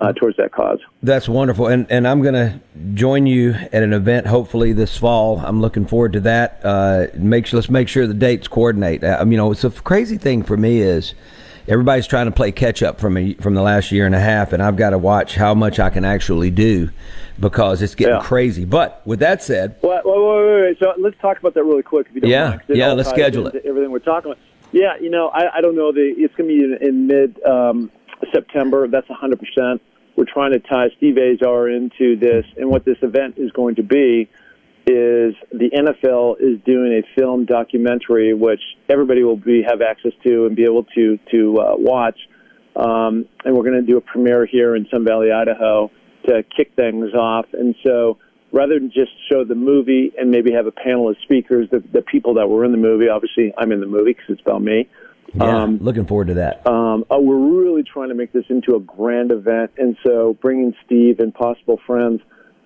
uh, 0.00 0.12
towards 0.12 0.36
that 0.36 0.52
cause. 0.52 0.78
That's 1.02 1.28
wonderful, 1.28 1.66
and 1.66 1.86
and 1.90 2.06
I'm 2.06 2.22
going 2.22 2.34
to 2.34 2.60
join 2.94 3.26
you 3.26 3.52
at 3.52 3.82
an 3.82 3.92
event 3.92 4.26
hopefully 4.26 4.72
this 4.72 4.96
fall. 4.96 5.38
I'm 5.40 5.60
looking 5.60 5.86
forward 5.86 6.12
to 6.14 6.20
that. 6.20 6.60
Uh, 6.64 7.06
make 7.14 7.46
sure 7.46 7.58
let's 7.58 7.70
make 7.70 7.88
sure 7.88 8.06
the 8.06 8.14
dates 8.14 8.48
coordinate. 8.48 9.02
Uh, 9.02 9.24
you 9.26 9.36
know, 9.36 9.50
it's 9.50 9.64
a 9.64 9.70
crazy 9.70 10.16
thing 10.16 10.42
for 10.42 10.56
me 10.56 10.80
is 10.80 11.14
everybody's 11.68 12.06
trying 12.06 12.26
to 12.26 12.32
play 12.32 12.50
catch 12.50 12.82
up 12.82 12.98
from 12.98 13.16
a, 13.16 13.34
from 13.34 13.54
the 13.54 13.62
last 13.62 13.92
year 13.92 14.06
and 14.06 14.14
a 14.14 14.20
half, 14.20 14.52
and 14.52 14.62
I've 14.62 14.76
got 14.76 14.90
to 14.90 14.98
watch 14.98 15.34
how 15.34 15.54
much 15.54 15.78
I 15.78 15.90
can 15.90 16.04
actually 16.04 16.50
do 16.50 16.90
because 17.38 17.82
it's 17.82 17.94
getting 17.94 18.14
Yeah. 18.16 18.22
crazy. 18.22 18.64
But 18.64 19.02
with 19.06 19.20
that 19.20 19.42
said, 19.42 19.76
Wait, 19.82 20.00
wait, 20.04 20.62
wait. 20.62 20.78
So 20.80 20.92
let's 20.98 21.16
talk 21.20 21.38
about 21.38 21.54
that 21.54 21.64
really 21.64 21.82
quick, 21.82 22.06
if 22.08 22.14
you 22.14 22.20
don't 22.22 22.30
Yeah, 22.30 22.48
mind. 22.50 22.62
yeah, 22.68 22.92
let's 22.92 23.10
schedule 23.10 23.46
it. 23.46 23.62
Everything 23.64 23.90
we're 23.90 23.98
talking 24.00 24.32
about. 24.32 24.42
Yeah, 24.72 24.96
you 25.00 25.10
know, 25.10 25.28
I, 25.28 25.58
I 25.58 25.60
don't 25.60 25.76
know. 25.76 25.92
The 25.92 26.12
it's 26.16 26.34
going 26.34 26.48
to 26.50 26.54
be 26.56 26.62
in, 26.84 26.88
in 26.88 27.06
mid 27.06 27.42
um, 27.44 27.90
September. 28.32 28.86
That's 28.88 29.08
100. 29.08 29.38
percent 29.38 29.80
We're 30.16 30.26
trying 30.26 30.52
to 30.52 30.58
tie 30.58 30.88
Steve 30.96 31.16
Azar 31.16 31.68
into 31.70 32.16
this, 32.16 32.44
and 32.56 32.68
what 32.70 32.84
this 32.84 32.98
event 33.02 33.38
is 33.38 33.50
going 33.52 33.76
to 33.76 33.82
be 33.82 34.28
is 34.88 35.34
the 35.52 35.70
NFL 35.70 36.36
is 36.40 36.60
doing 36.64 37.02
a 37.02 37.20
film 37.20 37.44
documentary, 37.44 38.32
which 38.34 38.60
everybody 38.88 39.22
will 39.22 39.36
be 39.36 39.62
have 39.68 39.82
access 39.82 40.12
to 40.26 40.46
and 40.46 40.56
be 40.56 40.64
able 40.64 40.84
to 40.96 41.18
to 41.30 41.56
uh, 41.58 41.72
watch. 41.76 42.18
Um, 42.74 43.26
and 43.44 43.54
we're 43.56 43.64
going 43.64 43.80
to 43.80 43.86
do 43.86 43.96
a 43.96 44.00
premiere 44.00 44.46
here 44.46 44.76
in 44.76 44.86
Sun 44.90 45.04
Valley, 45.04 45.30
Idaho, 45.32 45.90
to 46.26 46.44
kick 46.56 46.72
things 46.76 47.12
off. 47.12 47.46
And 47.52 47.74
so, 47.84 48.18
rather 48.52 48.78
than 48.78 48.90
just 48.92 49.10
show 49.30 49.44
the 49.44 49.56
movie 49.56 50.12
and 50.16 50.30
maybe 50.30 50.52
have 50.52 50.66
a 50.66 50.72
panel 50.72 51.08
of 51.08 51.16
speakers, 51.24 51.68
the, 51.70 51.80
the 51.92 52.02
people 52.02 52.34
that 52.34 52.48
were 52.48 52.64
in 52.64 52.70
the 52.72 52.78
movie, 52.78 53.08
obviously 53.08 53.52
I'm 53.58 53.72
in 53.72 53.80
the 53.80 53.86
movie 53.86 54.12
because 54.12 54.26
it's 54.28 54.40
about 54.42 54.62
me. 54.62 54.88
yeah, 55.34 55.62
Um, 55.62 55.78
looking 55.78 56.06
forward 56.06 56.28
to 56.28 56.34
that. 56.34 56.64
um, 56.68 57.04
uh, 57.10 57.18
we're 57.18 57.60
really 57.62 57.82
trying 57.82 58.10
to 58.10 58.14
make 58.14 58.32
this 58.32 58.44
into 58.48 58.76
a 58.76 58.80
grand 58.80 59.32
event, 59.32 59.72
and 59.76 59.96
so 60.06 60.36
bringing 60.40 60.72
Steve 60.86 61.18
and 61.18 61.34
possible 61.34 61.80
friends 61.84 62.20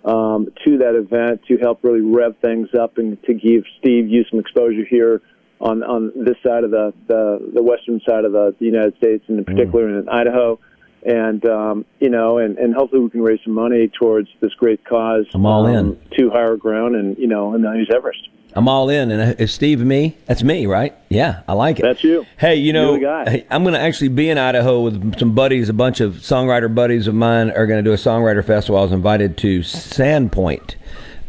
um, 0.05 0.49
to 0.65 0.79
that 0.79 0.95
event 0.95 1.43
to 1.49 1.57
help 1.59 1.83
really 1.83 2.01
rev 2.01 2.37
things 2.39 2.69
up 2.79 2.99
and 2.99 3.23
to 3.25 3.35
give 3.35 3.65
Steve 3.79 4.09
you 4.09 4.25
some 4.31 4.41
exposure 4.41 4.85
here 4.89 5.23
on 5.61 5.83
on 5.83 6.13
this 6.17 6.37
side 6.43 6.65
of 6.65 6.71
the 6.71 6.93
the, 7.07 7.53
the 7.55 7.63
western 7.63 8.01
side 8.07 8.25
of 8.25 8.33
the, 8.33 8.55
the 8.59 8.67
United 8.67 8.97
States, 8.97 9.25
and 9.29 9.39
in 9.39 9.45
particular 9.45 9.89
in 9.99 10.09
Idaho. 10.09 10.59
And 11.05 11.45
um, 11.47 11.85
you 11.99 12.11
know, 12.11 12.39
and, 12.39 12.59
and 12.59 12.75
hopefully 12.75 13.03
we 13.03 13.11
can 13.11 13.23
raise 13.23 13.41
some 13.45 13.55
money 13.55 13.89
towards 13.89 14.29
this 14.41 14.55
great 14.55 14.85
cause. 14.85 15.27
I'm 15.35 15.47
all 15.47 15.67
in. 15.67 15.77
um, 15.77 15.99
to 16.19 16.31
higher 16.31 16.57
ground, 16.57 16.95
and 16.95 17.19
you 17.19 17.27
know, 17.27 17.55
and 17.55 17.65
use 17.77 17.91
Everest. 17.93 18.29
I'm 18.55 18.69
all 18.69 18.89
in, 18.91 19.11
and 19.11 19.41
if 19.41 19.51
Steve 19.51 19.81
me, 19.81 20.17
that's 20.27 20.43
me, 20.43 20.67
right? 20.67 20.95
Yeah, 21.09 21.43
I 21.49 21.55
like 21.55 21.79
it. 21.79 21.83
That's 21.83 22.05
you. 22.05 22.27
Hey, 22.39 22.57
you 22.57 22.73
know, 22.73 22.97
hey, 23.25 23.47
I'm 23.51 23.63
going 23.63 23.75
to 23.75 23.81
actually 23.81 24.09
be 24.09 24.29
in 24.29 24.37
Idaho 24.39 24.83
with 24.83 25.19
some 25.19 25.35
buddies. 25.35 25.69
A 25.69 25.73
bunch 25.73 26.01
of 26.01 26.15
songwriter 26.17 26.73
buddies 26.75 27.07
of 27.07 27.15
mine 27.15 27.51
are 27.51 27.67
going 27.67 27.83
to 27.83 27.89
do 27.89 27.93
a 27.95 27.97
songwriter 27.99 28.45
festival. 28.45 28.79
I 28.79 28.83
was 28.83 28.93
invited 28.93 29.39
to 29.39 29.61
Sandpoint 29.61 30.75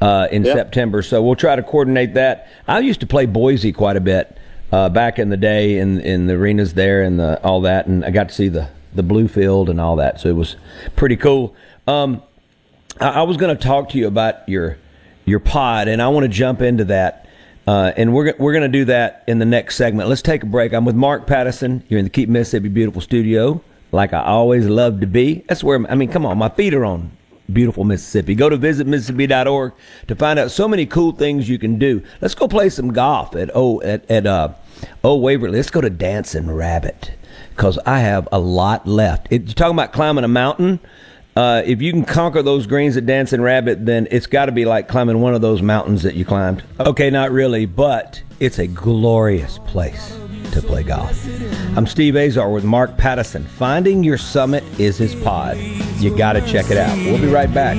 uh, 0.02 0.28
in 0.32 0.44
Yep. 0.44 0.56
September, 0.58 1.02
so 1.02 1.24
we'll 1.24 1.36
try 1.36 1.56
to 1.56 1.64
coordinate 1.64 2.14
that. 2.16 2.48
I 2.68 2.80
used 2.80 3.00
to 3.00 3.08
play 3.08 3.26
Boise 3.26 3.72
quite 3.72 3.96
a 3.96 4.02
bit 4.02 4.38
uh, 4.72 4.90
back 4.90 5.18
in 5.20 5.30
the 5.30 5.38
day 5.38 5.78
in 5.78 6.02
in 6.02 6.28
the 6.28 6.34
arenas 6.34 6.74
there 6.74 7.04
and 7.04 7.20
the, 7.20 7.42
all 7.44 7.62
that, 7.62 7.86
and 7.88 8.04
I 8.04 8.12
got 8.12 8.30
to 8.30 8.36
see 8.36 8.50
the 8.50 8.70
the 8.94 9.04
blue 9.04 9.28
field 9.28 9.70
and 9.70 9.80
all 9.82 9.96
that, 9.96 10.20
so 10.20 10.30
it 10.30 10.36
was 10.36 10.56
pretty 10.96 11.16
cool. 11.16 11.56
Um, 11.88 12.22
I, 13.00 13.10
I 13.10 13.22
was 13.24 13.38
going 13.38 13.56
to 13.56 13.62
talk 13.62 13.90
to 13.90 13.98
you 13.98 14.08
about 14.08 14.48
your 14.48 14.78
your 15.26 15.40
pod, 15.40 15.88
and 15.88 16.02
I 16.02 16.08
want 16.10 16.24
to 16.24 16.30
jump 16.30 16.62
into 16.62 16.86
that. 16.86 17.28
Uh, 17.66 17.94
and 17.96 18.14
we're 18.14 18.34
we're 18.38 18.52
going 18.52 18.70
to 18.70 18.78
do 18.78 18.86
that 18.86 19.24
in 19.28 19.40
the 19.40 19.46
next 19.46 19.76
segment. 19.76 20.10
Let's 20.10 20.22
take 20.22 20.44
a 20.44 20.46
break. 20.46 20.74
I'm 20.74 20.86
with 20.86 20.96
Mark 20.96 21.28
Pattison. 21.28 21.84
You're 21.88 22.00
in 22.00 22.06
the 22.06 22.12
Keep 22.12 22.30
Mississippi 22.30 22.68
Beautiful 22.68 23.02
studio, 23.02 23.62
like 23.92 24.12
I 24.14 24.24
always 24.24 24.66
love 24.68 25.00
to 25.00 25.08
be. 25.08 25.46
That's 25.48 25.64
where 25.64 25.80
I 25.90 25.96
mean, 25.96 26.12
come 26.12 26.26
on, 26.26 26.38
my 26.38 26.50
feet 26.50 26.74
are 26.74 26.84
on 26.84 27.12
beautiful 27.52 27.84
Mississippi. 27.84 28.36
Go 28.36 28.50
to 28.50 28.58
visitmississippi.org 28.58 29.74
to 30.08 30.16
find 30.16 30.40
out 30.40 30.52
so 30.52 30.68
many 30.68 30.86
cool 30.86 31.12
things 31.12 31.50
you 31.50 31.60
can 31.60 31.78
do. 31.78 32.02
Let's 32.22 32.36
go 32.36 32.48
play 32.48 32.70
some 32.70 32.94
golf 32.94 33.36
at 33.36 33.50
oh 33.54 33.82
at 33.82 34.10
at 34.10 34.26
uh 34.26 34.50
oh 35.04 35.16
Waverly. 35.16 35.58
Let's 35.58 35.70
go 35.70 35.82
to 35.82 35.90
Dancing 35.90 36.50
Rabbit 36.50 37.12
because 37.56 37.78
I 37.86 38.00
have 38.00 38.28
a 38.32 38.40
lot 38.40 38.88
left. 38.88 39.28
It, 39.30 39.44
you're 39.44 39.54
talking 39.54 39.76
about 39.76 39.94
climbing 39.94 40.24
a 40.24 40.30
mountain. 40.30 40.80
Uh, 41.36 41.64
if 41.66 41.82
you 41.82 41.92
can 41.92 42.06
conquer 42.06 42.44
those 42.44 42.68
greens 42.68 42.96
at 42.96 43.06
Dancing 43.06 43.42
Rabbit, 43.42 43.86
then 43.86 44.08
it's 44.12 44.28
got 44.28 44.46
to 44.46 44.52
be 44.52 44.66
like 44.66 44.88
climbing 44.88 45.20
one 45.20 45.34
of 45.34 45.42
those 45.42 45.62
mountains 45.62 46.04
that 46.04 46.16
you 46.16 46.26
climbed. 46.26 46.64
Okay, 46.80 47.10
not 47.10 47.32
really, 47.32 47.66
but 47.66 48.22
it's 48.40 48.60
a 48.60 48.68
glorious 48.68 49.58
place 49.66 50.16
to 50.52 50.62
play 50.62 50.84
golf. 50.84 51.26
I'm 51.76 51.88
Steve 51.88 52.16
Azar 52.16 52.52
with 52.52 52.64
Mark 52.64 52.98
Pattison. 52.98 53.46
Finding 53.46 54.04
Your 54.04 54.20
Summit 54.20 54.64
is 54.80 54.98
his 54.98 55.16
pod. 55.16 55.58
You 55.98 56.16
got 56.16 56.34
to 56.34 56.42
check 56.42 56.70
it 56.70 56.78
out. 56.78 56.96
We'll 56.98 57.20
be 57.20 57.28
right 57.28 57.52
back. 57.52 57.78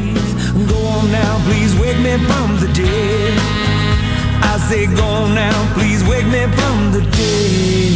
Go 0.68 0.76
on 0.86 1.12
now, 1.12 1.44
please 1.46 1.78
wake 1.78 1.98
me 1.98 2.16
from 2.26 2.57
the 2.59 2.72
dead. 2.74 3.38
I 4.42 4.59
say, 4.68 4.86
go 4.86 5.32
now, 5.32 5.74
please 5.74 6.02
wake 6.09 6.26
me 6.26 6.42
from 6.57 6.90
the 6.90 7.09
dead. 7.12 7.93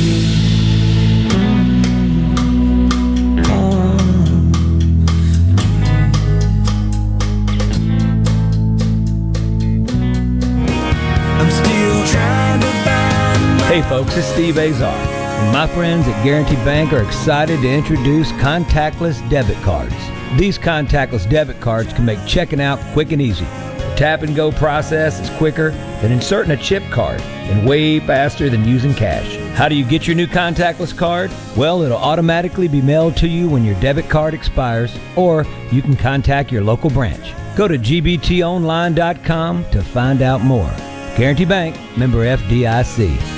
Hey 13.78 13.88
folks, 13.88 14.16
it's 14.16 14.26
Steve 14.26 14.58
Azar. 14.58 14.92
And 14.92 15.52
my 15.52 15.68
friends 15.68 16.08
at 16.08 16.24
Guarantee 16.24 16.56
Bank 16.64 16.92
are 16.92 17.04
excited 17.04 17.60
to 17.60 17.72
introduce 17.72 18.32
contactless 18.32 19.20
debit 19.30 19.56
cards. 19.58 19.94
These 20.36 20.58
contactless 20.58 21.30
debit 21.30 21.60
cards 21.60 21.92
can 21.92 22.04
make 22.04 22.18
checking 22.26 22.60
out 22.60 22.80
quick 22.92 23.12
and 23.12 23.22
easy. 23.22 23.44
The 23.44 23.94
tap 23.96 24.22
and 24.22 24.34
go 24.34 24.50
process 24.50 25.20
is 25.20 25.30
quicker 25.38 25.70
than 26.02 26.10
inserting 26.10 26.50
a 26.50 26.56
chip 26.56 26.82
card 26.90 27.20
and 27.20 27.68
way 27.68 28.00
faster 28.00 28.50
than 28.50 28.64
using 28.66 28.94
cash. 28.94 29.36
How 29.56 29.68
do 29.68 29.76
you 29.76 29.84
get 29.84 30.08
your 30.08 30.16
new 30.16 30.26
contactless 30.26 30.98
card? 30.98 31.30
Well, 31.56 31.82
it'll 31.82 31.98
automatically 31.98 32.66
be 32.66 32.82
mailed 32.82 33.16
to 33.18 33.28
you 33.28 33.48
when 33.48 33.62
your 33.62 33.78
debit 33.80 34.10
card 34.10 34.34
expires, 34.34 34.98
or 35.14 35.46
you 35.70 35.82
can 35.82 35.94
contact 35.94 36.50
your 36.50 36.64
local 36.64 36.90
branch. 36.90 37.32
Go 37.56 37.68
to 37.68 37.78
gbtonline.com 37.78 39.70
to 39.70 39.82
find 39.84 40.20
out 40.20 40.40
more. 40.40 40.74
Guarantee 41.16 41.44
Bank, 41.44 41.76
member 41.96 42.24
FDIC. 42.24 43.37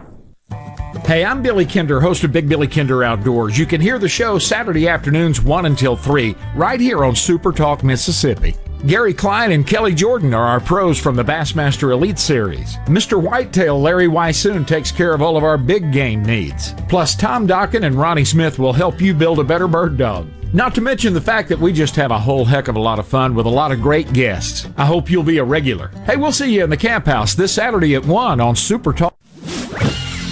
Hey, 1.11 1.25
I'm 1.25 1.41
Billy 1.41 1.65
Kinder, 1.65 1.99
host 1.99 2.23
of 2.23 2.31
Big 2.31 2.47
Billy 2.47 2.69
Kinder 2.69 3.03
Outdoors. 3.03 3.59
You 3.59 3.65
can 3.65 3.81
hear 3.81 3.99
the 3.99 4.07
show 4.07 4.39
Saturday 4.39 4.87
afternoons 4.87 5.41
1 5.41 5.65
until 5.65 5.97
3, 5.97 6.37
right 6.55 6.79
here 6.79 7.03
on 7.03 7.17
Super 7.17 7.51
Talk 7.51 7.83
Mississippi. 7.83 8.55
Gary 8.87 9.13
Klein 9.13 9.51
and 9.51 9.67
Kelly 9.67 9.93
Jordan 9.93 10.33
are 10.33 10.45
our 10.45 10.61
pros 10.61 10.97
from 10.97 11.17
the 11.17 11.23
Bassmaster 11.25 11.91
Elite 11.91 12.17
Series. 12.17 12.77
Mr. 12.85 13.21
Whitetail 13.21 13.77
Larry 13.77 14.07
Weishuhn 14.07 14.65
takes 14.65 14.89
care 14.89 15.13
of 15.13 15.21
all 15.21 15.35
of 15.35 15.43
our 15.43 15.57
big 15.57 15.91
game 15.91 16.23
needs. 16.23 16.73
Plus, 16.87 17.13
Tom 17.13 17.45
Dokken 17.45 17.85
and 17.85 17.95
Ronnie 17.95 18.23
Smith 18.23 18.57
will 18.57 18.71
help 18.71 19.01
you 19.01 19.13
build 19.13 19.39
a 19.39 19.43
better 19.43 19.67
bird 19.67 19.97
dog. 19.97 20.29
Not 20.53 20.73
to 20.75 20.81
mention 20.81 21.13
the 21.13 21.19
fact 21.19 21.49
that 21.49 21.59
we 21.59 21.73
just 21.73 21.97
have 21.97 22.11
a 22.11 22.19
whole 22.19 22.45
heck 22.45 22.69
of 22.69 22.77
a 22.77 22.81
lot 22.81 22.99
of 22.99 23.05
fun 23.05 23.35
with 23.35 23.47
a 23.47 23.49
lot 23.49 23.73
of 23.73 23.81
great 23.81 24.13
guests. 24.13 24.69
I 24.77 24.85
hope 24.85 25.11
you'll 25.11 25.23
be 25.23 25.39
a 25.39 25.43
regular. 25.43 25.89
Hey, 26.05 26.15
we'll 26.15 26.31
see 26.31 26.55
you 26.55 26.63
in 26.63 26.69
the 26.69 26.77
camp 26.77 27.05
house 27.05 27.33
this 27.33 27.53
Saturday 27.53 27.95
at 27.95 28.05
1 28.05 28.39
on 28.39 28.55
Super 28.55 28.93
Talk. 28.93 29.17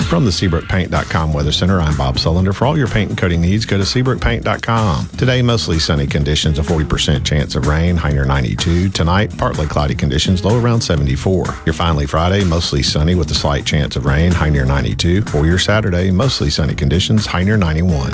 From 0.10 0.26
the 0.26 0.32
SeabrookPaint.com 0.32 1.34
Weather 1.34 1.52
Center, 1.52 1.80
I'm 1.80 1.96
Bob 1.96 2.16
Sullender. 2.16 2.52
For 2.52 2.66
all 2.66 2.76
your 2.76 2.88
paint 2.88 3.10
and 3.10 3.18
coating 3.18 3.42
needs, 3.42 3.64
go 3.64 3.78
to 3.78 3.84
SeabrookPaint.com. 3.84 5.10
Today, 5.10 5.44
mostly 5.44 5.78
sunny 5.78 6.08
conditions, 6.08 6.58
a 6.58 6.64
40% 6.64 7.24
chance 7.24 7.56
of 7.56 7.68
rain, 7.68 7.96
high 7.96 8.14
near 8.14 8.26
92. 8.26 8.90
Tonight, 8.90 9.38
partly 9.38 9.68
cloudy 9.68 9.94
conditions, 9.94 10.44
low 10.44 10.60
around 10.60 10.82
74. 10.82 11.46
Your 11.68 11.74
finally 11.74 12.08
Friday, 12.08 12.44
mostly 12.44 12.82
sunny 12.82 13.14
with 13.14 13.30
a 13.30 13.36
slight 13.36 13.68
chance 13.68 13.96
of 13.96 14.06
rain, 14.06 14.32
high 14.32 14.50
near 14.50 14.66
92. 14.66 15.22
For 15.26 15.46
your 15.46 15.60
Saturday, 15.60 16.10
mostly 16.10 16.50
sunny 16.50 16.74
conditions, 16.74 17.28
high 17.28 17.44
near 17.44 17.58
91. 17.58 18.10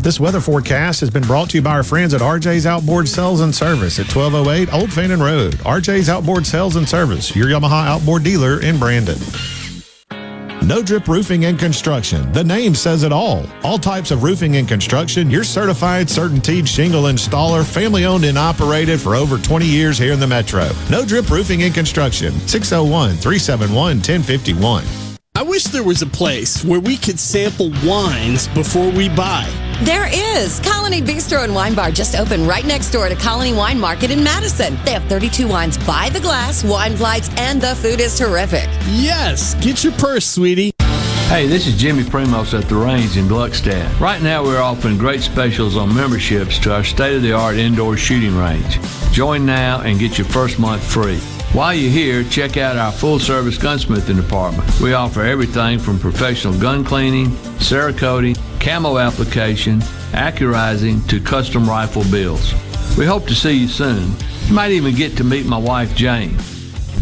This 0.00 0.18
weather 0.18 0.40
forecast 0.40 0.98
has 1.02 1.10
been 1.10 1.22
brought 1.22 1.50
to 1.50 1.58
you 1.58 1.62
by 1.62 1.70
our 1.70 1.84
friends 1.84 2.14
at 2.14 2.20
RJ's 2.20 2.66
Outboard 2.66 3.06
Sales 3.06 3.42
and 3.42 3.54
Service 3.54 4.00
at 4.00 4.12
1208 4.12 4.74
Old 4.74 4.92
Fannin 4.92 5.22
Road. 5.22 5.54
RJ's 5.58 6.08
Outboard 6.08 6.44
Sales 6.44 6.74
and 6.74 6.88
Service, 6.88 7.36
your 7.36 7.46
Yamaha 7.46 7.86
outboard 7.86 8.24
dealer 8.24 8.60
in 8.60 8.76
Brandon. 8.76 9.18
No 10.62 10.82
Drip 10.82 11.08
Roofing 11.08 11.46
and 11.46 11.58
Construction. 11.58 12.30
The 12.32 12.44
name 12.44 12.74
says 12.74 13.02
it 13.02 13.12
all. 13.12 13.46
All 13.64 13.78
types 13.78 14.10
of 14.10 14.22
roofing 14.22 14.56
and 14.56 14.68
construction. 14.68 15.30
Your 15.30 15.42
certified, 15.42 16.08
certainteed 16.08 16.68
shingle 16.68 17.04
installer, 17.04 17.64
family 17.64 18.04
owned 18.04 18.24
and 18.24 18.36
operated 18.36 19.00
for 19.00 19.14
over 19.14 19.38
20 19.38 19.64
years 19.64 19.96
here 19.96 20.12
in 20.12 20.20
the 20.20 20.26
metro. 20.26 20.68
No 20.90 21.04
Drip 21.06 21.30
Roofing 21.30 21.62
and 21.62 21.74
Construction. 21.74 22.32
601 22.46 23.16
371 23.16 23.96
1051. 23.96 24.84
I 25.34 25.42
wish 25.42 25.64
there 25.64 25.82
was 25.82 26.02
a 26.02 26.06
place 26.06 26.62
where 26.62 26.80
we 26.80 26.98
could 26.98 27.18
sample 27.18 27.70
wines 27.84 28.46
before 28.48 28.90
we 28.90 29.08
buy. 29.08 29.48
There 29.82 30.06
is. 30.12 30.60
Colony 30.60 31.00
Bistro 31.00 31.42
and 31.42 31.54
Wine 31.54 31.74
Bar 31.74 31.90
just 31.90 32.14
opened 32.14 32.46
right 32.46 32.66
next 32.66 32.90
door 32.90 33.08
to 33.08 33.14
Colony 33.14 33.54
Wine 33.54 33.80
Market 33.80 34.10
in 34.10 34.22
Madison. 34.22 34.76
They 34.84 34.92
have 34.92 35.04
32 35.04 35.48
wines 35.48 35.78
by 35.78 36.10
the 36.10 36.20
glass, 36.20 36.62
wine 36.62 36.96
flights, 36.96 37.30
and 37.38 37.62
the 37.62 37.74
food 37.76 37.98
is 37.98 38.18
terrific. 38.18 38.68
Yes, 38.88 39.54
get 39.54 39.82
your 39.82 39.94
purse, 39.94 40.26
sweetie. 40.26 40.72
Hey, 41.30 41.46
this 41.46 41.66
is 41.66 41.78
Jimmy 41.78 42.02
Primos 42.02 42.58
at 42.58 42.68
the 42.68 42.76
Range 42.76 43.16
in 43.16 43.24
Gluckstadt. 43.24 43.98
Right 43.98 44.20
now, 44.20 44.44
we're 44.44 44.60
offering 44.60 44.98
great 44.98 45.22
specials 45.22 45.78
on 45.78 45.94
memberships 45.94 46.58
to 46.58 46.74
our 46.74 46.84
state 46.84 47.16
of 47.16 47.22
the 47.22 47.32
art 47.32 47.56
indoor 47.56 47.96
shooting 47.96 48.36
range. 48.36 48.78
Join 49.12 49.46
now 49.46 49.80
and 49.80 49.98
get 49.98 50.18
your 50.18 50.26
first 50.26 50.58
month 50.58 50.84
free. 50.84 51.20
While 51.52 51.74
you're 51.74 51.90
here, 51.90 52.22
check 52.22 52.56
out 52.56 52.76
our 52.76 52.92
full 52.92 53.18
service 53.18 53.58
gunsmithing 53.58 54.14
department. 54.14 54.80
We 54.80 54.92
offer 54.92 55.24
everything 55.24 55.80
from 55.80 55.98
professional 55.98 56.56
gun 56.56 56.84
cleaning, 56.84 57.26
cerakoting, 57.58 58.38
camo 58.60 58.98
application, 58.98 59.80
accurizing 60.12 61.06
to 61.08 61.20
custom 61.20 61.68
rifle 61.68 62.04
builds. 62.08 62.54
We 62.96 63.04
hope 63.04 63.26
to 63.26 63.34
see 63.34 63.54
you 63.54 63.66
soon. 63.66 64.12
You 64.46 64.54
might 64.54 64.70
even 64.70 64.94
get 64.94 65.16
to 65.16 65.24
meet 65.24 65.44
my 65.44 65.58
wife, 65.58 65.96
Jane. 65.96 66.36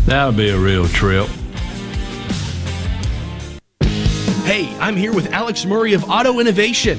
That'll 0.07 0.32
be 0.32 0.49
a 0.49 0.59
real 0.59 0.88
trip. 0.88 1.28
Hey, 4.44 4.74
I'm 4.80 4.96
here 4.96 5.12
with 5.12 5.30
Alex 5.30 5.66
Murray 5.66 5.92
of 5.92 6.09
Auto 6.09 6.40
Innovation. 6.40 6.99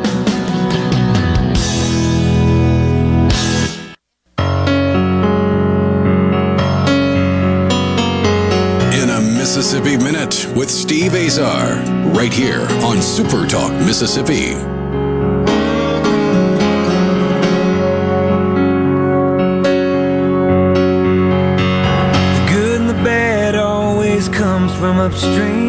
Mississippi 9.71 10.03
Minute 10.03 10.47
with 10.53 10.69
Steve 10.69 11.13
Azar, 11.15 11.81
right 12.11 12.33
here 12.33 12.67
on 12.83 13.01
Super 13.01 13.47
Talk 13.47 13.71
Mississippi. 13.71 14.53
The 14.53 14.65
good 22.51 22.81
and 22.81 22.89
the 22.89 23.01
bad 23.05 23.55
always 23.55 24.27
comes 24.27 24.75
from 24.75 24.97
upstream. 24.97 25.60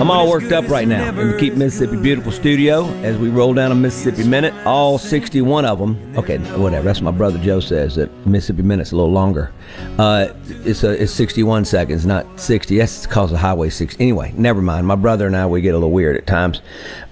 I'm 0.00 0.10
all 0.10 0.30
worked 0.30 0.50
up 0.50 0.66
right 0.68 0.88
now 0.88 1.10
in 1.10 1.32
the 1.32 1.36
Keep 1.38 1.56
Mississippi 1.56 2.00
Beautiful 2.00 2.32
studio 2.32 2.86
as 3.02 3.18
we 3.18 3.28
roll 3.28 3.52
down 3.52 3.70
a 3.70 3.74
Mississippi 3.74 4.26
Minute. 4.26 4.54
All 4.64 4.96
61 4.96 5.66
of 5.66 5.78
them. 5.78 6.16
Okay, 6.16 6.38
whatever. 6.56 6.86
That's 6.86 7.02
what 7.02 7.12
my 7.12 7.18
brother 7.18 7.38
Joe 7.38 7.60
says 7.60 7.96
that 7.96 8.10
Mississippi 8.26 8.62
Minute's 8.62 8.92
a 8.92 8.96
little 8.96 9.12
longer. 9.12 9.52
Uh, 9.98 10.28
it's 10.64 10.84
a, 10.84 11.02
it's 11.02 11.12
61 11.12 11.66
seconds, 11.66 12.06
not 12.06 12.40
60. 12.40 12.78
That's 12.78 13.06
because 13.06 13.30
of 13.30 13.38
Highway 13.40 13.68
6. 13.68 13.96
Anyway, 14.00 14.32
never 14.38 14.62
mind. 14.62 14.86
My 14.86 14.94
brother 14.94 15.26
and 15.26 15.36
I 15.36 15.44
we 15.44 15.60
get 15.60 15.74
a 15.74 15.76
little 15.76 15.90
weird 15.90 16.16
at 16.16 16.26
times. 16.26 16.62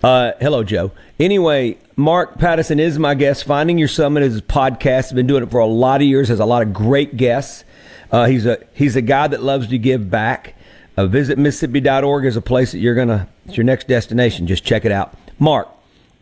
Uh, 0.03 0.33
hello, 0.41 0.65
Joe. 0.65 0.91
Anyway, 1.21 1.77
Mark 1.97 2.39
Pattison 2.39 2.81
is 2.81 2.99
my 2.99 3.15
guest. 3.15 3.45
Finding 3.45 3.77
Your 3.77 3.89
Summit 3.89 4.23
is 4.23 4.33
his 4.33 4.43
podcast. 4.43 5.05
He's 5.05 5.13
been 5.13 5.27
doing 5.27 5.43
it 5.43 5.51
for 5.51 5.61
a 5.61 5.67
lot 5.67 6.01
of 6.01 6.07
years. 6.07 6.29
Has 6.29 6.41
a 6.41 6.47
lot 6.47 6.63
of 6.63 6.73
great 6.73 7.19
guests. 7.19 7.65
Uh, 8.11 8.25
he's 8.25 8.47
a 8.47 8.59
he's 8.73 8.97
a 8.97 9.03
guy 9.03 9.29
that 9.29 9.43
loves 9.43 9.67
to 9.67 9.77
give 9.77 10.11
back. 10.11 10.55
Uh, 10.99 11.07
visit 11.07 11.39
Mississippi.org 11.39 12.25
is 12.25 12.35
a 12.35 12.41
place 12.41 12.73
that 12.73 12.81
you're 12.81 12.97
gonna. 12.97 13.29
It's 13.47 13.57
your 13.57 13.63
next 13.63 13.87
destination. 13.87 14.49
Just 14.49 14.65
check 14.65 14.85
it 14.85 14.91
out. 14.91 15.15
Mark, 15.39 15.69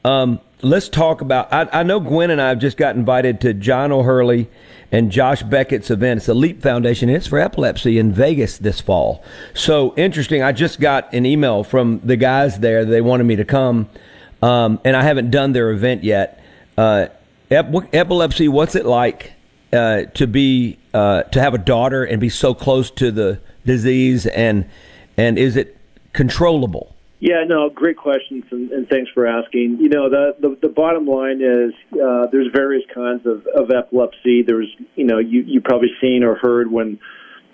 um, 0.05 0.39
let's 0.61 0.91
talk 0.91 1.23
about. 1.23 1.51
I, 1.51 1.81
I 1.81 1.83
know 1.83 1.99
Gwen 1.99 2.31
and 2.31 2.43
I 2.43 2.51
have 2.51 2.59
just 2.59 2.77
got 2.77 2.95
invited 2.95 3.41
to 3.41 3.55
John 3.55 3.91
O'Hurley 3.91 4.51
and 4.93 5.11
Josh 5.11 5.43
Beckett's 5.43 5.91
event. 5.91 6.19
It's 6.19 6.27
the 6.27 6.35
Leap 6.35 6.61
Foundation. 6.61 7.09
It's 7.09 7.27
for 7.27 7.39
epilepsy 7.39 7.99
in 7.99 8.13
Vegas 8.13 8.59
this 8.59 8.79
fall. 8.79 9.25
So 9.55 9.95
interesting. 9.97 10.43
I 10.43 10.53
just 10.53 10.79
got 10.79 11.11
an 11.15 11.25
email 11.25 11.65
from 11.65 12.03
the 12.05 12.17
guys 12.17 12.59
there. 12.59 12.85
They 12.85 13.01
wanted 13.01 13.25
me 13.25 13.37
to 13.37 13.47
come, 13.47 13.89
um, 14.43 14.79
and 14.85 14.95
I 14.95 15.05
haven't 15.05 15.31
done 15.31 15.53
their 15.53 15.71
event 15.71 16.05
yet. 16.05 16.45
Uh, 16.77 17.07
ep- 17.51 17.95
epilepsy. 17.95 18.49
What's 18.49 18.75
it 18.75 18.85
like 18.85 19.33
uh, 19.73 20.03
to 20.03 20.27
be 20.27 20.77
uh, 20.93 21.23
to 21.23 21.41
have 21.41 21.55
a 21.55 21.59
daughter 21.59 22.05
and 22.05 22.21
be 22.21 22.29
so 22.29 22.53
close 22.53 22.91
to 22.91 23.11
the 23.11 23.41
disease 23.67 24.27
and 24.27 24.69
and 25.17 25.39
is 25.39 25.57
it 25.57 25.77
controllable? 26.13 26.95
Yeah, 27.19 27.45
no, 27.47 27.71
great 27.71 27.97
questions, 27.97 28.45
and, 28.51 28.71
and 28.73 28.89
thanks 28.89 29.11
for 29.13 29.27
asking. 29.27 29.79
You 29.81 29.89
know, 29.89 30.11
the 30.11 30.37
the, 30.39 30.59
the 30.61 30.69
bottom 30.69 31.07
line 31.07 31.41
is 31.41 31.73
uh, 31.95 32.27
there's 32.31 32.49
various 32.53 32.85
kinds 32.95 33.27
of, 33.27 33.47
of 33.47 33.71
epilepsy. 33.71 34.43
There's, 34.43 34.69
you 34.95 35.05
know, 35.05 35.19
you 35.19 35.41
you 35.43 35.61
probably 35.61 35.89
seen 36.01 36.25
or 36.25 36.35
heard 36.37 36.71
when 36.71 36.99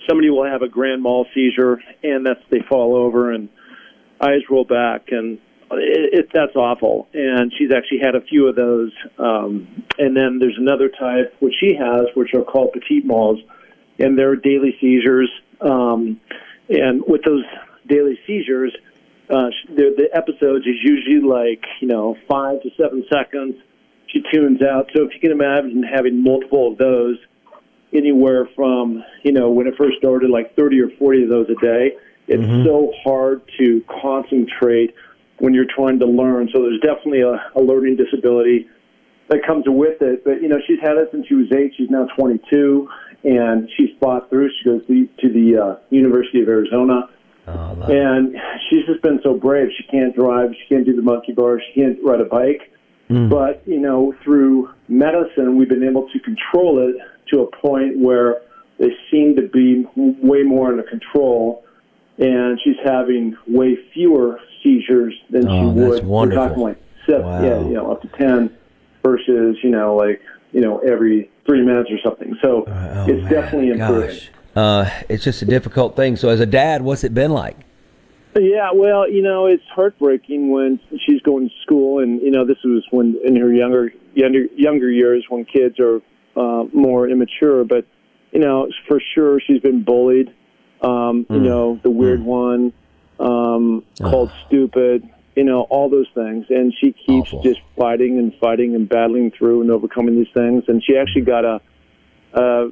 somebody 0.08 0.30
will 0.30 0.44
have 0.44 0.62
a 0.62 0.68
grand 0.68 1.02
mal 1.02 1.26
seizure, 1.32 1.80
and 2.02 2.26
that's 2.26 2.40
they 2.50 2.60
fall 2.68 2.96
over 2.96 3.32
and 3.32 3.48
eyes 4.20 4.42
roll 4.50 4.64
back, 4.64 5.08
and 5.12 5.38
it, 5.70 6.20
it, 6.20 6.28
that's 6.34 6.56
awful. 6.56 7.08
And 7.14 7.52
she's 7.56 7.70
actually 7.72 8.00
had 8.00 8.14
a 8.14 8.20
few 8.20 8.48
of 8.48 8.56
those. 8.56 8.92
Um, 9.18 9.84
and 9.98 10.16
then 10.16 10.38
there's 10.38 10.58
another 10.58 10.88
type 10.88 11.34
which 11.40 11.54
she 11.60 11.74
has, 11.74 12.06
which 12.14 12.34
are 12.34 12.42
called 12.42 12.72
petit 12.72 13.02
mals, 13.02 13.38
and 13.98 14.18
they're 14.18 14.36
daily 14.36 14.76
seizures. 14.80 15.30
Um, 15.62 16.20
and 16.68 17.02
with 17.06 17.22
those 17.24 17.44
daily 17.88 18.18
seizures, 18.26 18.74
uh, 19.30 19.50
the, 19.68 19.94
the 19.96 20.08
episodes 20.14 20.66
is 20.66 20.76
usually 20.82 21.20
like 21.20 21.64
you 21.80 21.88
know 21.88 22.16
five 22.28 22.62
to 22.62 22.70
seven 22.76 23.04
seconds. 23.12 23.54
She 24.08 24.22
tunes 24.32 24.60
out. 24.62 24.90
So 24.94 25.04
if 25.04 25.14
you 25.14 25.20
can 25.20 25.30
imagine 25.32 25.82
having 25.82 26.22
multiple 26.22 26.72
of 26.72 26.78
those, 26.78 27.16
anywhere 27.92 28.48
from 28.54 29.02
you 29.22 29.32
know 29.32 29.50
when 29.50 29.66
it 29.66 29.74
first 29.78 29.98
started, 29.98 30.30
like 30.30 30.54
30 30.56 30.80
or 30.80 30.90
40 30.98 31.24
of 31.24 31.28
those 31.28 31.46
a 31.50 31.60
day. 31.64 31.92
It's 32.28 32.42
Mm-hmm. 32.42 32.64
so 32.64 32.92
hard 33.02 33.42
to 33.58 33.82
concentrate 34.00 34.94
when 35.38 35.52
you're 35.54 35.66
trying 35.74 35.98
to 35.98 36.06
learn. 36.06 36.48
So 36.54 36.62
there's 36.62 36.80
definitely 36.80 37.22
a, 37.22 37.34
a 37.56 37.60
learning 37.60 37.96
disability 37.96 38.68
that 39.28 39.44
comes 39.44 39.64
with 39.66 40.00
it. 40.00 40.24
But 40.24 40.40
you 40.40 40.48
know, 40.48 40.58
she's 40.66 40.78
had 40.80 40.96
it 40.98 41.08
since 41.10 41.26
she 41.26 41.34
was 41.34 41.50
eight. 41.52 41.72
She's 41.76 41.90
now 41.90 42.06
22, 42.16 42.88
and 43.24 43.68
she's 43.76 43.90
fought 44.00 44.28
through. 44.30 44.50
She 44.58 44.64
goes 44.68 44.86
to, 44.86 45.06
to 45.20 45.28
the 45.32 45.56
uh, 45.62 45.76
University 45.90 46.42
of 46.42 46.48
Arizona, 46.48 47.08
and 47.46 48.36
she's 48.68 48.84
just 48.86 49.02
been 49.02 49.20
so 49.22 49.34
brave. 49.34 49.68
She 49.76 49.84
can't 49.84 50.14
drive. 50.14 50.50
She 50.60 50.74
can't 50.74 50.84
do 50.86 50.94
the 50.94 51.02
monkey 51.02 51.32
bar. 51.32 51.60
She 51.60 51.80
can't 51.80 51.98
ride 52.04 52.20
a 52.20 52.24
bike. 52.24 52.68
But 53.08 53.62
you 53.66 53.78
know, 53.78 54.14
through 54.24 54.70
medicine, 54.88 55.56
we've 55.58 55.68
been 55.68 55.82
able 55.84 56.08
to 56.14 56.18
control 56.20 56.78
it 56.88 56.96
to 57.30 57.42
a 57.42 57.56
point 57.58 57.98
where 57.98 58.40
they 58.78 58.88
seem 59.10 59.36
to 59.36 59.42
be 59.42 59.86
way 59.94 60.42
more 60.42 60.68
under 60.70 60.82
control, 60.82 61.62
and 62.16 62.58
she's 62.64 62.76
having 62.82 63.36
way 63.46 63.76
fewer 63.92 64.40
seizures 64.62 65.14
than 65.28 65.46
Oh, 65.46 65.50
she 65.74 65.78
that's 65.78 65.88
would. 65.90 66.04
We're 66.04 66.08
wonderful. 66.08 66.48
talking 66.48 66.62
like 66.62 66.82
seven, 67.06 67.26
Wow. 67.26 67.42
yeah, 67.44 67.60
you 67.60 67.74
know, 67.74 67.92
up 67.92 68.00
to 68.00 68.08
ten, 68.16 68.56
versus 69.02 69.58
you 69.62 69.68
know, 69.70 69.94
like 69.94 70.22
you 70.52 70.60
know, 70.60 70.78
every 70.78 71.30
three 71.46 71.62
minutes 71.62 71.90
or 71.90 71.98
something. 72.04 72.36
So 72.42 72.64
it's 73.08 73.22
definitely 73.28 73.70
improving. 73.70 74.08
Gosh. 74.10 74.30
Uh, 74.54 74.90
it's 75.08 75.24
just 75.24 75.40
a 75.42 75.46
difficult 75.46 75.96
thing. 75.96 76.14
So, 76.16 76.28
as 76.28 76.40
a 76.40 76.46
dad, 76.46 76.82
what's 76.82 77.04
it 77.04 77.14
been 77.14 77.30
like? 77.32 77.56
Yeah, 78.38 78.70
well, 78.74 79.08
you 79.10 79.22
know, 79.22 79.46
it's 79.46 79.62
heartbreaking 79.74 80.50
when 80.50 80.78
she's 81.06 81.20
going 81.22 81.48
to 81.48 81.54
school, 81.62 81.98
and 82.02 82.20
you 82.20 82.30
know, 82.30 82.44
this 82.46 82.58
was 82.64 82.84
when 82.90 83.18
in 83.24 83.36
her 83.36 83.52
younger 83.52 83.92
younger 84.14 84.44
younger 84.56 84.90
years 84.90 85.24
when 85.28 85.44
kids 85.44 85.78
are 85.80 86.00
uh, 86.36 86.64
more 86.72 87.08
immature. 87.08 87.64
But 87.64 87.86
you 88.30 88.40
know, 88.40 88.68
for 88.88 89.00
sure, 89.14 89.40
she's 89.40 89.60
been 89.60 89.82
bullied. 89.84 90.32
Um, 90.82 91.26
You 91.30 91.36
Mm. 91.36 91.42
know, 91.44 91.80
the 91.82 91.90
weird 91.90 92.22
one 92.22 92.72
um, 93.20 93.84
called 94.02 94.30
stupid. 94.46 95.08
You 95.34 95.44
know, 95.44 95.62
all 95.62 95.88
those 95.88 96.08
things, 96.14 96.46
and 96.50 96.74
she 96.78 96.92
keeps 96.92 97.30
just 97.42 97.60
fighting 97.76 98.18
and 98.18 98.34
fighting 98.38 98.74
and 98.74 98.88
battling 98.88 99.30
through 99.30 99.62
and 99.62 99.70
overcoming 99.70 100.16
these 100.16 100.32
things. 100.34 100.64
And 100.68 100.82
she 100.84 100.96
actually 100.96 101.22
got 101.22 101.44
a. 101.44 101.60
Uh, 102.34 102.68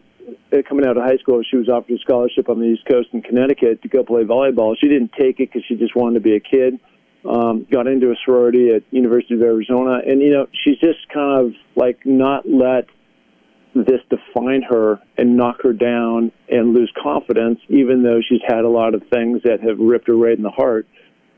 uh, 0.52 0.58
coming 0.68 0.86
out 0.86 0.96
of 0.96 1.02
high 1.02 1.16
school, 1.16 1.42
she 1.42 1.56
was 1.56 1.68
offered 1.68 1.90
a 1.90 1.98
scholarship 1.98 2.48
on 2.48 2.61
the 2.61 2.66
East 2.66 2.84
Coast 2.88 3.08
in 3.12 3.22
Connecticut 3.22 3.82
to 3.82 3.88
go 3.88 4.04
play 4.04 4.22
volleyball. 4.22 4.76
She 4.78 4.88
didn't 4.88 5.12
take 5.18 5.40
it 5.40 5.50
because 5.50 5.64
she 5.66 5.74
just 5.74 5.96
wanted 5.96 6.14
to 6.14 6.20
be 6.20 6.36
a 6.36 6.40
kid. 6.40 6.78
Um, 7.24 7.66
got 7.70 7.86
into 7.86 8.11
a 8.11 8.14
sorority 8.24 8.70
at 8.70 8.82
University 8.90 9.34
of 9.34 9.42
Arizona, 9.42 10.00
and 10.06 10.22
you 10.22 10.30
know 10.30 10.46
she's 10.64 10.78
just 10.78 11.06
kind 11.12 11.46
of 11.46 11.52
like 11.76 11.98
not 12.06 12.48
let 12.48 12.86
this 13.74 14.00
define 14.08 14.62
her 14.62 14.98
and 15.16 15.36
knock 15.36 15.62
her 15.62 15.72
down 15.72 16.32
and 16.48 16.72
lose 16.72 16.90
confidence, 17.00 17.61
even 17.68 18.02
though 18.02 18.20
she's 18.26 18.40
had 18.46 18.64
a 18.64 18.68
lot 18.68 18.94
of 18.94 19.02
things 19.12 19.42
that 19.44 19.61
have 19.61 19.78
ripped 19.78 20.08
her 20.08 20.16
right 20.16 20.36
in 20.36 20.42
the 20.42 20.50
heart. 20.50 20.86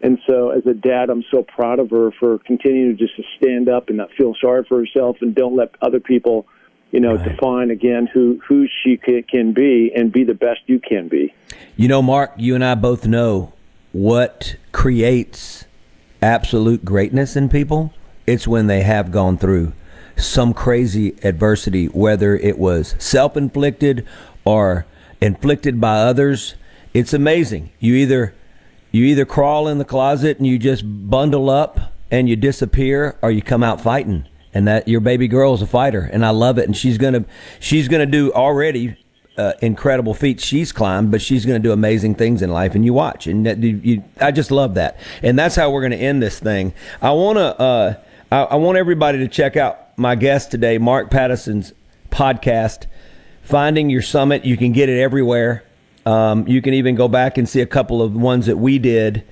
And 0.02 0.18
so, 0.26 0.50
as 0.50 0.66
a 0.66 0.74
dad, 0.74 1.10
I'm 1.10 1.24
so 1.30 1.44
proud 1.44 1.78
of 1.78 1.90
her 1.90 2.10
for 2.18 2.38
continuing 2.40 2.96
to 2.96 3.06
just 3.06 3.16
to 3.16 3.22
stand 3.36 3.68
up 3.68 3.88
and 3.88 3.98
not 3.98 4.10
feel 4.12 4.34
sorry 4.40 4.64
for 4.68 4.78
herself 4.78 5.18
and 5.20 5.32
don't 5.32 5.54
let 5.54 5.70
other 5.80 6.00
people, 6.00 6.46
you 6.90 6.98
know, 6.98 7.16
define 7.16 7.70
again 7.70 8.08
who 8.12 8.40
who 8.46 8.66
she 8.82 8.96
can 8.96 9.52
be 9.52 9.92
and 9.94 10.12
be 10.12 10.24
the 10.24 10.34
best 10.34 10.60
you 10.66 10.80
can 10.80 11.06
be. 11.06 11.32
You 11.76 11.86
know, 11.86 12.02
Mark, 12.02 12.32
you 12.36 12.56
and 12.56 12.64
I 12.64 12.74
both 12.74 13.06
know 13.06 13.52
what 13.92 14.56
creates 14.72 15.66
absolute 16.20 16.84
greatness 16.84 17.36
in 17.36 17.48
people. 17.48 17.94
It's 18.26 18.48
when 18.48 18.66
they 18.66 18.82
have 18.82 19.12
gone 19.12 19.38
through 19.38 19.72
some 20.16 20.52
crazy 20.52 21.16
adversity, 21.22 21.86
whether 21.86 22.34
it 22.34 22.58
was 22.58 22.96
self 22.98 23.36
inflicted 23.36 24.04
or 24.44 24.84
inflicted 25.20 25.80
by 25.80 25.98
others. 25.98 26.56
It's 26.92 27.14
amazing. 27.14 27.70
You 27.78 27.94
either 27.94 28.34
you 28.92 29.04
either 29.06 29.24
crawl 29.24 29.66
in 29.66 29.78
the 29.78 29.84
closet 29.84 30.38
and 30.38 30.46
you 30.46 30.58
just 30.58 30.84
bundle 30.86 31.50
up 31.50 31.92
and 32.10 32.28
you 32.28 32.36
disappear, 32.36 33.18
or 33.22 33.30
you 33.30 33.42
come 33.42 33.64
out 33.64 33.80
fighting. 33.80 34.26
And 34.54 34.68
that 34.68 34.86
your 34.86 35.00
baby 35.00 35.28
girl 35.28 35.54
is 35.54 35.62
a 35.62 35.66
fighter, 35.66 36.02
and 36.12 36.26
I 36.26 36.30
love 36.30 36.58
it. 36.58 36.66
And 36.66 36.76
she's 36.76 36.98
gonna 36.98 37.24
she's 37.58 37.88
gonna 37.88 38.04
do 38.04 38.30
already 38.32 38.98
uh, 39.38 39.54
incredible 39.62 40.12
feats 40.12 40.44
she's 40.44 40.72
climbed, 40.72 41.10
but 41.10 41.22
she's 41.22 41.46
to 41.46 41.58
do 41.58 41.72
amazing 41.72 42.16
things 42.16 42.42
in 42.42 42.50
life, 42.50 42.74
and 42.74 42.84
you 42.84 42.92
watch. 42.92 43.26
And 43.26 43.46
that, 43.46 43.58
you, 43.58 43.80
you, 43.82 44.04
I 44.20 44.30
just 44.30 44.50
love 44.50 44.74
that, 44.74 44.98
and 45.22 45.38
that's 45.38 45.56
how 45.56 45.70
we're 45.70 45.80
to 45.92 45.96
end 45.96 46.22
this 46.22 46.38
thing. 46.38 46.74
I 47.00 47.12
want 47.12 47.38
to, 47.38 47.58
uh, 47.58 47.94
I, 48.30 48.42
I 48.42 48.54
want 48.56 48.76
everybody 48.76 49.18
to 49.18 49.28
check 49.28 49.56
out 49.56 49.96
my 49.96 50.14
guest 50.16 50.50
today, 50.50 50.76
Mark 50.76 51.10
Pattison's 51.10 51.72
podcast, 52.10 52.86
Finding 53.42 53.88
Your 53.88 54.02
Summit. 54.02 54.44
You 54.44 54.58
can 54.58 54.72
get 54.72 54.90
it 54.90 55.00
everywhere. 55.00 55.64
Um, 56.04 56.46
you 56.48 56.62
can 56.62 56.74
even 56.74 56.94
go 56.94 57.08
back 57.08 57.38
and 57.38 57.48
see 57.48 57.60
a 57.60 57.66
couple 57.66 58.02
of 58.02 58.14
ones 58.14 58.46
that 58.46 58.56
we 58.56 58.78
did. 58.78 59.24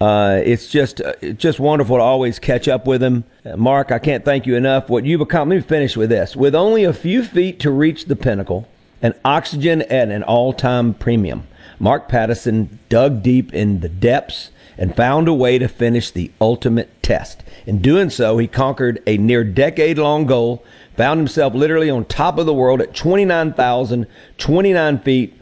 Uh, 0.00 0.40
it's 0.44 0.68
just 0.68 1.00
uh, 1.00 1.14
just 1.36 1.60
wonderful 1.60 1.96
to 1.96 2.02
always 2.02 2.38
catch 2.38 2.68
up 2.68 2.86
with 2.86 3.02
him. 3.02 3.24
Uh, 3.44 3.56
Mark, 3.56 3.92
I 3.92 3.98
can't 3.98 4.24
thank 4.24 4.46
you 4.46 4.56
enough. 4.56 4.88
What 4.88 5.04
you've 5.04 5.20
accomplished. 5.20 5.64
Let 5.64 5.68
me 5.68 5.68
finish 5.68 5.96
with 5.96 6.10
this. 6.10 6.34
With 6.34 6.54
only 6.54 6.84
a 6.84 6.92
few 6.92 7.22
feet 7.22 7.60
to 7.60 7.70
reach 7.70 8.06
the 8.06 8.16
pinnacle 8.16 8.68
and 9.02 9.14
oxygen 9.24 9.82
at 9.82 10.10
an 10.10 10.22
all-time 10.22 10.94
premium, 10.94 11.46
Mark 11.78 12.08
Pattison 12.08 12.78
dug 12.88 13.22
deep 13.22 13.54
in 13.54 13.80
the 13.80 13.88
depths 13.88 14.50
and 14.76 14.96
found 14.96 15.28
a 15.28 15.34
way 15.34 15.58
to 15.58 15.68
finish 15.68 16.10
the 16.10 16.32
ultimate 16.40 17.02
test. 17.02 17.44
In 17.66 17.80
doing 17.80 18.10
so, 18.10 18.38
he 18.38 18.48
conquered 18.48 19.00
a 19.06 19.16
near 19.16 19.44
decade-long 19.44 20.26
goal, 20.26 20.64
found 20.96 21.20
himself 21.20 21.54
literally 21.54 21.90
on 21.90 22.04
top 22.06 22.38
of 22.38 22.46
the 22.46 22.54
world 22.54 22.80
at 22.80 22.94
29,029 22.94 24.98
feet 24.98 25.40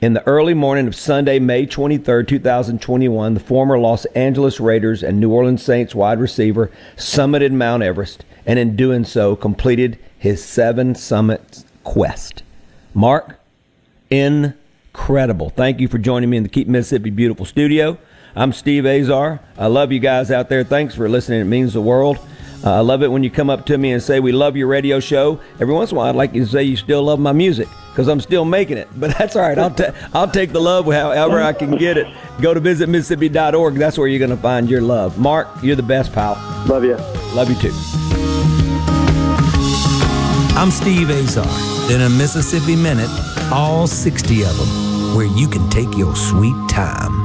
in 0.00 0.12
the 0.12 0.24
early 0.26 0.54
morning 0.54 0.86
of 0.86 0.94
Sunday, 0.94 1.38
May 1.40 1.66
23, 1.66 2.24
2021, 2.24 3.34
the 3.34 3.40
former 3.40 3.78
Los 3.78 4.04
Angeles 4.06 4.60
Raiders 4.60 5.02
and 5.02 5.18
New 5.18 5.30
Orleans 5.30 5.62
Saints 5.62 5.94
wide 5.94 6.20
receiver 6.20 6.70
summited 6.96 7.50
Mount 7.50 7.82
Everest 7.82 8.24
and 8.46 8.58
in 8.58 8.76
doing 8.76 9.04
so 9.04 9.34
completed 9.34 9.98
his 10.16 10.44
seven 10.44 10.94
summit 10.94 11.64
quest. 11.82 12.44
Mark, 12.94 13.40
incredible. 14.08 15.50
Thank 15.50 15.80
you 15.80 15.88
for 15.88 15.98
joining 15.98 16.30
me 16.30 16.36
in 16.36 16.42
the 16.44 16.48
Keep 16.48 16.68
Mississippi 16.68 17.10
Beautiful 17.10 17.44
studio. 17.44 17.98
I'm 18.36 18.52
Steve 18.52 18.86
Azar. 18.86 19.40
I 19.56 19.66
love 19.66 19.90
you 19.90 19.98
guys 19.98 20.30
out 20.30 20.48
there. 20.48 20.62
Thanks 20.62 20.94
for 20.94 21.08
listening. 21.08 21.40
It 21.40 21.44
means 21.44 21.72
the 21.72 21.80
world. 21.80 22.18
Uh, 22.64 22.72
I 22.74 22.80
love 22.80 23.02
it 23.02 23.08
when 23.10 23.22
you 23.22 23.30
come 23.30 23.50
up 23.50 23.66
to 23.66 23.78
me 23.78 23.92
and 23.92 24.02
say, 24.02 24.20
We 24.20 24.32
love 24.32 24.56
your 24.56 24.66
radio 24.66 25.00
show. 25.00 25.40
Every 25.60 25.74
once 25.74 25.90
in 25.90 25.96
a 25.96 25.98
while, 26.00 26.08
I'd 26.08 26.16
like 26.16 26.34
you 26.34 26.44
to 26.44 26.50
say 26.50 26.62
you 26.64 26.76
still 26.76 27.02
love 27.02 27.20
my 27.20 27.32
music 27.32 27.68
because 27.90 28.08
I'm 28.08 28.20
still 28.20 28.44
making 28.44 28.78
it. 28.78 28.88
But 28.98 29.16
that's 29.16 29.36
all 29.36 29.42
right. 29.42 29.58
I'll, 29.58 29.70
ta- 29.70 29.94
I'll 30.12 30.30
take 30.30 30.52
the 30.52 30.60
love 30.60 30.86
however 30.86 31.40
I 31.40 31.52
can 31.52 31.76
get 31.76 31.96
it. 31.96 32.06
Go 32.40 32.52
to 32.54 32.60
visitmississippi.org. 32.60 33.74
That's 33.74 33.96
where 33.96 34.08
you're 34.08 34.18
going 34.18 34.36
to 34.36 34.42
find 34.42 34.68
your 34.68 34.80
love. 34.80 35.18
Mark, 35.18 35.48
you're 35.62 35.76
the 35.76 35.82
best, 35.82 36.12
pal. 36.12 36.34
Love 36.66 36.84
you. 36.84 36.96
Love 37.34 37.48
you 37.48 37.56
too. 37.56 37.72
I'm 40.56 40.72
Steve 40.72 41.10
Azar. 41.10 41.46
In 41.92 42.02
a 42.02 42.08
Mississippi 42.10 42.74
Minute, 42.74 43.08
all 43.52 43.86
60 43.86 44.42
of 44.42 44.56
them, 44.58 45.16
where 45.16 45.26
you 45.26 45.48
can 45.48 45.68
take 45.70 45.96
your 45.96 46.14
sweet 46.16 46.56
time. 46.68 47.17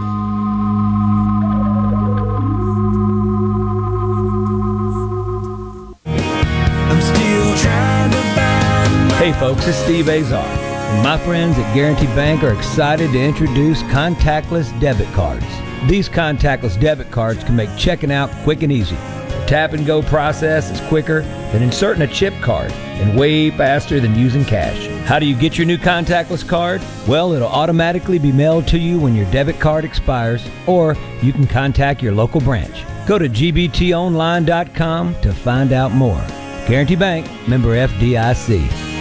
Folks, 9.43 9.67
it's 9.67 9.77
Steve 9.79 10.07
Azar. 10.07 10.45
And 10.45 11.03
my 11.03 11.17
friends 11.17 11.57
at 11.57 11.75
Guarantee 11.75 12.05
Bank 12.15 12.43
are 12.43 12.53
excited 12.53 13.11
to 13.11 13.19
introduce 13.21 13.83
contactless 13.83 14.79
debit 14.79 15.11
cards. 15.11 15.45
These 15.85 16.07
contactless 16.07 16.79
debit 16.79 17.11
cards 17.11 17.43
can 17.43 17.57
make 17.57 17.69
checking 17.77 18.09
out 18.09 18.31
quick 18.45 18.63
and 18.63 18.71
easy. 18.71 18.95
The 18.95 19.45
tap 19.45 19.73
and 19.73 19.85
go 19.85 20.01
process 20.01 20.71
is 20.71 20.79
quicker 20.87 21.23
than 21.51 21.61
inserting 21.61 22.03
a 22.03 22.07
chip 22.07 22.33
card 22.39 22.71
and 22.71 23.19
way 23.19 23.51
faster 23.51 23.99
than 23.99 24.15
using 24.15 24.45
cash. 24.45 24.87
How 25.05 25.19
do 25.19 25.25
you 25.25 25.35
get 25.35 25.57
your 25.57 25.67
new 25.67 25.77
contactless 25.77 26.47
card? 26.47 26.81
Well, 27.05 27.33
it'll 27.33 27.49
automatically 27.49 28.19
be 28.19 28.31
mailed 28.31 28.65
to 28.69 28.77
you 28.77 28.97
when 28.97 29.13
your 29.13 29.29
debit 29.29 29.59
card 29.59 29.83
expires, 29.83 30.47
or 30.67 30.95
you 31.21 31.33
can 31.33 31.47
contact 31.47 32.01
your 32.01 32.13
local 32.13 32.39
branch. 32.39 32.85
Go 33.05 33.19
to 33.19 33.27
gbtonline.com 33.27 35.15
to 35.19 35.33
find 35.33 35.73
out 35.73 35.91
more. 35.91 36.25
Guarantee 36.65 36.95
Bank, 36.95 37.27
member 37.45 37.75
FDIC. 37.75 38.92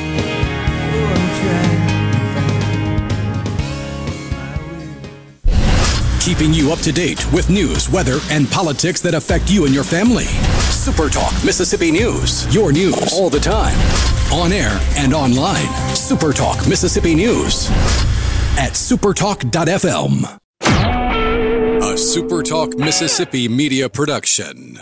Keeping 6.33 6.55
you 6.55 6.73
up 6.73 6.79
to 6.79 6.91
date 6.91 7.31
with 7.31 7.51
news, 7.51 7.91
weather, 7.91 8.19
and 8.31 8.51
politics 8.51 9.03
that 9.03 9.13
affect 9.13 9.51
you 9.51 9.67
and 9.67 9.75
your 9.75 9.85
family. 9.85 10.25
Super 10.73 11.11
Talk 11.11 11.33
Mississippi 11.45 11.91
News. 11.91 12.53
Your 12.55 12.73
news 12.73 13.13
all 13.13 13.29
the 13.29 13.39
time. 13.39 13.79
On 14.33 14.51
air 14.51 14.81
and 14.97 15.13
online. 15.13 15.69
Super 15.95 16.33
Talk 16.33 16.67
Mississippi 16.67 17.15
News 17.15 17.69
at 18.57 18.73
supertalk.fm. 18.73 20.39
A 21.93 21.99
Super 21.99 22.43
Talk 22.43 22.79
Mississippi 22.79 23.47
media 23.47 23.91
production. 23.91 24.79